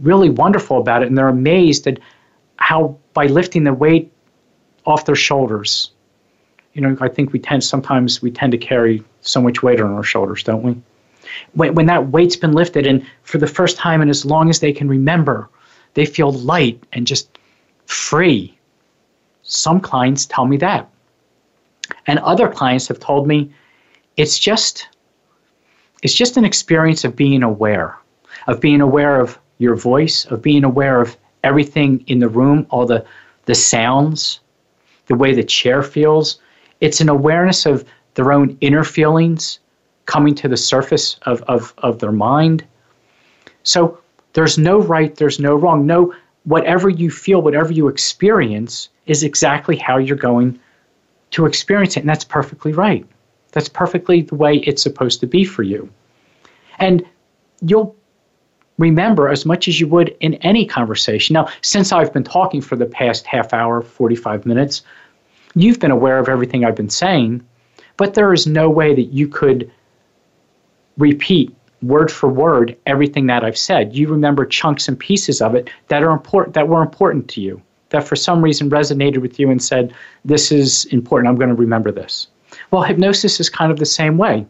really 0.00 0.30
wonderful 0.30 0.78
about 0.78 1.02
it. 1.02 1.08
And 1.08 1.16
they're 1.16 1.28
amazed 1.28 1.86
at 1.86 1.98
how, 2.58 2.96
by 3.14 3.26
lifting 3.26 3.64
the 3.64 3.72
weight 3.72 4.12
off 4.84 5.04
their 5.06 5.16
shoulders, 5.16 5.90
you 6.74 6.82
know, 6.82 6.96
I 7.00 7.08
think 7.08 7.32
we 7.32 7.38
tend 7.38 7.64
sometimes 7.64 8.20
we 8.20 8.30
tend 8.30 8.52
to 8.52 8.58
carry 8.58 9.02
so 9.22 9.40
much 9.40 9.62
weight 9.62 9.80
on 9.80 9.90
our 9.92 10.02
shoulders, 10.02 10.42
don't 10.42 10.62
we? 10.62 10.76
When, 11.54 11.74
when 11.74 11.86
that 11.86 12.10
weight's 12.10 12.36
been 12.36 12.52
lifted, 12.52 12.86
and 12.86 13.06
for 13.22 13.38
the 13.38 13.46
first 13.46 13.76
time, 13.76 14.00
and 14.00 14.10
as 14.10 14.24
long 14.24 14.50
as 14.50 14.60
they 14.60 14.72
can 14.72 14.88
remember, 14.88 15.48
they 15.94 16.06
feel 16.06 16.32
light 16.32 16.82
and 16.92 17.06
just 17.06 17.38
free. 17.86 18.56
Some 19.42 19.80
clients 19.80 20.26
tell 20.26 20.46
me 20.46 20.56
that. 20.58 20.88
And 22.06 22.18
other 22.20 22.48
clients 22.48 22.88
have 22.88 23.00
told 23.00 23.26
me 23.26 23.50
it's 24.16 24.38
just 24.38 24.88
it's 26.02 26.14
just 26.14 26.36
an 26.36 26.44
experience 26.44 27.04
of 27.04 27.16
being 27.16 27.42
aware, 27.42 27.96
of 28.46 28.60
being 28.60 28.80
aware 28.80 29.20
of 29.20 29.38
your 29.58 29.74
voice, 29.74 30.24
of 30.26 30.42
being 30.42 30.62
aware 30.62 31.00
of 31.00 31.16
everything 31.42 32.04
in 32.06 32.18
the 32.18 32.28
room, 32.28 32.66
all 32.70 32.86
the 32.86 33.04
the 33.46 33.54
sounds, 33.54 34.40
the 35.06 35.14
way 35.14 35.32
the 35.32 35.44
chair 35.44 35.82
feels. 35.82 36.38
It's 36.80 37.00
an 37.00 37.08
awareness 37.08 37.64
of 37.64 37.84
their 38.14 38.32
own 38.32 38.56
inner 38.60 38.84
feelings 38.84 39.60
coming 40.06 40.34
to 40.36 40.48
the 40.48 40.56
surface 40.56 41.16
of, 41.22 41.42
of, 41.42 41.74
of 41.78 41.98
their 41.98 42.12
mind. 42.12 42.64
So 43.62 43.98
there's 44.32 44.58
no 44.58 44.80
right, 44.80 45.14
there's 45.16 45.40
no 45.40 45.54
wrong. 45.54 45.86
No, 45.86 46.14
whatever 46.44 46.88
you 46.88 47.10
feel, 47.10 47.42
whatever 47.42 47.72
you 47.72 47.88
experience 47.88 48.88
is 49.06 49.22
exactly 49.22 49.76
how 49.76 49.98
you're 49.98 50.16
going 50.16 50.58
to 51.32 51.46
experience 51.46 51.96
it. 51.96 52.00
And 52.00 52.08
that's 52.08 52.24
perfectly 52.24 52.72
right. 52.72 53.04
That's 53.52 53.68
perfectly 53.68 54.22
the 54.22 54.34
way 54.34 54.56
it's 54.58 54.82
supposed 54.82 55.20
to 55.20 55.26
be 55.26 55.44
for 55.44 55.62
you. 55.62 55.90
And 56.78 57.04
you'll 57.62 57.96
remember 58.78 59.28
as 59.28 59.46
much 59.46 59.68
as 59.68 59.80
you 59.80 59.88
would 59.88 60.14
in 60.20 60.34
any 60.34 60.66
conversation. 60.66 61.34
Now, 61.34 61.48
since 61.62 61.92
I've 61.92 62.12
been 62.12 62.24
talking 62.24 62.60
for 62.60 62.76
the 62.76 62.86
past 62.86 63.26
half 63.26 63.52
hour, 63.52 63.80
45 63.80 64.46
minutes, 64.46 64.82
you've 65.54 65.80
been 65.80 65.90
aware 65.90 66.18
of 66.18 66.28
everything 66.28 66.64
I've 66.64 66.76
been 66.76 66.90
saying, 66.90 67.44
but 67.96 68.14
there 68.14 68.32
is 68.32 68.46
no 68.46 68.68
way 68.68 68.94
that 68.94 69.12
you 69.12 69.26
could 69.26 69.70
repeat 70.98 71.54
word 71.82 72.10
for 72.10 72.28
word 72.28 72.76
everything 72.86 73.26
that 73.26 73.44
I've 73.44 73.58
said. 73.58 73.94
You 73.94 74.08
remember 74.08 74.46
chunks 74.46 74.88
and 74.88 74.98
pieces 74.98 75.40
of 75.42 75.54
it 75.54 75.70
that 75.88 76.02
are 76.02 76.10
important 76.10 76.54
that 76.54 76.68
were 76.68 76.82
important 76.82 77.28
to 77.30 77.40
you 77.40 77.62
that 77.90 78.06
for 78.06 78.16
some 78.16 78.42
reason 78.42 78.70
resonated 78.70 79.18
with 79.18 79.38
you 79.38 79.50
and 79.50 79.62
said, 79.62 79.94
This 80.24 80.50
is 80.50 80.86
important, 80.86 81.28
I'm 81.28 81.36
going 81.36 81.48
to 81.48 81.54
remember 81.54 81.92
this. 81.92 82.28
Well, 82.70 82.82
hypnosis 82.82 83.40
is 83.40 83.50
kind 83.50 83.70
of 83.70 83.78
the 83.78 83.86
same 83.86 84.18
way. 84.18 84.46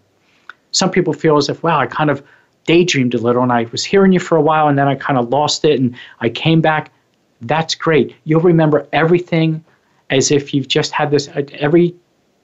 Some 0.71 0.91
people 0.91 1.13
feel 1.13 1.37
as 1.37 1.49
if, 1.49 1.63
wow, 1.63 1.79
I 1.79 1.87
kind 1.87 2.11
of 2.11 2.23
daydreamed 2.67 3.15
a 3.15 3.19
little 3.19 3.43
and 3.43 3.53
I 3.53 3.65
was 3.73 3.85
hearing 3.85 4.13
you 4.13 4.21
for 4.21 4.37
a 4.37 4.43
while 4.43 4.69
and 4.69 4.79
then 4.79 4.89
I 4.89 4.95
kind 4.95 5.19
of 5.19 5.29
lost 5.29 5.65
it 5.65 5.81
and 5.81 5.97
I 6.21 6.29
came 6.29 6.61
back. 6.61 6.93
That's 7.41 7.75
great. 7.75 8.15
You'll 8.25 8.41
remember 8.41 8.87
everything 8.93 9.65
as 10.11 10.31
if 10.31 10.53
you've 10.53 10.69
just 10.69 10.93
had 10.93 11.11
this 11.11 11.29
every 11.35 11.95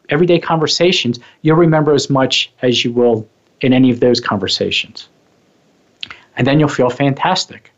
everyday 0.09 0.39
conversations. 0.39 1.19
You'll 1.43 1.57
remember 1.57 1.95
as 1.95 2.11
much 2.11 2.53
as 2.63 2.85
you 2.85 2.93
will 2.93 3.27
in 3.63 3.73
any 3.73 3.91
of 3.91 4.01
those 4.01 4.21
conversations. 4.21 5.09
And 6.37 6.47
then 6.47 6.61
you'll 6.61 6.69
feel 6.69 6.91
fantastic. 6.91 7.73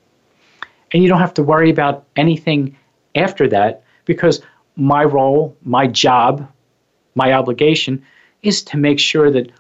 And 0.93 1.03
you 1.03 1.09
don't 1.09 1.21
have 1.21 1.35
to 1.35 1.43
worry 1.43 1.71
about 1.71 2.05
anything 2.17 2.77
after 3.15 3.49
that 3.49 3.83
because 4.05 4.41
my 4.77 5.05
role, 5.05 5.57
my 5.63 5.87
job, 5.87 6.49
my 7.15 7.33
obligation 7.33 8.05
is 8.43 8.63
to 8.65 8.77
make 8.77 8.99
sure 8.99 9.31
that 9.31 9.51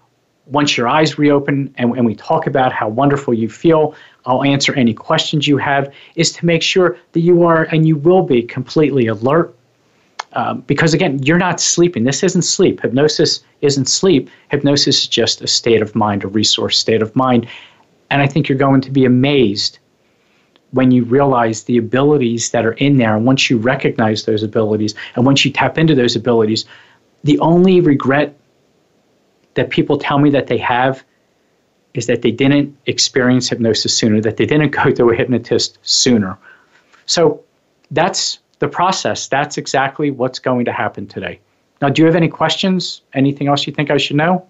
once 0.46 0.76
your 0.76 0.86
eyes 0.86 1.18
reopen 1.18 1.74
and, 1.78 1.96
and 1.96 2.04
we 2.04 2.14
talk 2.14 2.46
about 2.46 2.72
how 2.72 2.88
wonderful 2.88 3.32
you 3.32 3.48
feel, 3.48 3.94
I'll 4.26 4.44
answer 4.44 4.74
any 4.74 4.92
questions 4.92 5.48
you 5.48 5.56
have, 5.56 5.92
is 6.16 6.32
to 6.32 6.46
make 6.46 6.62
sure 6.62 6.98
that 7.12 7.20
you 7.20 7.44
are 7.44 7.64
and 7.64 7.86
you 7.86 7.96
will 7.96 8.22
be 8.22 8.42
completely 8.42 9.06
alert. 9.06 9.56
Um, 10.34 10.62
because 10.62 10.94
again, 10.94 11.22
you're 11.22 11.38
not 11.38 11.60
sleeping. 11.60 12.04
This 12.04 12.22
isn't 12.22 12.42
sleep. 12.42 12.80
Hypnosis 12.80 13.44
isn't 13.60 13.86
sleep. 13.86 14.28
Hypnosis 14.50 15.02
is 15.02 15.06
just 15.06 15.40
a 15.42 15.46
state 15.46 15.80
of 15.80 15.94
mind, 15.94 16.24
a 16.24 16.28
resource 16.28 16.78
state 16.78 17.02
of 17.02 17.14
mind. 17.14 17.46
And 18.10 18.20
I 18.20 18.26
think 18.26 18.48
you're 18.48 18.58
going 18.58 18.80
to 18.80 18.90
be 18.90 19.04
amazed 19.04 19.78
when 20.72 20.90
you 20.90 21.04
realize 21.04 21.64
the 21.64 21.76
abilities 21.76 22.50
that 22.50 22.66
are 22.66 22.72
in 22.72 22.96
there, 22.96 23.16
and 23.16 23.24
once 23.24 23.48
you 23.48 23.56
recognize 23.58 24.24
those 24.24 24.42
abilities, 24.42 24.92
and 25.14 25.24
once 25.24 25.44
you 25.44 25.52
tap 25.52 25.78
into 25.78 25.94
those 25.94 26.16
abilities, 26.16 26.64
the 27.22 27.38
only 27.38 27.80
regret 27.80 28.36
that 29.54 29.70
people 29.70 29.96
tell 29.96 30.18
me 30.18 30.30
that 30.30 30.48
they 30.48 30.58
have 30.58 31.04
is 31.94 32.06
that 32.06 32.22
they 32.22 32.32
didn't 32.32 32.76
experience 32.86 33.48
hypnosis 33.48 33.96
sooner, 33.96 34.20
that 34.20 34.36
they 34.36 34.46
didn't 34.46 34.70
go 34.70 34.90
to 34.90 35.10
a 35.10 35.14
hypnotist 35.14 35.78
sooner. 35.82 36.36
So 37.06 37.42
that's 37.92 38.40
the 38.58 38.68
process. 38.68 39.28
That's 39.28 39.58
exactly 39.58 40.10
what's 40.10 40.38
going 40.38 40.64
to 40.64 40.72
happen 40.72 41.06
today. 41.06 41.40
Now, 41.80 41.88
do 41.88 42.02
you 42.02 42.06
have 42.06 42.16
any 42.16 42.28
questions? 42.28 43.02
Anything 43.12 43.48
else 43.48 43.66
you 43.66 43.72
think 43.72 43.90
I 43.90 43.96
should 43.96 44.16
know? 44.16 44.46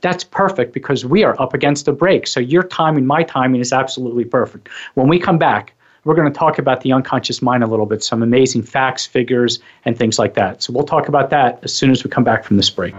That's 0.00 0.24
perfect 0.24 0.72
because 0.72 1.04
we 1.04 1.24
are 1.24 1.40
up 1.40 1.54
against 1.54 1.88
a 1.88 1.92
break. 1.92 2.26
So 2.26 2.40
your 2.40 2.62
timing, 2.62 3.06
my 3.06 3.22
timing 3.22 3.60
is 3.60 3.72
absolutely 3.72 4.24
perfect. 4.24 4.68
When 4.94 5.08
we 5.08 5.18
come 5.18 5.38
back, 5.38 5.74
we're 6.04 6.14
going 6.14 6.32
to 6.32 6.38
talk 6.38 6.58
about 6.58 6.82
the 6.82 6.92
unconscious 6.92 7.42
mind 7.42 7.64
a 7.64 7.66
little 7.66 7.86
bit, 7.86 8.02
some 8.02 8.22
amazing 8.22 8.62
facts, 8.62 9.06
figures, 9.06 9.58
and 9.84 9.98
things 9.98 10.18
like 10.18 10.34
that. 10.34 10.62
So 10.62 10.72
we'll 10.72 10.84
talk 10.84 11.08
about 11.08 11.30
that 11.30 11.58
as 11.64 11.74
soon 11.74 11.90
as 11.90 12.04
we 12.04 12.10
come 12.10 12.24
back 12.24 12.44
from 12.44 12.56
this 12.56 12.70
break. 12.70 12.94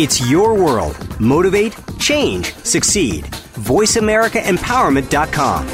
It's 0.00 0.30
your 0.30 0.54
world. 0.54 1.18
Motivate, 1.18 1.74
change, 1.98 2.54
succeed. 2.54 3.24
VoiceAmericaEmpowerment.com. 3.24 5.66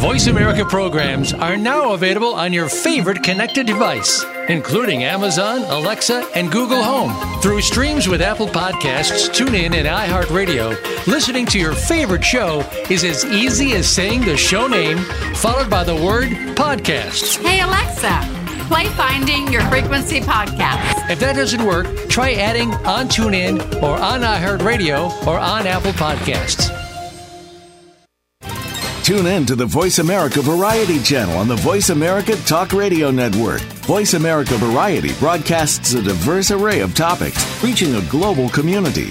Voice 0.00 0.28
America 0.28 0.64
programs 0.64 1.32
are 1.32 1.56
now 1.56 1.94
available 1.94 2.32
on 2.34 2.52
your 2.52 2.68
favorite 2.68 3.24
connected 3.24 3.66
device, 3.66 4.24
including 4.48 5.02
Amazon, 5.02 5.62
Alexa, 5.62 6.28
and 6.36 6.52
Google 6.52 6.84
Home. 6.84 7.40
Through 7.40 7.62
streams 7.62 8.06
with 8.06 8.22
Apple 8.22 8.46
Podcasts, 8.46 9.30
TuneIn, 9.30 9.74
and 9.74 9.88
iHeartRadio, 9.88 10.76
listening 11.08 11.44
to 11.46 11.58
your 11.58 11.72
favorite 11.72 12.24
show 12.24 12.60
is 12.88 13.02
as 13.02 13.24
easy 13.24 13.72
as 13.72 13.88
saying 13.88 14.24
the 14.24 14.36
show 14.36 14.68
name 14.68 14.98
followed 15.34 15.68
by 15.68 15.82
the 15.82 15.96
word 15.96 16.28
podcast. 16.54 17.44
Hey, 17.44 17.58
Alexa 17.58 18.41
play 18.72 18.86
Finding 18.94 19.52
Your 19.52 19.60
Frequency 19.68 20.20
podcast. 20.20 21.10
If 21.10 21.20
that 21.20 21.36
doesn't 21.36 21.62
work, 21.62 21.86
try 22.08 22.32
adding 22.32 22.72
on 22.86 23.06
TuneIn 23.06 23.82
or 23.82 23.98
on 23.98 24.22
iHeartRadio 24.22 25.26
or 25.26 25.38
on 25.38 25.66
Apple 25.66 25.92
Podcasts. 25.92 26.70
Tune 29.04 29.26
in 29.26 29.44
to 29.44 29.56
the 29.56 29.66
Voice 29.66 29.98
America 29.98 30.40
Variety 30.40 31.02
channel 31.02 31.36
on 31.36 31.48
the 31.48 31.56
Voice 31.56 31.90
America 31.90 32.34
Talk 32.46 32.72
Radio 32.72 33.10
Network. 33.10 33.60
Voice 33.84 34.14
America 34.14 34.54
Variety 34.54 35.12
broadcasts 35.18 35.92
a 35.92 36.02
diverse 36.02 36.50
array 36.50 36.80
of 36.80 36.94
topics, 36.94 37.62
reaching 37.62 37.94
a 37.96 38.00
global 38.08 38.48
community. 38.48 39.10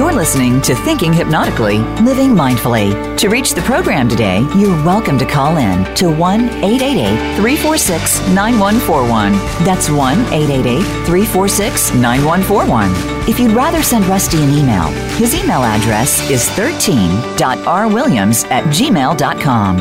You're 0.00 0.14
listening 0.14 0.62
to 0.62 0.74
Thinking 0.74 1.12
Hypnotically, 1.12 1.76
Living 2.00 2.30
Mindfully. 2.30 3.18
To 3.18 3.28
reach 3.28 3.52
the 3.52 3.60
program 3.60 4.08
today, 4.08 4.38
you're 4.56 4.82
welcome 4.82 5.18
to 5.18 5.26
call 5.26 5.58
in 5.58 5.84
to 5.96 6.08
1 6.08 6.40
888 6.40 7.36
346 7.36 8.20
9141. 8.28 9.32
That's 9.62 9.90
1 9.90 10.18
888 10.32 10.82
346 11.04 11.92
9141. 11.92 13.28
If 13.28 13.38
you'd 13.38 13.52
rather 13.52 13.82
send 13.82 14.06
Rusty 14.06 14.42
an 14.42 14.48
email, 14.48 14.88
his 15.18 15.34
email 15.34 15.62
address 15.62 16.30
is 16.30 16.48
13.rwilliams 16.48 18.50
at 18.50 18.64
gmail.com. 18.72 19.76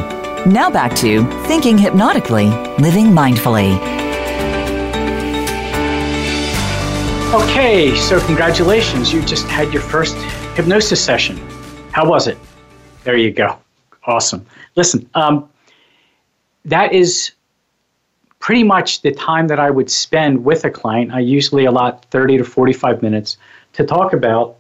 Now 0.51 0.69
back 0.69 0.93
to 0.97 1.25
Thinking 1.47 1.77
Hypnotically, 1.77 2.49
Living 2.77 3.05
Mindfully. 3.05 4.08
Okay, 7.31 7.95
so 7.95 8.19
congratulations. 8.25 9.13
You 9.13 9.21
just 9.21 9.45
had 9.45 9.71
your 9.71 9.83
first 9.83 10.15
hypnosis 10.55 10.99
session. 10.99 11.37
How 11.91 12.09
was 12.09 12.25
it? 12.25 12.39
There 13.03 13.17
you 13.17 13.31
go. 13.31 13.55
Awesome. 14.05 14.43
Listen, 14.75 15.07
um, 15.13 15.47
that 16.65 16.91
is 16.91 17.33
pretty 18.39 18.63
much 18.63 19.03
the 19.03 19.11
time 19.11 19.47
that 19.47 19.59
I 19.59 19.69
would 19.69 19.91
spend 19.91 20.43
with 20.43 20.65
a 20.65 20.71
client. 20.71 21.11
I 21.11 21.19
usually 21.19 21.65
allot 21.65 22.03
30 22.05 22.39
to 22.39 22.43
45 22.43 23.03
minutes 23.03 23.37
to 23.73 23.85
talk 23.85 24.11
about 24.11 24.55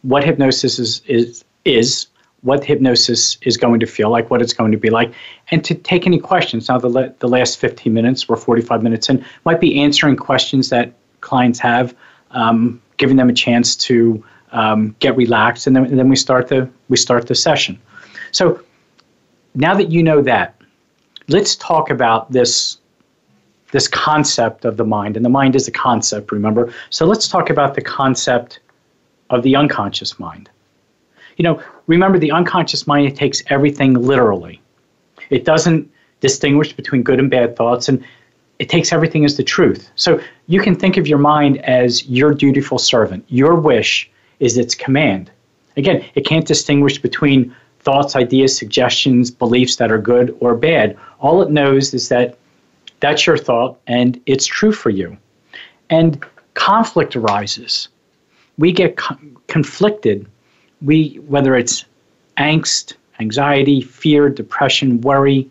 what 0.00 0.24
hypnosis 0.24 0.78
is, 0.78 1.02
is, 1.04 1.44
is 1.66 2.06
what 2.40 2.64
hypnosis 2.64 3.36
is 3.42 3.58
going 3.58 3.80
to 3.80 3.86
feel 3.86 4.08
like, 4.08 4.30
what 4.30 4.40
it's 4.40 4.54
going 4.54 4.72
to 4.72 4.78
be 4.78 4.88
like, 4.88 5.12
and 5.50 5.62
to 5.66 5.74
take 5.74 6.06
any 6.06 6.18
questions. 6.18 6.70
Now, 6.70 6.78
the, 6.78 7.14
the 7.18 7.28
last 7.28 7.58
15 7.58 7.92
minutes 7.92 8.24
or 8.30 8.36
45 8.38 8.82
minutes 8.82 9.10
in 9.10 9.22
might 9.44 9.60
be 9.60 9.78
answering 9.78 10.16
questions 10.16 10.70
that 10.70 10.94
clients 11.20 11.58
have, 11.58 11.94
um, 12.30 12.80
giving 12.96 13.16
them 13.16 13.28
a 13.28 13.32
chance 13.32 13.76
to 13.76 14.24
um, 14.52 14.94
get 14.98 15.16
relaxed, 15.16 15.66
and 15.66 15.76
then, 15.76 15.84
and 15.86 15.98
then 15.98 16.08
we 16.08 16.16
start 16.16 16.48
the 16.48 16.68
we 16.88 16.96
start 16.96 17.26
the 17.26 17.34
session. 17.34 17.78
So 18.32 18.60
now 19.54 19.74
that 19.74 19.90
you 19.90 20.02
know 20.02 20.22
that, 20.22 20.54
let's 21.28 21.56
talk 21.56 21.90
about 21.90 22.32
this 22.32 22.78
this 23.70 23.88
concept 23.88 24.64
of 24.64 24.76
the 24.76 24.84
mind, 24.84 25.16
and 25.16 25.24
the 25.24 25.30
mind 25.30 25.54
is 25.54 25.68
a 25.68 25.70
concept. 25.70 26.32
Remember, 26.32 26.72
so 26.90 27.04
let's 27.06 27.28
talk 27.28 27.50
about 27.50 27.74
the 27.74 27.82
concept 27.82 28.60
of 29.30 29.42
the 29.42 29.54
unconscious 29.54 30.18
mind. 30.18 30.48
You 31.36 31.42
know, 31.42 31.62
remember 31.86 32.18
the 32.18 32.32
unconscious 32.32 32.86
mind 32.86 33.14
takes 33.16 33.42
everything 33.48 33.94
literally. 33.94 34.60
It 35.30 35.44
doesn't 35.44 35.90
distinguish 36.20 36.72
between 36.72 37.02
good 37.02 37.20
and 37.20 37.30
bad 37.30 37.56
thoughts, 37.56 37.88
and 37.88 38.02
it 38.58 38.68
takes 38.68 38.92
everything 38.92 39.24
as 39.24 39.36
the 39.36 39.44
truth. 39.44 39.90
So 39.94 40.20
you 40.46 40.60
can 40.60 40.74
think 40.74 40.96
of 40.96 41.06
your 41.06 41.18
mind 41.18 41.58
as 41.64 42.06
your 42.06 42.32
dutiful 42.32 42.78
servant. 42.78 43.24
Your 43.28 43.54
wish 43.54 44.10
is 44.40 44.58
its 44.58 44.74
command. 44.74 45.30
Again, 45.76 46.04
it 46.14 46.26
can't 46.26 46.46
distinguish 46.46 46.98
between 46.98 47.54
thoughts, 47.80 48.16
ideas, 48.16 48.56
suggestions, 48.56 49.30
beliefs 49.30 49.76
that 49.76 49.92
are 49.92 49.98
good 49.98 50.36
or 50.40 50.54
bad. 50.54 50.96
All 51.20 51.40
it 51.42 51.50
knows 51.50 51.94
is 51.94 52.08
that 52.08 52.36
that's 53.00 53.26
your 53.26 53.38
thought 53.38 53.78
and 53.86 54.20
it's 54.26 54.46
true 54.46 54.72
for 54.72 54.90
you. 54.90 55.16
And 55.90 56.24
conflict 56.54 57.14
arises. 57.14 57.88
We 58.58 58.72
get 58.72 58.96
co- 58.96 59.16
conflicted. 59.46 60.26
We 60.82 61.20
whether 61.26 61.56
it's 61.56 61.84
angst, 62.36 62.94
anxiety, 63.20 63.80
fear, 63.80 64.28
depression, 64.28 65.00
worry, 65.00 65.48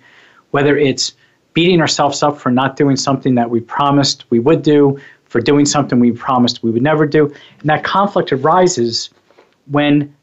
whether 0.51 0.77
it's 0.77 1.13
beating 1.57 1.81
ourselves 1.81 2.21
up 2.21 2.37
for 2.37 2.51
not 2.51 2.75
doing 2.75 2.95
something 2.95 3.33
that 3.33 3.49
we 3.49 3.59
promised 3.59 4.25
we 4.29 4.37
would 4.37 4.61
do, 4.61 4.95
for 5.25 5.41
doing 5.41 5.65
something 5.65 5.99
we 5.99 6.11
promised 6.11 6.61
we 6.61 6.69
would 6.69 6.83
never 6.83 7.03
do. 7.07 7.25
And 7.59 7.67
that 7.67 7.83
conflict 7.83 8.31
arises 8.31 9.09
when 9.65 10.15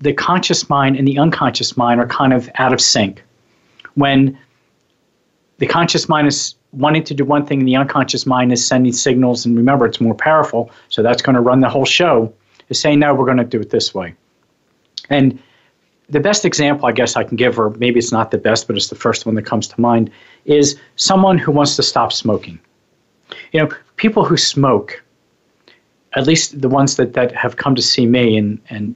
the 0.00 0.12
conscious 0.12 0.68
mind 0.68 0.96
and 0.96 1.08
the 1.08 1.18
unconscious 1.18 1.74
mind 1.78 2.00
are 2.00 2.06
kind 2.06 2.34
of 2.34 2.50
out 2.56 2.74
of 2.74 2.82
sync. 2.82 3.24
When 3.94 4.38
the 5.56 5.66
conscious 5.66 6.06
mind 6.06 6.28
is 6.28 6.54
wanting 6.72 7.04
to 7.04 7.14
do 7.14 7.24
one 7.24 7.46
thing 7.46 7.60
and 7.60 7.68
the 7.68 7.76
unconscious 7.76 8.26
mind 8.26 8.52
is 8.52 8.62
sending 8.62 8.92
signals, 8.92 9.46
and 9.46 9.56
remember, 9.56 9.86
it's 9.86 10.02
more 10.02 10.14
powerful, 10.14 10.70
so 10.90 11.02
that's 11.02 11.22
going 11.22 11.34
to 11.34 11.40
run 11.40 11.60
the 11.60 11.70
whole 11.70 11.86
show, 11.86 12.30
is 12.68 12.78
saying, 12.78 12.98
no, 12.98 13.14
we're 13.14 13.24
going 13.24 13.38
to 13.38 13.42
do 13.42 13.58
it 13.58 13.70
this 13.70 13.94
way. 13.94 14.14
And 15.08 15.42
the 16.08 16.20
best 16.20 16.44
example 16.44 16.86
I 16.86 16.92
guess 16.92 17.16
I 17.16 17.24
can 17.24 17.36
give, 17.36 17.58
or 17.58 17.70
maybe 17.70 17.98
it's 17.98 18.12
not 18.12 18.30
the 18.30 18.38
best, 18.38 18.66
but 18.66 18.76
it's 18.76 18.88
the 18.88 18.94
first 18.94 19.26
one 19.26 19.34
that 19.34 19.44
comes 19.44 19.68
to 19.68 19.80
mind, 19.80 20.10
is 20.44 20.78
someone 20.96 21.38
who 21.38 21.52
wants 21.52 21.76
to 21.76 21.82
stop 21.82 22.12
smoking. 22.12 22.58
You 23.52 23.60
know, 23.60 23.68
people 23.96 24.24
who 24.24 24.36
smoke, 24.36 25.02
at 26.14 26.26
least 26.26 26.60
the 26.60 26.68
ones 26.68 26.96
that, 26.96 27.12
that 27.12 27.32
have 27.34 27.56
come 27.56 27.74
to 27.74 27.82
see 27.82 28.06
me 28.06 28.38
and, 28.38 28.58
and 28.70 28.94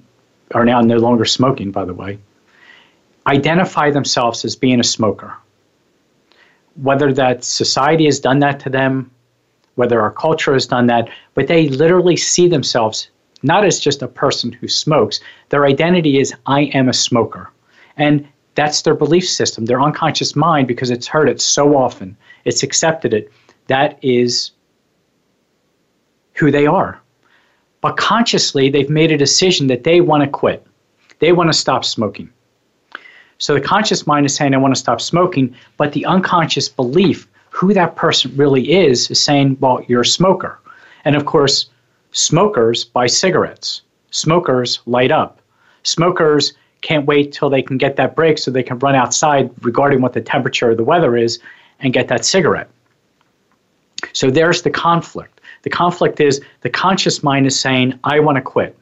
are 0.55 0.65
now 0.65 0.81
no 0.81 0.97
longer 0.97 1.25
smoking, 1.25 1.71
by 1.71 1.85
the 1.85 1.95
way, 1.95 2.19
identify 3.27 3.91
themselves 3.91 4.45
as 4.45 4.57
being 4.57 4.81
a 4.81 4.85
smoker. 4.85 5.35
Whether 6.77 7.13
that 7.13 7.45
society 7.45 8.07
has 8.07 8.19
done 8.19 8.39
that 8.39 8.59
to 8.61 8.71
them, 8.71 9.11
whether 9.75 10.01
our 10.01 10.11
culture 10.11 10.55
has 10.55 10.67
done 10.67 10.87
that, 10.87 11.09
but 11.35 11.47
they 11.47 11.69
literally 11.69 12.17
see 12.17 12.49
themselves 12.49 13.09
not 13.43 13.65
as 13.65 13.81
just 13.81 14.03
a 14.03 14.09
person 14.09 14.53
who 14.53 14.69
smokes. 14.69 15.21
Their 15.49 15.67
identity 15.67 16.19
is, 16.21 16.35
I 16.47 16.63
am 16.75 16.89
a 16.89 16.93
smoker. 16.93 17.51
And 17.97 18.27
that's 18.55 18.83
their 18.83 18.95
belief 18.95 19.29
system, 19.29 19.65
their 19.65 19.81
unconscious 19.81 20.37
mind, 20.37 20.69
because 20.69 20.91
it's 20.91 21.07
heard 21.07 21.29
it 21.29 21.41
so 21.41 21.77
often, 21.77 22.17
it's 22.45 22.63
accepted 22.63 23.15
it. 23.15 23.33
That 23.69 23.99
is 24.03 24.53
who 26.35 26.51
they 26.51 26.67
are. 26.67 27.01
But 27.81 27.97
consciously, 27.97 28.69
they've 28.71 28.91
made 28.91 29.11
a 29.11 29.19
decision 29.19 29.67
that 29.69 29.85
they 29.85 30.01
want 30.01 30.23
to 30.23 30.29
quit. 30.29 30.67
They 31.19 31.33
want 31.33 31.49
to 31.49 31.59
stop 31.59 31.85
smoking. 31.85 32.31
So 33.39 33.55
the 33.55 33.61
conscious 33.61 34.07
mind 34.07 34.25
is 34.25 34.35
saying, 34.35 34.55
I 34.55 34.59
want 34.59 34.75
to 34.75 34.81
stop 34.81 35.01
smoking, 35.01 35.55
but 35.77 35.93
the 35.93 36.07
unconscious 36.07 36.69
belief, 36.69 37.29
who 37.51 37.75
that 37.75 37.97
person 37.97 38.35
really 38.37 38.73
is, 38.73 39.11
is 39.11 39.21
saying, 39.21 39.57
well, 39.61 39.85
you're 39.89 40.03
a 40.03 40.07
smoker. 40.07 40.61
And 41.05 41.17
of 41.17 41.27
course, 41.27 41.69
Smokers 42.13 42.85
buy 42.85 43.07
cigarettes. 43.07 43.83
Smokers 44.11 44.81
light 44.87 45.11
up. 45.11 45.41
Smokers 45.83 46.53
can't 46.83 47.07
wait 47.07 47.33
till 47.33 47.49
they 47.49 47.63
can 47.63 47.79
get 47.79 47.97
that 47.97 48.15
break 48.15 48.39
so 48.39 48.51
they 48.51 48.63
can 48.63 48.79
run 48.79 48.95
outside 48.95 49.51
regarding 49.63 50.01
what 50.01 50.13
the 50.13 50.21
temperature 50.21 50.71
of 50.71 50.77
the 50.77 50.85
weather 50.85 51.17
is 51.17 51.39
and 51.81 51.93
get 51.93 52.09
that 52.09 52.25
cigarette. 52.25 52.69
So 54.13 54.31
there's 54.31 54.63
the 54.63 54.71
conflict. 54.71 55.41
The 55.63 55.71
conflict 55.71 56.21
is 56.21 56.41
the 56.61 56.71
conscious 56.71 57.23
mind 57.23 57.47
is 57.47 57.59
saying, 57.59 57.99
I 58.05 58.21
want 58.21 58.37
to 58.37 58.43
quit. 58.43 58.77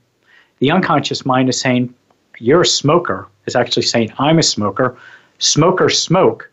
The 0.58 0.70
unconscious 0.70 1.24
mind 1.24 1.48
is 1.48 1.60
saying, 1.60 1.94
You're 2.38 2.62
a 2.62 2.66
smoker, 2.66 3.28
is 3.46 3.54
actually 3.54 3.82
saying, 3.82 4.12
I'm 4.18 4.38
a 4.38 4.42
smoker. 4.42 4.98
Smokers 5.38 6.02
smoke. 6.02 6.50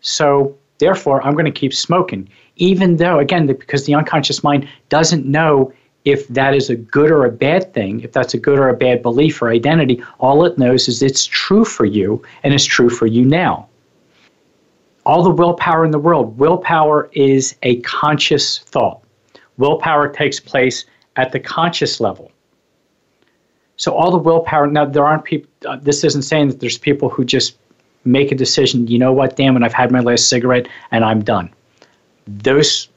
So 0.00 0.56
therefore, 0.78 1.22
I'm 1.22 1.34
going 1.34 1.44
to 1.44 1.50
keep 1.50 1.74
smoking. 1.74 2.28
Even 2.56 2.96
though, 2.96 3.18
again, 3.18 3.46
because 3.46 3.84
the 3.84 3.94
unconscious 3.94 4.44
mind 4.44 4.68
doesn't 4.88 5.26
know 5.26 5.72
if 6.04 6.28
that 6.28 6.54
is 6.54 6.68
a 6.68 6.76
good 6.76 7.10
or 7.10 7.24
a 7.24 7.30
bad 7.30 7.72
thing, 7.72 8.00
if 8.00 8.12
that's 8.12 8.34
a 8.34 8.38
good 8.38 8.58
or 8.58 8.68
a 8.68 8.76
bad 8.76 9.02
belief 9.02 9.40
or 9.40 9.48
identity, 9.48 10.02
all 10.20 10.44
it 10.44 10.58
knows 10.58 10.86
is 10.88 11.02
it's 11.02 11.24
true 11.24 11.64
for 11.64 11.86
you 11.86 12.22
and 12.42 12.52
it's 12.52 12.64
true 12.64 12.90
for 12.90 13.06
you 13.06 13.24
now. 13.24 13.68
All 15.06 15.22
the 15.22 15.30
willpower 15.30 15.84
in 15.84 15.90
the 15.90 15.98
world, 15.98 16.38
willpower 16.38 17.08
is 17.12 17.54
a 17.62 17.80
conscious 17.80 18.58
thought. 18.60 19.00
Willpower 19.56 20.08
takes 20.08 20.40
place 20.40 20.84
at 21.16 21.32
the 21.32 21.40
conscious 21.40 22.00
level. 22.00 22.30
So 23.76 23.92
all 23.92 24.10
the 24.10 24.18
willpower, 24.18 24.66
now 24.66 24.84
there 24.84 25.04
aren't 25.04 25.24
people, 25.24 25.50
uh, 25.66 25.76
this 25.76 26.04
isn't 26.04 26.22
saying 26.22 26.48
that 26.48 26.60
there's 26.60 26.78
people 26.78 27.08
who 27.08 27.24
just 27.24 27.56
make 28.04 28.30
a 28.30 28.34
decision, 28.34 28.86
you 28.86 28.98
know 28.98 29.12
what, 29.12 29.36
damn 29.36 29.56
it, 29.56 29.62
I've 29.62 29.72
had 29.72 29.90
my 29.90 30.00
last 30.00 30.28
cigarette 30.28 30.68
and 30.90 31.04
I'm 31.04 31.24
done. 31.24 31.50
Those 32.26 32.88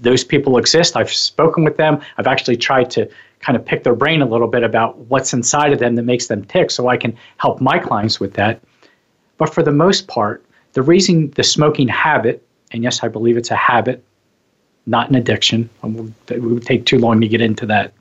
those 0.00 0.24
people 0.24 0.58
exist. 0.58 0.96
I've 0.96 1.12
spoken 1.12 1.64
with 1.64 1.76
them. 1.76 2.00
I've 2.16 2.26
actually 2.26 2.56
tried 2.56 2.90
to 2.90 3.08
kind 3.40 3.56
of 3.56 3.64
pick 3.64 3.84
their 3.84 3.94
brain 3.94 4.22
a 4.22 4.26
little 4.26 4.48
bit 4.48 4.62
about 4.62 4.98
what's 4.98 5.32
inside 5.32 5.72
of 5.72 5.78
them 5.78 5.94
that 5.94 6.02
makes 6.02 6.26
them 6.26 6.44
tick 6.44 6.70
so 6.70 6.88
I 6.88 6.96
can 6.96 7.16
help 7.36 7.60
my 7.60 7.78
clients 7.78 8.18
with 8.18 8.34
that. 8.34 8.60
But 9.36 9.54
for 9.54 9.62
the 9.62 9.72
most 9.72 10.08
part, 10.08 10.44
the 10.72 10.82
reason 10.82 11.30
the 11.32 11.44
smoking 11.44 11.88
habit, 11.88 12.44
and 12.72 12.82
yes, 12.82 13.02
I 13.02 13.08
believe 13.08 13.36
it's 13.36 13.50
a 13.50 13.56
habit, 13.56 14.04
not 14.86 15.08
an 15.08 15.14
addiction, 15.14 15.68
it 16.28 16.42
would 16.42 16.64
take 16.64 16.84
too 16.86 16.98
long 16.98 17.20
to 17.20 17.28
get 17.28 17.40
into 17.40 17.66
that. 17.66 17.92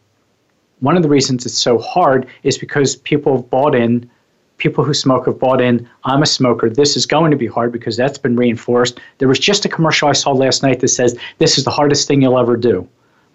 One 0.80 0.95
of 0.95 1.04
the 1.04 1.10
reasons 1.10 1.45
it's 1.45 1.58
so 1.58 1.78
hard 1.80 2.28
is 2.43 2.58
because 2.58 2.95
people 2.95 3.36
have 3.36 3.50
bought 3.50 3.76
in 3.76 4.10
people 4.58 4.84
who 4.84 4.93
smoke 4.93 5.26
have 5.26 5.39
bought 5.39 5.62
in, 5.62 5.88
I'm 6.03 6.22
a 6.22 6.26
smoker. 6.26 6.70
This 6.70 6.97
is 6.97 7.05
going 7.05 7.32
to 7.32 7.38
be 7.38 7.47
hard 7.47 7.72
because 7.72 7.95
that's 7.95 8.18
been 8.18 8.36
reinforced. 8.36 8.99
There 9.20 9.28
was 9.28 9.39
just 9.39 9.66
a 9.66 9.70
commercial 9.70 10.10
I 10.10 10.14
saw 10.14 10.32
last 10.32 10.64
night 10.64 10.80
that 10.80 10.88
says, 10.89 11.18
This 11.38 11.58
is 11.58 11.64
the 11.64 11.72
hardest 11.72 12.08
thing 12.08 12.22
you'll 12.22 12.39
ever 12.39 12.58
do. 12.58 12.88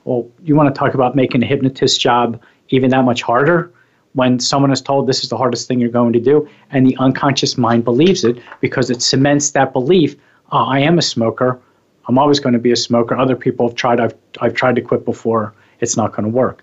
Well, 0.05 0.29
you 0.43 0.57
want 0.57 0.75
to 0.75 0.79
talk 0.79 0.95
about 0.95 1.14
making 1.14 1.43
a 1.43 1.47
hypnotist 1.47 2.01
job 2.01 2.41
even 2.70 2.91
that 2.91 3.05
much 3.05 3.23
harder 3.23 3.73
when 4.14 4.39
someone 4.39 4.70
is 4.73 4.83
told 4.83 5.07
this 5.07 5.23
is 5.23 5.31
the 5.31 5.37
hardest 5.37 5.68
thing 5.68 5.81
you're 5.81 5.89
going 5.89 6.12
to 6.12 6.20
do, 6.20 6.49
and 6.70 6.87
the 6.87 6.97
unconscious 6.99 7.57
mind 7.57 7.85
believes 7.85 8.25
it 8.25 8.39
because 8.61 8.91
it 8.91 9.01
cements 9.01 9.53
that 9.53 9.73
belief. 9.73 10.16
Oh, 10.51 10.64
I 10.64 10.81
am 10.81 10.99
a 10.99 11.03
smoker. 11.03 11.61
I'm 12.07 12.18
always 12.18 12.41
going 12.41 12.53
to 12.53 12.59
be 12.59 12.73
a 12.73 12.77
smoker. 12.77 13.16
Other 13.16 13.37
people 13.37 13.68
have 13.68 13.77
tried. 13.77 14.01
I've, 14.01 14.14
I've 14.41 14.55
tried 14.55 14.75
to 14.77 14.83
quit 14.83 15.05
before. 15.05 15.55
It's 15.81 15.97
not 15.97 16.12
going 16.12 16.25
to 16.25 16.31
work. 16.31 16.62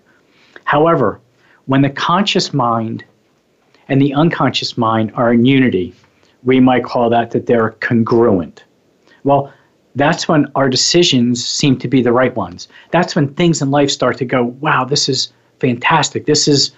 However, 0.64 1.20
when 1.66 1.82
the 1.82 1.90
conscious 1.90 2.54
mind 2.54 3.04
and 3.90 4.00
the 4.00 4.14
unconscious 4.14 4.78
mind 4.78 5.12
are 5.14 5.34
in 5.34 5.44
unity. 5.44 5.92
We 6.44 6.60
might 6.60 6.84
call 6.84 7.10
that 7.10 7.32
that 7.32 7.46
they're 7.46 7.72
congruent. 7.80 8.64
Well, 9.24 9.52
that's 9.96 10.28
when 10.28 10.46
our 10.54 10.68
decisions 10.68 11.44
seem 11.44 11.76
to 11.78 11.88
be 11.88 12.00
the 12.00 12.12
right 12.12 12.34
ones. 12.34 12.68
That's 12.92 13.16
when 13.16 13.34
things 13.34 13.60
in 13.60 13.70
life 13.70 13.90
start 13.90 14.16
to 14.18 14.24
go, 14.24 14.44
wow, 14.44 14.84
this 14.84 15.08
is 15.08 15.32
fantastic. 15.58 16.24
This 16.24 16.48
is 16.48 16.70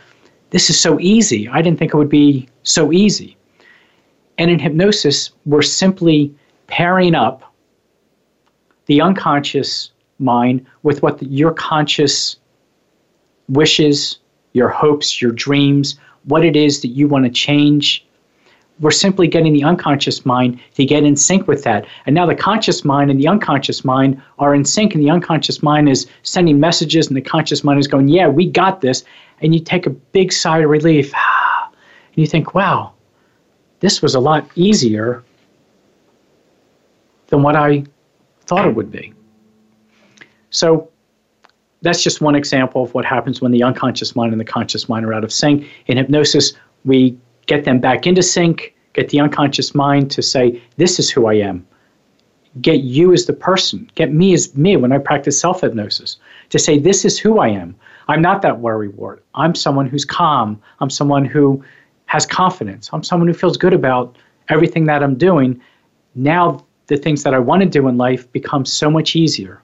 this 0.51 0.69
is 0.69 0.79
so 0.79 0.99
easy. 1.01 1.49
I 1.49 1.63
didn't 1.63 1.79
think 1.79 1.95
it 1.95 1.97
would 1.97 2.11
be 2.11 2.49
so 2.63 2.93
easy. 2.93 3.37
And 4.39 4.51
in 4.51 4.59
hypnosis, 4.59 5.31
we're 5.47 5.63
simply 5.63 6.35
pairing 6.67 7.15
up 7.15 7.55
the 8.87 9.01
unconscious 9.01 9.93
mind 10.19 10.67
with 10.83 11.03
what 11.03 11.19
the, 11.19 11.27
your 11.27 11.53
conscious 11.53 12.37
wishes, 13.49 14.19
your 14.53 14.69
hopes, 14.69 15.23
your 15.23 15.33
dreams, 15.33 15.99
what 16.25 16.45
it 16.45 16.57
is 16.57 16.81
that 16.83 16.89
you 16.89 17.09
want 17.09 17.25
to 17.25 17.31
change. 17.31 18.05
We're 18.81 18.91
simply 18.91 19.29
getting 19.29 19.53
the 19.53 19.65
unconscious 19.65 20.25
mind 20.25 20.61
to 20.75 20.85
get 20.85 21.05
in 21.05 21.17
sync 21.17 21.47
with 21.47 21.65
that. 21.65 21.87
And 22.07 22.15
now 22.15 22.27
the 22.27 22.35
conscious 22.35 22.85
mind 22.85 23.11
and 23.11 23.21
the 23.21 23.29
unconscious 23.29 23.85
mind 23.85 24.21
are 24.39 24.55
in 24.55 24.65
sync, 24.65 24.95
and 24.95 25.03
the 25.03 25.11
unconscious 25.11 25.63
mind 25.63 25.89
is 25.89 26.07
sending 26.23 26.59
messages, 26.59 27.07
and 27.09 27.17
the 27.17 27.23
conscious 27.23 27.63
mind 27.63 27.79
is 27.79 27.87
going, 27.87 28.09
Yeah, 28.09 28.29
we 28.29 28.49
got 28.49 28.81
this. 28.81 29.05
And 29.41 29.55
you 29.55 29.61
take 29.61 29.87
a 29.87 29.91
big 29.91 30.33
sigh 30.33 30.59
of 30.59 30.71
relief. 30.71 31.13
And 32.15 32.21
you 32.21 32.27
think, 32.27 32.55
Wow, 32.55 32.93
this 33.81 34.03
was 34.03 34.15
a 34.15 34.21
lot 34.21 34.47
easier 34.55 35.25
than 37.29 37.43
what 37.43 37.57
I 37.57 37.85
thought 38.45 38.69
it 38.69 38.75
would 38.75 38.93
be. 38.93 39.15
So 40.51 40.92
that's 41.83 42.03
just 42.03 42.21
one 42.21 42.35
example 42.35 42.83
of 42.83 42.95
what 42.95 43.05
happens 43.05 43.41
when 43.41 43.53
the 43.53 43.63
unconscious 43.63 44.17
mind 44.17 44.33
and 44.33 44.41
the 44.41 44.45
conscious 44.45 44.89
mind 44.89 45.05
are 45.05 45.13
out 45.13 45.25
of 45.25 45.33
sync. 45.33 45.67
In 45.87 45.97
hypnosis, 45.97 46.53
we 46.85 47.19
get 47.47 47.65
them 47.65 47.81
back 47.81 48.07
into 48.07 48.23
sync, 48.23 48.75
get 48.93 49.09
the 49.11 49.21
unconscious 49.21 49.75
mind 49.75 50.11
to 50.13 50.23
say, 50.23 50.63
This 50.77 50.99
is 50.99 51.11
who 51.11 51.27
I 51.27 51.35
am. 51.35 51.67
Get 52.61 52.81
you 52.81 53.13
as 53.13 53.27
the 53.27 53.33
person, 53.33 53.91
get 53.95 54.13
me 54.13 54.33
as 54.35 54.57
me 54.57 54.77
when 54.77 54.93
I 54.93 54.99
practice 54.99 55.41
self 55.41 55.61
hypnosis, 55.61 56.19
to 56.51 56.59
say, 56.59 56.79
This 56.79 57.05
is 57.05 57.19
who 57.19 57.41
I 57.41 57.49
am. 57.49 57.75
I'm 58.09 58.23
not 58.23 58.43
that 58.43 58.61
worry 58.61 58.89
wart. 58.89 59.25
I'm 59.35 59.55
someone 59.55 59.87
who's 59.87 60.05
calm. 60.05 60.61
I'm 60.81 60.91
someone 60.91 61.25
who 61.25 61.65
has 62.07 62.27
confidence. 62.27 62.91
I'm 62.93 63.03
someone 63.03 63.29
who 63.29 63.35
feels 63.35 63.57
good 63.57 63.73
about 63.73 64.17
everything 64.49 64.85
that 64.85 65.03
I'm 65.03 65.17
doing. 65.17 65.61
Now, 66.15 66.65
the 66.89 66.97
things 66.97 67.23
that 67.23 67.33
I 67.33 67.39
want 67.39 67.63
to 67.63 67.69
do 67.69 67.89
in 67.89 67.97
life 67.97 68.31
become 68.33 68.65
so 68.67 68.91
much 68.91 69.17
easier. 69.17 69.63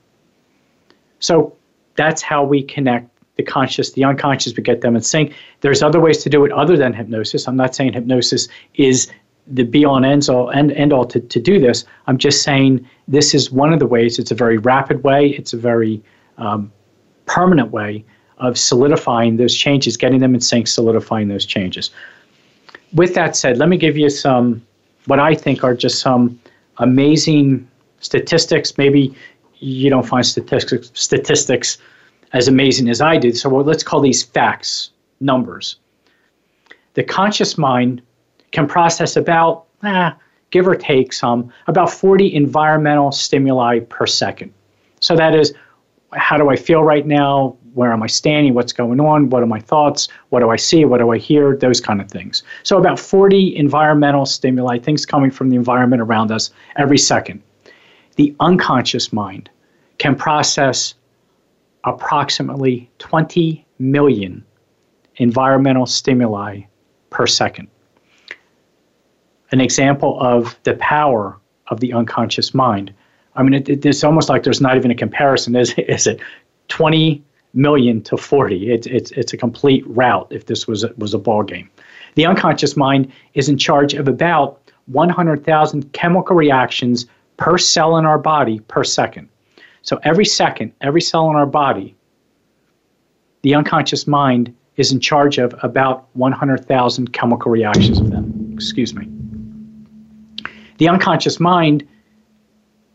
So, 1.18 1.57
that's 1.98 2.22
how 2.22 2.44
we 2.44 2.62
connect 2.62 3.10
the 3.36 3.42
conscious, 3.42 3.92
the 3.92 4.04
unconscious, 4.04 4.56
we 4.56 4.62
get 4.62 4.80
them 4.80 4.96
in 4.96 5.02
sync. 5.02 5.34
There's 5.60 5.82
other 5.82 6.00
ways 6.00 6.18
to 6.24 6.30
do 6.30 6.44
it 6.44 6.52
other 6.52 6.76
than 6.76 6.92
hypnosis. 6.94 7.46
I'm 7.46 7.56
not 7.56 7.74
saying 7.74 7.92
hypnosis 7.92 8.48
is 8.74 9.10
the 9.46 9.64
be 9.64 9.84
all 9.84 9.96
and 9.96 10.06
end 10.06 10.28
all, 10.28 10.50
end, 10.50 10.72
end 10.72 10.92
all 10.92 11.04
to, 11.06 11.20
to 11.20 11.40
do 11.40 11.58
this. 11.58 11.84
I'm 12.06 12.18
just 12.18 12.42
saying 12.42 12.88
this 13.08 13.34
is 13.34 13.50
one 13.50 13.72
of 13.72 13.78
the 13.78 13.86
ways. 13.86 14.18
It's 14.18 14.30
a 14.30 14.34
very 14.34 14.58
rapid 14.58 15.02
way, 15.04 15.30
it's 15.30 15.52
a 15.52 15.56
very 15.56 16.02
um, 16.36 16.72
permanent 17.26 17.70
way 17.70 18.04
of 18.38 18.56
solidifying 18.56 19.36
those 19.36 19.54
changes, 19.54 19.96
getting 19.96 20.20
them 20.20 20.34
in 20.34 20.40
sync, 20.40 20.68
solidifying 20.68 21.28
those 21.28 21.44
changes. 21.44 21.90
With 22.92 23.14
that 23.14 23.36
said, 23.36 23.58
let 23.58 23.68
me 23.68 23.76
give 23.76 23.96
you 23.96 24.10
some, 24.10 24.64
what 25.06 25.18
I 25.18 25.34
think 25.34 25.64
are 25.64 25.74
just 25.74 26.00
some 26.00 26.38
amazing 26.78 27.68
statistics. 28.00 28.78
Maybe 28.78 29.14
you 29.60 29.90
don't 29.90 30.06
find 30.06 30.24
statistics 30.24 30.90
statistics 30.94 31.78
as 32.32 32.48
amazing 32.48 32.88
as 32.88 33.00
I 33.00 33.16
do. 33.16 33.32
So 33.32 33.48
well, 33.48 33.64
let's 33.64 33.82
call 33.82 34.00
these 34.00 34.22
facts, 34.22 34.90
numbers. 35.20 35.76
The 36.94 37.02
conscious 37.02 37.56
mind 37.56 38.02
can 38.50 38.66
process 38.66 39.16
about, 39.16 39.66
eh, 39.82 40.10
give 40.50 40.66
or 40.66 40.74
take 40.74 41.12
some, 41.12 41.52
about 41.66 41.90
40 41.90 42.34
environmental 42.34 43.12
stimuli 43.12 43.80
per 43.80 44.06
second. 44.06 44.52
So 45.00 45.16
that 45.16 45.34
is, 45.34 45.54
how 46.12 46.36
do 46.36 46.48
I 46.50 46.56
feel 46.56 46.82
right 46.82 47.06
now? 47.06 47.56
Where 47.74 47.92
am 47.92 48.02
I 48.02 48.08
standing? 48.08 48.54
What's 48.54 48.72
going 48.72 48.98
on? 48.98 49.30
What 49.30 49.42
are 49.42 49.46
my 49.46 49.60
thoughts? 49.60 50.08
What 50.30 50.40
do 50.40 50.50
I 50.50 50.56
see? 50.56 50.84
What 50.84 50.98
do 50.98 51.10
I 51.10 51.18
hear? 51.18 51.56
Those 51.56 51.80
kind 51.80 52.00
of 52.00 52.10
things. 52.10 52.42
So 52.62 52.78
about 52.78 52.98
40 52.98 53.56
environmental 53.56 54.26
stimuli, 54.26 54.78
things 54.78 55.06
coming 55.06 55.30
from 55.30 55.50
the 55.50 55.56
environment 55.56 56.02
around 56.02 56.32
us 56.32 56.50
every 56.76 56.98
second 56.98 57.42
the 58.18 58.34
unconscious 58.40 59.12
mind 59.12 59.48
can 59.98 60.16
process 60.16 60.94
approximately 61.84 62.90
20 62.98 63.64
million 63.78 64.44
environmental 65.16 65.86
stimuli 65.86 66.60
per 67.10 67.28
second. 67.28 67.68
An 69.52 69.60
example 69.60 70.18
of 70.20 70.58
the 70.64 70.74
power 70.74 71.38
of 71.68 71.78
the 71.78 71.92
unconscious 71.92 72.52
mind. 72.52 72.92
I 73.36 73.44
mean, 73.44 73.54
it, 73.54 73.68
it, 73.68 73.86
it's 73.86 74.02
almost 74.02 74.28
like 74.28 74.42
there's 74.42 74.60
not 74.60 74.76
even 74.76 74.90
a 74.90 74.96
comparison. 74.96 75.54
Is, 75.54 75.72
is 75.78 76.08
it 76.08 76.20
20 76.66 77.22
million 77.54 78.02
to 78.02 78.16
40? 78.16 78.72
It, 78.72 78.86
it's, 78.88 79.12
it's 79.12 79.32
a 79.32 79.36
complete 79.36 79.84
rout 79.86 80.26
if 80.30 80.46
this 80.46 80.66
was 80.66 80.82
a, 80.82 80.92
was 80.98 81.14
a 81.14 81.18
ball 81.18 81.44
game. 81.44 81.70
The 82.16 82.26
unconscious 82.26 82.76
mind 82.76 83.12
is 83.34 83.48
in 83.48 83.58
charge 83.58 83.94
of 83.94 84.08
about 84.08 84.60
100,000 84.86 85.92
chemical 85.92 86.34
reactions 86.34 87.06
per 87.38 87.56
cell 87.56 87.96
in 87.96 88.04
our 88.04 88.18
body 88.18 88.60
per 88.60 88.84
second. 88.84 89.28
So 89.82 89.98
every 90.02 90.26
second, 90.26 90.72
every 90.82 91.00
cell 91.00 91.30
in 91.30 91.36
our 91.36 91.46
body, 91.46 91.96
the 93.42 93.54
unconscious 93.54 94.06
mind 94.06 94.54
is 94.76 94.92
in 94.92 95.00
charge 95.00 95.38
of 95.38 95.54
about 95.62 96.08
100,000 96.12 97.12
chemical 97.12 97.50
reactions 97.50 97.98
of 97.98 98.10
them. 98.10 98.50
Excuse 98.52 98.94
me. 98.94 99.08
The 100.78 100.88
unconscious 100.88 101.40
mind, 101.40 101.86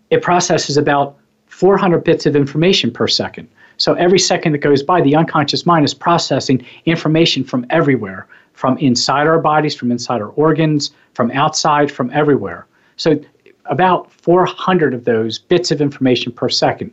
it 0.09 0.21
processes 0.21 0.77
about 0.77 1.17
400 1.47 2.03
bits 2.03 2.25
of 2.25 2.35
information 2.35 2.91
per 2.91 3.07
second. 3.07 3.47
So 3.77 3.93
every 3.93 4.19
second 4.19 4.51
that 4.53 4.59
goes 4.59 4.83
by, 4.83 5.01
the 5.01 5.15
unconscious 5.15 5.65
mind 5.65 5.83
is 5.83 5.93
processing 5.93 6.65
information 6.85 7.43
from 7.43 7.65
everywhere, 7.69 8.27
from 8.53 8.77
inside 8.77 9.27
our 9.27 9.39
bodies, 9.39 9.75
from 9.75 9.91
inside 9.91 10.21
our 10.21 10.29
organs, 10.29 10.91
from 11.13 11.31
outside, 11.31 11.91
from 11.91 12.11
everywhere. 12.11 12.67
So 12.95 13.19
about 13.65 14.11
400 14.11 14.93
of 14.93 15.05
those 15.05 15.39
bits 15.39 15.71
of 15.71 15.81
information 15.81 16.31
per 16.31 16.49
second. 16.49 16.91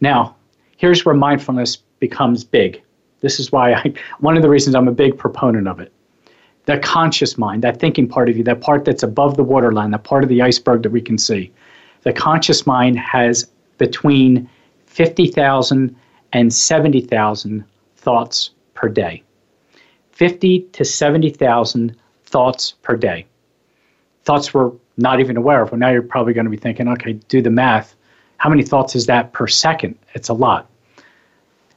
Now, 0.00 0.36
here's 0.76 1.04
where 1.04 1.14
mindfulness 1.14 1.76
becomes 2.00 2.44
big. 2.44 2.82
This 3.20 3.40
is 3.40 3.52
why 3.52 3.72
I, 3.74 3.92
one 4.20 4.36
of 4.36 4.42
the 4.42 4.48
reasons 4.48 4.74
I'm 4.74 4.88
a 4.88 4.92
big 4.92 5.16
proponent 5.16 5.68
of 5.68 5.80
it. 5.80 5.92
The 6.66 6.78
conscious 6.78 7.38
mind, 7.38 7.62
that 7.62 7.80
thinking 7.80 8.06
part 8.06 8.28
of 8.28 8.36
you, 8.36 8.44
that 8.44 8.60
part 8.60 8.84
that's 8.84 9.02
above 9.02 9.36
the 9.36 9.44
waterline, 9.44 9.90
that 9.92 10.04
part 10.04 10.22
of 10.22 10.28
the 10.28 10.42
iceberg 10.42 10.82
that 10.82 10.92
we 10.92 11.00
can 11.00 11.16
see. 11.16 11.50
The 12.02 12.12
conscious 12.12 12.66
mind 12.66 12.98
has 12.98 13.48
between 13.78 14.48
50,000 14.86 15.96
and 16.32 16.52
70,000 16.52 17.64
thoughts 17.96 18.50
per 18.74 18.88
day. 18.88 19.22
50 20.12 20.60
to 20.72 20.84
70,000 20.84 21.96
thoughts 22.24 22.72
per 22.82 22.96
day. 22.96 23.26
Thoughts 24.24 24.52
we're 24.52 24.72
not 24.98 25.20
even 25.20 25.36
aware 25.36 25.62
of. 25.62 25.70
Well, 25.70 25.78
now 25.78 25.90
you're 25.90 26.02
probably 26.02 26.32
going 26.32 26.44
to 26.44 26.50
be 26.50 26.56
thinking, 26.56 26.88
okay, 26.88 27.14
do 27.28 27.40
the 27.40 27.50
math. 27.50 27.94
How 28.38 28.50
many 28.50 28.62
thoughts 28.62 28.94
is 28.94 29.06
that 29.06 29.32
per 29.32 29.46
second? 29.46 29.96
It's 30.14 30.28
a 30.28 30.34
lot. 30.34 30.68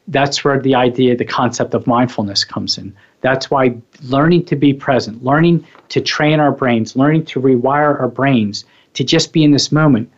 That's 0.08 0.44
where 0.44 0.60
the 0.60 0.76
idea, 0.76 1.16
the 1.16 1.26
concept 1.26 1.74
of 1.74 1.88
mindfulness 1.88 2.44
comes 2.44 2.78
in. 2.78 2.94
That's 3.22 3.50
why 3.50 3.76
learning 4.04 4.46
to 4.46 4.56
be 4.56 4.74
present, 4.74 5.24
learning 5.24 5.66
to 5.90 6.02
train 6.02 6.40
our 6.40 6.52
brains, 6.52 6.96
learning 6.96 7.26
to 7.26 7.40
rewire 7.40 8.00
our 8.00 8.08
brains 8.08 8.66
to 8.94 9.04
just 9.04 9.32
be 9.32 9.44
in 9.44 9.52
this 9.52 9.72
moment 9.72 10.12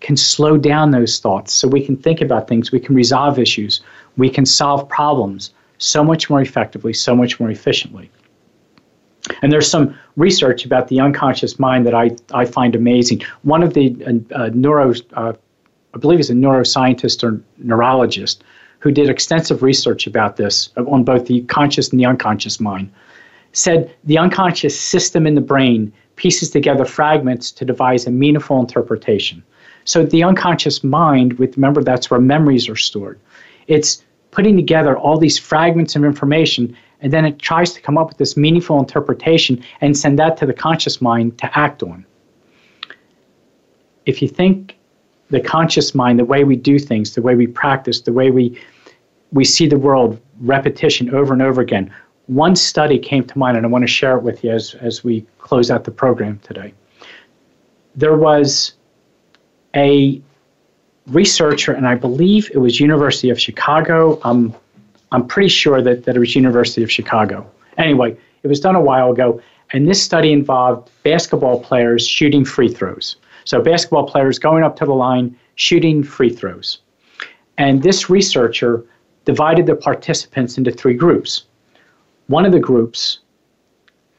can 0.00 0.16
slow 0.16 0.56
down 0.56 0.90
those 0.90 1.18
thoughts 1.18 1.52
so 1.52 1.66
we 1.66 1.84
can 1.84 1.96
think 1.96 2.20
about 2.20 2.46
things, 2.46 2.70
we 2.70 2.78
can 2.78 2.94
resolve 2.94 3.38
issues, 3.38 3.80
we 4.16 4.28
can 4.28 4.44
solve 4.44 4.88
problems 4.88 5.52
so 5.78 6.04
much 6.04 6.28
more 6.30 6.40
effectively, 6.40 6.92
so 6.92 7.16
much 7.16 7.40
more 7.40 7.50
efficiently. 7.50 8.10
And 9.42 9.50
there's 9.50 9.70
some 9.70 9.96
research 10.16 10.64
about 10.64 10.88
the 10.88 11.00
unconscious 11.00 11.58
mind 11.58 11.86
that 11.86 11.94
I, 11.94 12.10
I 12.32 12.44
find 12.44 12.74
amazing. 12.74 13.22
One 13.42 13.62
of 13.62 13.74
the 13.74 13.96
uh, 14.06 14.34
uh, 14.34 14.50
neuro, 14.52 14.92
uh, 15.14 15.32
I 15.94 15.98
believe 15.98 16.18
he's 16.18 16.30
a 16.30 16.34
neuroscientist 16.34 17.24
or 17.24 17.40
neurologist, 17.58 18.44
who 18.80 18.90
did 18.90 19.08
extensive 19.08 19.62
research 19.62 20.06
about 20.06 20.36
this 20.36 20.68
on 20.76 21.04
both 21.04 21.26
the 21.26 21.40
conscious 21.44 21.88
and 21.88 21.98
the 21.98 22.04
unconscious 22.04 22.60
mind, 22.60 22.92
said 23.52 23.94
the 24.04 24.18
unconscious 24.18 24.78
system 24.78 25.26
in 25.26 25.34
the 25.34 25.40
brain 25.40 25.90
pieces 26.16 26.50
together 26.50 26.84
fragments 26.84 27.50
to 27.50 27.64
devise 27.64 28.06
a 28.06 28.10
meaningful 28.10 28.60
interpretation. 28.60 29.42
So 29.84 30.04
the 30.04 30.22
unconscious 30.22 30.84
mind, 30.84 31.38
with 31.38 31.56
remember 31.56 31.82
that's 31.82 32.10
where 32.10 32.20
memories 32.20 32.68
are 32.68 32.76
stored. 32.76 33.18
It's 33.68 34.04
putting 34.32 34.56
together 34.56 34.96
all 34.98 35.18
these 35.18 35.38
fragments 35.38 35.96
of 35.96 36.04
information 36.04 36.76
and 37.04 37.12
then 37.12 37.26
it 37.26 37.38
tries 37.38 37.74
to 37.74 37.82
come 37.82 37.98
up 37.98 38.08
with 38.08 38.16
this 38.16 38.34
meaningful 38.34 38.78
interpretation 38.80 39.62
and 39.82 39.96
send 39.96 40.18
that 40.18 40.38
to 40.38 40.46
the 40.46 40.54
conscious 40.54 41.02
mind 41.02 41.36
to 41.36 41.58
act 41.58 41.82
on. 41.82 42.04
If 44.06 44.22
you 44.22 44.26
think 44.26 44.74
the 45.28 45.38
conscious 45.40 45.94
mind, 45.94 46.18
the 46.18 46.24
way 46.24 46.44
we 46.44 46.56
do 46.56 46.78
things, 46.78 47.14
the 47.14 47.20
way 47.20 47.34
we 47.34 47.46
practice, 47.46 48.00
the 48.00 48.12
way 48.12 48.30
we 48.30 48.58
we 49.32 49.44
see 49.44 49.66
the 49.66 49.76
world 49.76 50.18
repetition 50.40 51.14
over 51.14 51.34
and 51.34 51.42
over 51.42 51.60
again. 51.60 51.92
One 52.26 52.56
study 52.56 52.98
came 52.98 53.24
to 53.24 53.38
mind, 53.38 53.56
and 53.58 53.66
I 53.66 53.68
want 53.68 53.82
to 53.82 53.88
share 53.88 54.16
it 54.16 54.22
with 54.22 54.42
you 54.42 54.52
as, 54.52 54.74
as 54.76 55.04
we 55.04 55.26
close 55.38 55.70
out 55.70 55.84
the 55.84 55.90
program 55.90 56.38
today. 56.42 56.72
There 57.96 58.16
was 58.16 58.74
a 59.74 60.22
researcher, 61.08 61.72
and 61.72 61.86
I 61.86 61.96
believe 61.96 62.50
it 62.54 62.58
was 62.58 62.78
University 62.80 63.28
of 63.28 63.38
Chicago. 63.38 64.20
Um, 64.22 64.54
I'm 65.14 65.28
pretty 65.28 65.48
sure 65.48 65.80
that, 65.80 66.04
that 66.04 66.16
it 66.16 66.18
was 66.18 66.34
University 66.34 66.82
of 66.82 66.90
Chicago. 66.90 67.48
Anyway, 67.78 68.16
it 68.42 68.48
was 68.48 68.58
done 68.58 68.74
a 68.74 68.80
while 68.80 69.12
ago, 69.12 69.40
and 69.72 69.88
this 69.88 70.02
study 70.02 70.32
involved 70.32 70.90
basketball 71.04 71.60
players 71.60 72.04
shooting 72.04 72.44
free 72.44 72.68
throws. 72.68 73.14
So 73.44 73.62
basketball 73.62 74.08
players 74.08 74.40
going 74.40 74.64
up 74.64 74.74
to 74.78 74.84
the 74.84 74.92
line, 74.92 75.38
shooting 75.54 76.02
free 76.02 76.30
throws. 76.30 76.78
And 77.58 77.80
this 77.80 78.10
researcher 78.10 78.84
divided 79.24 79.66
the 79.66 79.76
participants 79.76 80.58
into 80.58 80.72
three 80.72 80.94
groups. 80.94 81.44
One 82.26 82.44
of 82.44 82.50
the 82.50 82.58
groups, 82.58 83.20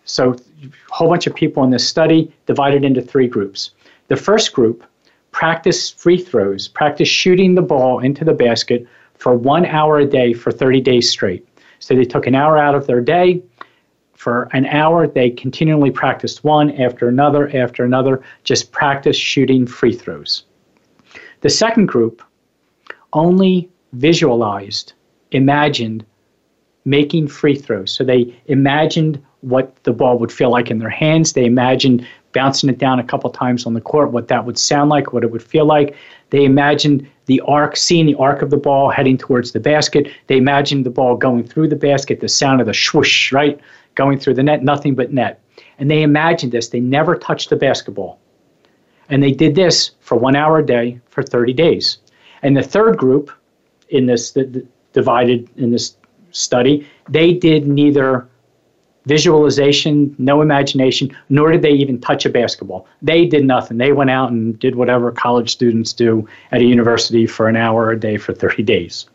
so 0.05 0.31
a 0.63 0.69
whole 0.91 1.09
bunch 1.09 1.27
of 1.27 1.35
people 1.35 1.61
in 1.65 1.71
this 1.71 1.85
study 1.85 2.31
divided 2.45 2.85
into 2.85 3.01
three 3.01 3.27
groups. 3.27 3.71
The 4.07 4.15
first 4.15 4.53
group 4.53 4.85
practiced 5.33 5.99
free 5.99 6.17
throws, 6.17 6.69
practiced 6.69 7.11
shooting 7.11 7.55
the 7.55 7.61
ball 7.61 7.99
into 7.99 8.23
the 8.23 8.33
basket 8.33 8.87
for 9.18 9.36
one 9.36 9.66
hour 9.66 9.99
a 9.99 10.05
day 10.05 10.34
for 10.34 10.51
30 10.51 10.82
days 10.82 11.09
straight. 11.09 11.47
So 11.80 11.95
they 11.95 12.05
took 12.05 12.28
an 12.28 12.36
hour 12.36 12.57
out 12.57 12.76
of 12.76 12.88
their 12.88 13.01
day. 13.01 13.41
For 14.13 14.49
an 14.53 14.66
hour, 14.68 15.07
they 15.07 15.30
continually 15.30 15.91
practiced 15.91 16.43
one 16.43 16.72
after 16.80 17.07
another 17.07 17.55
after 17.55 17.84
another, 17.84 18.24
just 18.43 18.72
practice 18.72 19.18
shooting 19.18 19.68
free 19.68 19.93
throws. 19.93 20.45
The 21.41 21.49
second 21.49 21.88
group 21.88 22.24
only 23.13 23.70
visualized, 23.93 24.93
imagined 25.32 26.05
making 26.86 27.28
free 27.28 27.55
throws. 27.55 27.91
So 27.91 28.03
they 28.03 28.34
imagined 28.45 29.24
what 29.41 29.76
the 29.84 29.93
ball 29.93 30.18
would 30.20 30.32
feel 30.32 30.49
like 30.49 30.72
in 30.72 30.80
their 30.80 30.89
hands. 30.89 31.34
They 31.34 31.45
imagined 31.45 32.07
bouncing 32.32 32.70
it 32.70 32.78
down 32.78 32.99
a 32.99 33.03
couple 33.03 33.30
times 33.30 33.66
on 33.66 33.74
the 33.74 33.82
court, 33.82 34.11
what 34.11 34.28
that 34.28 34.45
would 34.45 34.57
sound 34.57 34.89
like, 34.89 35.13
what 35.13 35.24
it 35.24 35.32
would 35.32 35.43
feel 35.43 35.66
like. 35.66 35.95
They 36.30 36.45
imagined 36.45 37.09
the 37.26 37.41
arc, 37.41 37.76
seeing 37.76 38.05
the 38.05 38.15
arc 38.15 38.41
of 38.41 38.49
the 38.49 38.57
ball 38.57 38.89
heading 38.89 39.17
towards 39.17 39.51
the 39.51 39.59
basket. 39.59 40.11
They 40.28 40.38
imagined 40.38 40.86
the 40.86 40.89
ball 40.89 41.15
going 41.15 41.43
through 41.43 41.69
the 41.69 41.76
basket, 41.76 42.19
the 42.19 42.30
sound 42.30 42.61
of 42.61 42.67
the 42.67 42.73
swoosh, 42.73 43.32
right? 43.32 43.59
Going 43.95 44.19
through 44.19 44.36
the 44.36 44.43
net, 44.43 44.63
nothing 44.63 44.95
but 44.95 45.13
net. 45.13 45.41
And 45.80 45.89
they 45.89 46.03
imagined 46.03 46.51
this. 46.51 46.69
They 46.69 46.80
never 46.80 47.15
touched 47.15 47.49
the 47.49 47.55
basketball. 47.55 48.19
And 49.09 49.21
they 49.21 49.32
did 49.32 49.55
this 49.55 49.91
for 49.99 50.15
one 50.17 50.36
hour 50.36 50.59
a 50.59 50.65
day 50.65 50.99
for 51.07 51.23
30 51.23 51.53
days. 51.53 51.99
And 52.41 52.55
the 52.57 52.63
third 52.63 52.97
group 52.97 53.32
in 53.89 54.05
this, 54.05 54.32
the, 54.32 54.45
the, 54.45 54.65
divided 54.93 55.49
in 55.57 55.71
this 55.71 55.97
study, 56.32 56.88
they 57.09 57.34
did 57.34 57.67
neither 57.67 58.28
visualization, 59.06 60.16
no 60.18 60.41
imagination, 60.41 61.16
nor 61.30 61.51
did 61.51 61.62
they 61.62 61.72
even 61.72 61.99
touch 61.99 62.26
a 62.26 62.30
basketball. 62.30 62.88
They 63.01 63.26
did 63.26 63.45
nothing. 63.45 63.78
They 63.78 63.91
went 63.91 64.10
out 64.10 64.32
and 64.32 64.58
did 64.60 64.76
whatever 64.76 65.12
college 65.12 65.51
students 65.51 65.93
do 65.93 66.28
at 66.51 66.62
a 66.62 66.66
university 66.66 67.28
for 67.28 67.47
an 67.47 67.56
hour 67.56 67.91
a 67.91 67.99
day 67.99 68.18
for 68.18 68.34
30 68.34 68.64
days. 68.64 69.08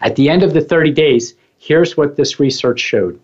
At 0.00 0.16
the 0.16 0.28
end 0.28 0.42
of 0.42 0.52
the 0.52 0.60
30 0.60 0.92
days, 0.92 1.34
here's 1.58 1.96
what 1.96 2.16
this 2.16 2.38
research 2.38 2.80
showed. 2.80 3.18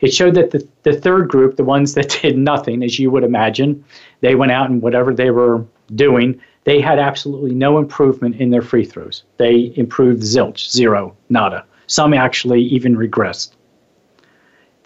It 0.00 0.14
showed 0.14 0.34
that 0.34 0.52
the, 0.52 0.66
the 0.84 0.98
third 0.98 1.28
group, 1.28 1.56
the 1.56 1.64
ones 1.64 1.94
that 1.94 2.18
did 2.22 2.38
nothing, 2.38 2.82
as 2.82 2.98
you 2.98 3.10
would 3.10 3.24
imagine, 3.24 3.84
they 4.20 4.34
went 4.34 4.52
out 4.52 4.70
and 4.70 4.80
whatever 4.80 5.14
they 5.14 5.30
were 5.30 5.64
doing, 5.94 6.40
they 6.64 6.80
had 6.80 6.98
absolutely 6.98 7.54
no 7.54 7.78
improvement 7.78 8.36
in 8.36 8.50
their 8.50 8.62
free 8.62 8.84
throws. 8.84 9.24
They 9.38 9.72
improved 9.76 10.22
zilch, 10.22 10.70
zero, 10.70 11.16
nada. 11.30 11.64
Some 11.86 12.12
actually 12.12 12.62
even 12.62 12.94
regressed 12.96 13.52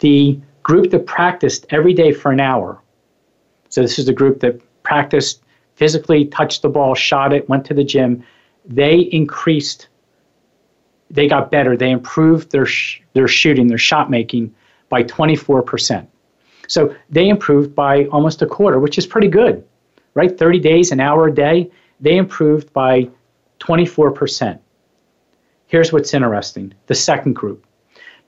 the 0.02 0.38
group 0.64 0.90
that 0.90 1.06
practiced 1.06 1.64
every 1.70 1.94
day 1.94 2.12
for 2.12 2.32
an 2.32 2.40
hour. 2.40 2.80
So 3.68 3.80
this 3.80 3.98
is 3.98 4.06
the 4.06 4.12
group 4.12 4.40
that 4.40 4.60
practiced 4.82 5.42
physically, 5.76 6.26
touched 6.26 6.62
the 6.62 6.68
ball, 6.68 6.94
shot 6.94 7.32
it, 7.32 7.48
went 7.48 7.64
to 7.66 7.74
the 7.74 7.84
gym. 7.84 8.22
They 8.66 8.98
increased. 8.98 9.88
They 11.08 11.28
got 11.28 11.50
better. 11.50 11.76
They 11.76 11.90
improved 11.90 12.50
their 12.50 12.66
sh- 12.66 13.00
their 13.14 13.28
shooting, 13.28 13.68
their 13.68 13.78
shot 13.78 14.10
making 14.10 14.54
by 14.88 15.04
24%. 15.04 16.06
So 16.68 16.94
they 17.08 17.28
improved 17.28 17.74
by 17.74 18.06
almost 18.06 18.42
a 18.42 18.46
quarter, 18.46 18.78
which 18.78 18.98
is 18.98 19.06
pretty 19.06 19.28
good, 19.28 19.64
right? 20.14 20.36
30 20.36 20.58
days, 20.58 20.90
an 20.90 21.00
hour 21.00 21.28
a 21.28 21.34
day. 21.34 21.70
They 22.00 22.16
improved 22.16 22.72
by 22.72 23.08
24%. 23.60 24.58
Here's 25.66 25.92
what's 25.92 26.12
interesting 26.12 26.74
the 26.86 26.94
second 26.94 27.34
group 27.34 27.64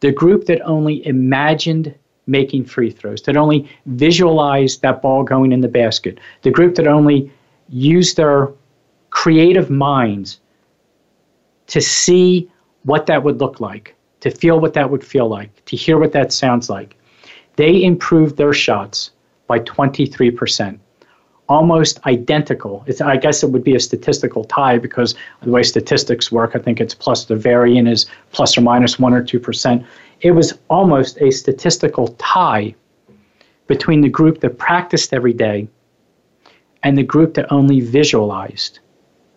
the 0.05 0.13
group 0.13 0.45
that 0.45 0.61
only 0.67 1.07
imagined 1.07 1.95
making 2.27 2.63
free 2.63 2.91
throws, 2.91 3.23
that 3.23 3.39
only 3.39 3.67
visualized 3.87 4.83
that 4.83 5.01
ball 5.01 5.25
going 5.25 5.51
in 5.51 5.63
the 5.63 5.69
basket, 5.83 6.19
the 6.43 6.51
group 6.51 6.75
that 6.75 6.87
only 6.87 7.33
used 7.71 8.19
their 8.19 8.53
creative 9.09 9.71
minds 9.71 10.41
to 11.69 11.81
see 11.81 12.51
what 12.83 13.07
that 13.07 13.23
would 13.25 13.41
look 13.41 13.61
like, 13.61 13.95
to 14.21 14.31
feel 14.31 14.61
what 14.61 14.75
that 14.75 14.91
would 14.91 15.03
feel 15.03 15.27
like, 15.27 15.65
to 15.65 15.75
hear 15.75 15.99
what 15.99 16.13
that 16.13 16.35
sounds 16.35 16.69
like. 16.69 16.99
They 17.57 17.83
improved 17.83 18.37
their 18.37 18.53
shots 18.53 19.11
by 19.47 19.61
23% 19.61 20.79
almost 21.49 22.05
identical. 22.07 22.85
It's, 22.87 23.01
I 23.01 23.17
guess 23.17 23.43
it 23.43 23.51
would 23.51 23.65
be 23.65 23.75
a 23.75 23.81
statistical 23.81 24.45
tie 24.45 24.79
because 24.79 25.15
the 25.43 25.51
way 25.51 25.63
statistics 25.63 26.33
work, 26.33 26.53
I 26.55 26.59
think 26.59 26.81
it's 26.81 26.95
plus 26.95 27.27
the 27.27 27.37
variant 27.37 27.89
is 27.89 28.07
plus 28.33 28.57
or 28.57 28.63
minus 28.63 28.99
one 28.99 29.13
or 29.13 29.23
two 29.23 29.39
percent. 29.39 29.85
It 30.21 30.33
was 30.33 30.59
almost 30.71 31.21
a 31.21 31.31
statistical 31.31 32.09
tie 32.19 32.75
between 33.67 34.01
the 34.01 34.09
group 34.09 34.41
that 34.41 34.59
practiced 34.59 35.13
every 35.13 35.33
day 35.33 35.69
and 36.83 36.97
the 36.97 37.03
group 37.03 37.35
that 37.35 37.51
only 37.51 37.81
visualized 37.81 38.79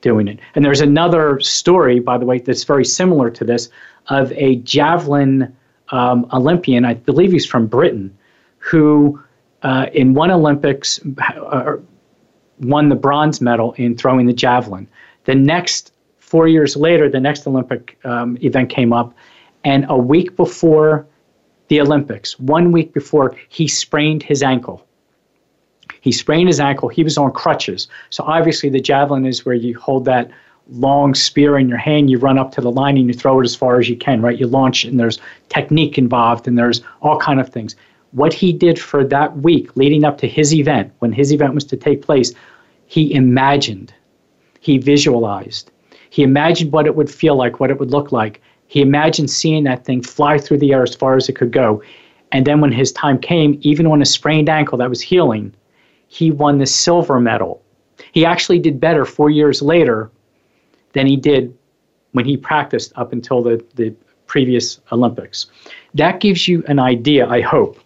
doing 0.01 0.27
it. 0.27 0.39
And 0.55 0.63
there's 0.63 0.81
another 0.81 1.39
story, 1.39 1.99
by 1.99 2.17
the 2.17 2.25
way, 2.25 2.39
that's 2.39 2.63
very 2.63 2.85
similar 2.85 3.29
to 3.31 3.43
this 3.43 3.69
of 4.09 4.31
a 4.33 4.57
javelin 4.57 5.55
um, 5.89 6.27
Olympian, 6.33 6.85
I 6.85 6.93
believe 6.93 7.31
he's 7.31 7.45
from 7.45 7.67
Britain, 7.67 8.15
who 8.59 9.21
uh, 9.63 9.87
in 9.93 10.13
one 10.13 10.31
Olympics 10.31 10.99
uh, 11.19 11.77
won 12.59 12.89
the 12.89 12.95
bronze 12.95 13.41
medal 13.41 13.73
in 13.73 13.95
throwing 13.95 14.25
the 14.25 14.33
javelin. 14.33 14.87
The 15.25 15.35
next, 15.35 15.91
four 16.19 16.47
years 16.47 16.75
later, 16.75 17.09
the 17.09 17.19
next 17.19 17.45
Olympic 17.47 17.97
um, 18.03 18.37
event 18.41 18.69
came 18.69 18.93
up, 18.93 19.13
And 19.63 19.85
a 19.89 19.97
week 19.97 20.35
before 20.35 21.05
the 21.67 21.81
Olympics, 21.81 22.39
one 22.39 22.71
week 22.71 22.93
before, 22.93 23.35
he 23.49 23.67
sprained 23.67 24.23
his 24.23 24.41
ankle. 24.41 24.85
He 26.01 26.11
sprained 26.11 26.47
his 26.47 26.59
ankle. 26.59 26.87
He 26.87 27.03
was 27.03 27.17
on 27.17 27.31
crutches. 27.31 27.87
So 28.09 28.23
obviously, 28.23 28.69
the 28.69 28.79
javelin 28.79 29.25
is 29.25 29.45
where 29.45 29.55
you 29.55 29.77
hold 29.77 30.05
that 30.05 30.31
long 30.69 31.13
spear 31.13 31.57
in 31.57 31.69
your 31.69 31.77
hand, 31.77 32.09
you 32.09 32.17
run 32.17 32.37
up 32.37 32.51
to 32.53 32.61
the 32.61 32.71
line 32.71 32.97
and 32.97 33.07
you 33.07 33.13
throw 33.13 33.39
it 33.39 33.45
as 33.45 33.55
far 33.55 33.79
as 33.79 33.89
you 33.89 33.95
can, 33.95 34.21
right? 34.21 34.37
You 34.37 34.47
launch 34.47 34.83
and 34.83 34.99
there's 34.99 35.19
technique 35.49 35.97
involved 35.97 36.47
and 36.47 36.57
there's 36.57 36.81
all 37.01 37.17
kind 37.19 37.39
of 37.39 37.49
things. 37.49 37.75
What 38.11 38.33
he 38.33 38.53
did 38.53 38.79
for 38.79 39.03
that 39.05 39.37
week 39.37 39.75
leading 39.75 40.03
up 40.03 40.17
to 40.19 40.27
his 40.27 40.53
event, 40.53 40.93
when 40.99 41.11
his 41.11 41.31
event 41.31 41.53
was 41.53 41.65
to 41.65 41.77
take 41.77 42.01
place, 42.01 42.33
he 42.85 43.13
imagined, 43.13 43.93
he 44.59 44.77
visualized, 44.77 45.71
he 46.09 46.23
imagined 46.23 46.71
what 46.71 46.87
it 46.87 46.95
would 46.95 47.11
feel 47.11 47.35
like, 47.35 47.59
what 47.59 47.69
it 47.69 47.79
would 47.79 47.91
look 47.91 48.11
like. 48.11 48.41
He 48.67 48.81
imagined 48.81 49.29
seeing 49.29 49.63
that 49.65 49.85
thing 49.85 50.01
fly 50.01 50.37
through 50.37 50.59
the 50.59 50.73
air 50.73 50.83
as 50.83 50.95
far 50.95 51.15
as 51.15 51.29
it 51.29 51.33
could 51.33 51.51
go. 51.51 51.81
And 52.31 52.45
then 52.45 52.61
when 52.61 52.71
his 52.71 52.91
time 52.91 53.19
came, 53.19 53.57
even 53.61 53.85
on 53.85 54.01
a 54.01 54.05
sprained 54.05 54.49
ankle 54.49 54.77
that 54.77 54.89
was 54.89 55.01
healing, 55.01 55.53
he 56.07 56.31
won 56.31 56.57
the 56.57 56.65
silver 56.65 57.19
medal. 57.19 57.61
He 58.11 58.25
actually 58.25 58.59
did 58.59 58.79
better 58.79 59.05
four 59.05 59.29
years 59.29 59.61
later 59.61 60.11
than 60.93 61.07
he 61.07 61.15
did 61.15 61.55
when 62.11 62.25
he 62.25 62.37
practiced 62.37 62.91
up 62.95 63.13
until 63.13 63.41
the, 63.43 63.63
the 63.75 63.93
previous 64.25 64.79
Olympics. 64.91 65.47
That 65.93 66.19
gives 66.19 66.47
you 66.47 66.63
an 66.67 66.79
idea, 66.79 67.27
I 67.27 67.41
hope, 67.41 67.79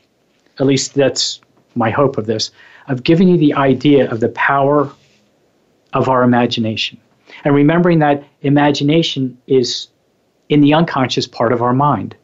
at 0.62 0.68
least 0.68 0.94
that's 0.94 1.42
my 1.76 1.90
hope 1.90 2.18
of 2.18 2.28
this, 2.28 2.52
of 2.88 3.04
giving 3.04 3.28
you 3.28 3.38
the 3.38 3.54
idea 3.56 4.10
of 4.12 4.20
the 4.20 4.30
power 4.30 4.90
of 5.94 6.08
our 6.08 6.24
imagination. 6.24 7.00
And 7.44 7.56
remembering 7.56 8.00
that 8.00 8.24
imagination 8.42 9.38
is 9.48 9.88
in 10.50 10.62
the 10.62 10.74
unconscious 10.74 11.28
part 11.28 11.52
of 11.52 11.62
our 11.62 11.74
mind, 11.74 12.16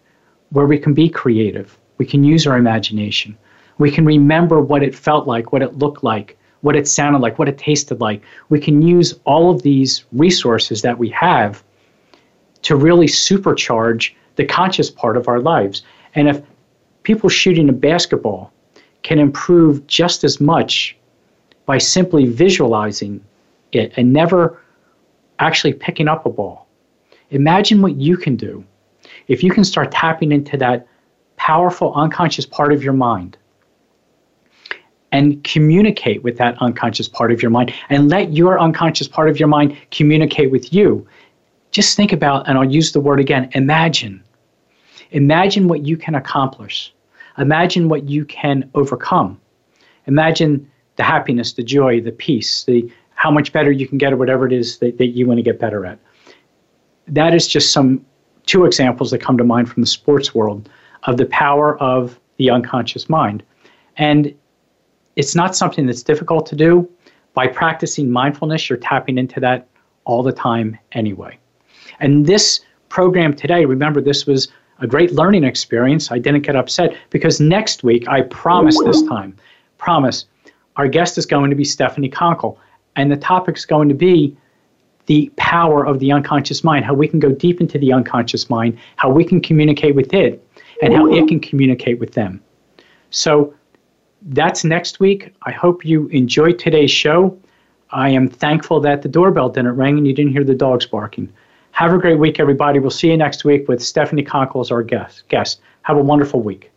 where 0.51 0.67
we 0.67 0.77
can 0.77 0.93
be 0.93 1.09
creative. 1.09 1.77
We 1.97 2.05
can 2.05 2.23
use 2.23 2.45
our 2.45 2.57
imagination. 2.57 3.37
We 3.79 3.89
can 3.89 4.05
remember 4.05 4.61
what 4.61 4.83
it 4.83 4.95
felt 4.95 5.27
like, 5.27 5.51
what 5.51 5.63
it 5.63 5.77
looked 5.77 6.03
like, 6.03 6.37
what 6.61 6.75
it 6.75 6.87
sounded 6.87 7.19
like, 7.19 7.39
what 7.39 7.49
it 7.49 7.57
tasted 7.57 7.99
like. 7.99 8.21
We 8.49 8.59
can 8.59 8.81
use 8.81 9.19
all 9.23 9.49
of 9.49 9.63
these 9.63 10.05
resources 10.11 10.81
that 10.83 10.97
we 10.97 11.09
have 11.09 11.63
to 12.63 12.75
really 12.75 13.07
supercharge 13.07 14.13
the 14.35 14.45
conscious 14.45 14.91
part 14.91 15.17
of 15.17 15.27
our 15.27 15.39
lives. 15.39 15.81
And 16.13 16.27
if 16.27 16.41
people 17.07 17.29
shooting 17.29 17.69
a 17.69 17.71
basketball 17.71 18.51
can 19.01 19.17
improve 19.17 19.87
just 19.87 20.25
as 20.25 20.41
much 20.41 20.97
by 21.65 21.77
simply 21.77 22.25
visualizing 22.25 23.23
it 23.71 23.93
and 23.95 24.11
never 24.11 24.61
actually 25.39 25.71
picking 25.71 26.09
up 26.09 26.25
a 26.25 26.29
ball, 26.29 26.67
imagine 27.29 27.81
what 27.81 27.95
you 27.95 28.17
can 28.17 28.35
do 28.35 28.61
if 29.29 29.41
you 29.41 29.49
can 29.49 29.63
start 29.63 29.89
tapping 29.89 30.33
into 30.33 30.57
that 30.57 30.85
powerful 31.37 31.93
unconscious 31.93 32.45
part 32.45 32.73
of 32.73 32.83
your 32.83 32.91
mind 32.91 33.37
and 35.13 35.41
communicate 35.45 36.21
with 36.23 36.35
that 36.37 36.61
unconscious 36.61 37.07
part 37.07 37.31
of 37.31 37.41
your 37.41 37.51
mind 37.51 37.73
and 37.87 38.09
let 38.09 38.33
your 38.33 38.59
unconscious 38.59 39.07
part 39.07 39.29
of 39.29 39.39
your 39.39 39.47
mind 39.47 39.77
communicate 39.91 40.51
with 40.51 40.73
you. 40.73 41.07
Just 41.71 41.95
think 41.95 42.11
about, 42.11 42.49
and 42.49 42.57
I'll 42.57 42.69
use 42.69 42.91
the 42.91 42.99
word 42.99 43.21
again 43.21 43.49
imagine. 43.53 44.21
Imagine 45.11 45.69
what 45.69 45.85
you 45.85 45.95
can 45.95 46.15
accomplish. 46.15 46.93
Imagine 47.37 47.89
what 47.89 48.09
you 48.09 48.25
can 48.25 48.69
overcome. 48.73 49.39
Imagine 50.05 50.69
the 50.95 51.03
happiness, 51.03 51.53
the 51.53 51.63
joy, 51.63 52.01
the 52.01 52.11
peace, 52.11 52.63
the 52.63 52.89
how 53.15 53.31
much 53.31 53.51
better 53.51 53.71
you 53.71 53.87
can 53.87 53.97
get 53.97 54.13
at 54.13 54.19
whatever 54.19 54.45
it 54.45 54.53
is 54.53 54.77
that, 54.77 54.97
that 54.99 55.07
you 55.07 55.25
want 55.25 55.39
to 55.39 55.43
get 55.43 55.59
better 55.59 55.85
at. 55.85 55.97
That 57.07 57.33
is 57.33 57.47
just 57.47 57.71
some 57.71 58.05
two 58.45 58.65
examples 58.65 59.11
that 59.11 59.19
come 59.19 59.37
to 59.37 59.43
mind 59.43 59.69
from 59.69 59.81
the 59.81 59.87
sports 59.87 60.35
world 60.35 60.69
of 61.03 61.17
the 61.17 61.25
power 61.25 61.77
of 61.81 62.19
the 62.37 62.49
unconscious 62.49 63.09
mind. 63.09 63.43
And 63.97 64.33
it's 65.15 65.35
not 65.35 65.55
something 65.55 65.87
that's 65.87 66.03
difficult 66.03 66.45
to 66.47 66.55
do. 66.55 66.89
By 67.33 67.47
practicing 67.47 68.11
mindfulness, 68.11 68.69
you're 68.69 68.77
tapping 68.77 69.17
into 69.17 69.39
that 69.39 69.67
all 70.05 70.21
the 70.21 70.31
time 70.31 70.77
anyway. 70.91 71.37
And 71.99 72.25
this 72.25 72.61
program 72.89 73.35
today, 73.35 73.65
remember, 73.65 73.99
this 73.99 74.25
was 74.25 74.47
a 74.79 74.87
great 74.87 75.13
learning 75.13 75.43
experience. 75.43 76.11
I 76.11 76.19
didn't 76.19 76.41
get 76.41 76.55
upset 76.55 76.95
because 77.09 77.39
next 77.39 77.83
week, 77.83 78.07
I 78.07 78.21
promise 78.21 78.77
this 78.83 79.01
time, 79.03 79.35
promise, 79.77 80.25
our 80.75 80.87
guest 80.87 81.17
is 81.17 81.25
going 81.25 81.49
to 81.49 81.55
be 81.55 81.63
Stephanie 81.63 82.09
Conkle. 82.09 82.57
And 82.95 83.11
the 83.11 83.17
topic 83.17 83.57
is 83.57 83.65
going 83.65 83.89
to 83.89 83.95
be 83.95 84.35
the 85.05 85.31
power 85.37 85.85
of 85.85 85.99
the 85.99 86.11
unconscious 86.11 86.63
mind, 86.63 86.85
how 86.85 86.93
we 86.93 87.07
can 87.07 87.19
go 87.19 87.31
deep 87.31 87.61
into 87.61 87.77
the 87.79 87.93
unconscious 87.93 88.49
mind, 88.49 88.77
how 88.97 89.09
we 89.09 89.23
can 89.23 89.39
communicate 89.39 89.95
with 89.95 90.13
it, 90.13 90.45
and 90.81 90.93
how 90.93 91.11
it 91.11 91.27
can 91.27 91.39
communicate 91.39 91.99
with 91.99 92.13
them. 92.13 92.41
So 93.09 93.53
that's 94.23 94.63
next 94.63 94.99
week. 94.99 95.33
I 95.43 95.51
hope 95.51 95.85
you 95.85 96.07
enjoyed 96.07 96.59
today's 96.59 96.91
show. 96.91 97.37
I 97.91 98.09
am 98.09 98.27
thankful 98.27 98.79
that 98.81 99.01
the 99.01 99.09
doorbell 99.09 99.49
didn't 99.49 99.77
ring 99.77 99.97
and 99.97 100.05
you 100.05 100.13
didn't 100.13 100.33
hear 100.33 100.43
the 100.43 100.55
dogs 100.55 100.85
barking. 100.85 101.31
Have 101.77 101.93
a 101.93 101.99
great 101.99 102.17
week, 102.17 102.39
everybody. 102.39 102.79
We'll 102.79 102.89
see 102.89 103.11
you 103.11 103.17
next 103.17 103.45
week 103.45 103.67
with 103.67 103.83
Stephanie 103.83 104.23
Conkle 104.23 104.61
as 104.61 104.71
our 104.71 104.81
guest. 104.81 105.29
guest. 105.29 105.61
Have 105.83 105.97
a 105.97 106.01
wonderful 106.01 106.41
week. 106.41 106.71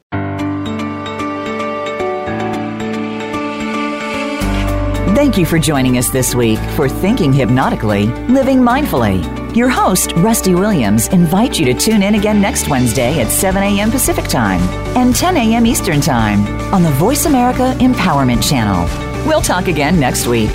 Thank 5.16 5.38
you 5.38 5.46
for 5.46 5.58
joining 5.58 5.96
us 5.96 6.10
this 6.10 6.34
week 6.34 6.58
for 6.76 6.86
Thinking 6.86 7.32
Hypnotically, 7.32 8.08
Living 8.28 8.58
Mindfully. 8.58 9.56
Your 9.56 9.70
host, 9.70 10.12
Rusty 10.16 10.54
Williams, 10.54 11.08
invites 11.08 11.58
you 11.58 11.64
to 11.64 11.72
tune 11.72 12.02
in 12.02 12.16
again 12.16 12.38
next 12.38 12.68
Wednesday 12.68 13.22
at 13.22 13.30
7 13.30 13.62
a.m. 13.62 13.90
Pacific 13.90 14.26
Time 14.26 14.60
and 14.98 15.16
10 15.16 15.34
a.m. 15.38 15.64
Eastern 15.64 16.02
Time 16.02 16.46
on 16.74 16.82
the 16.82 16.90
Voice 16.90 17.24
America 17.24 17.74
Empowerment 17.78 18.46
Channel. 18.46 18.84
We'll 19.26 19.40
talk 19.40 19.66
again 19.66 19.98
next 19.98 20.26
week. 20.26 20.50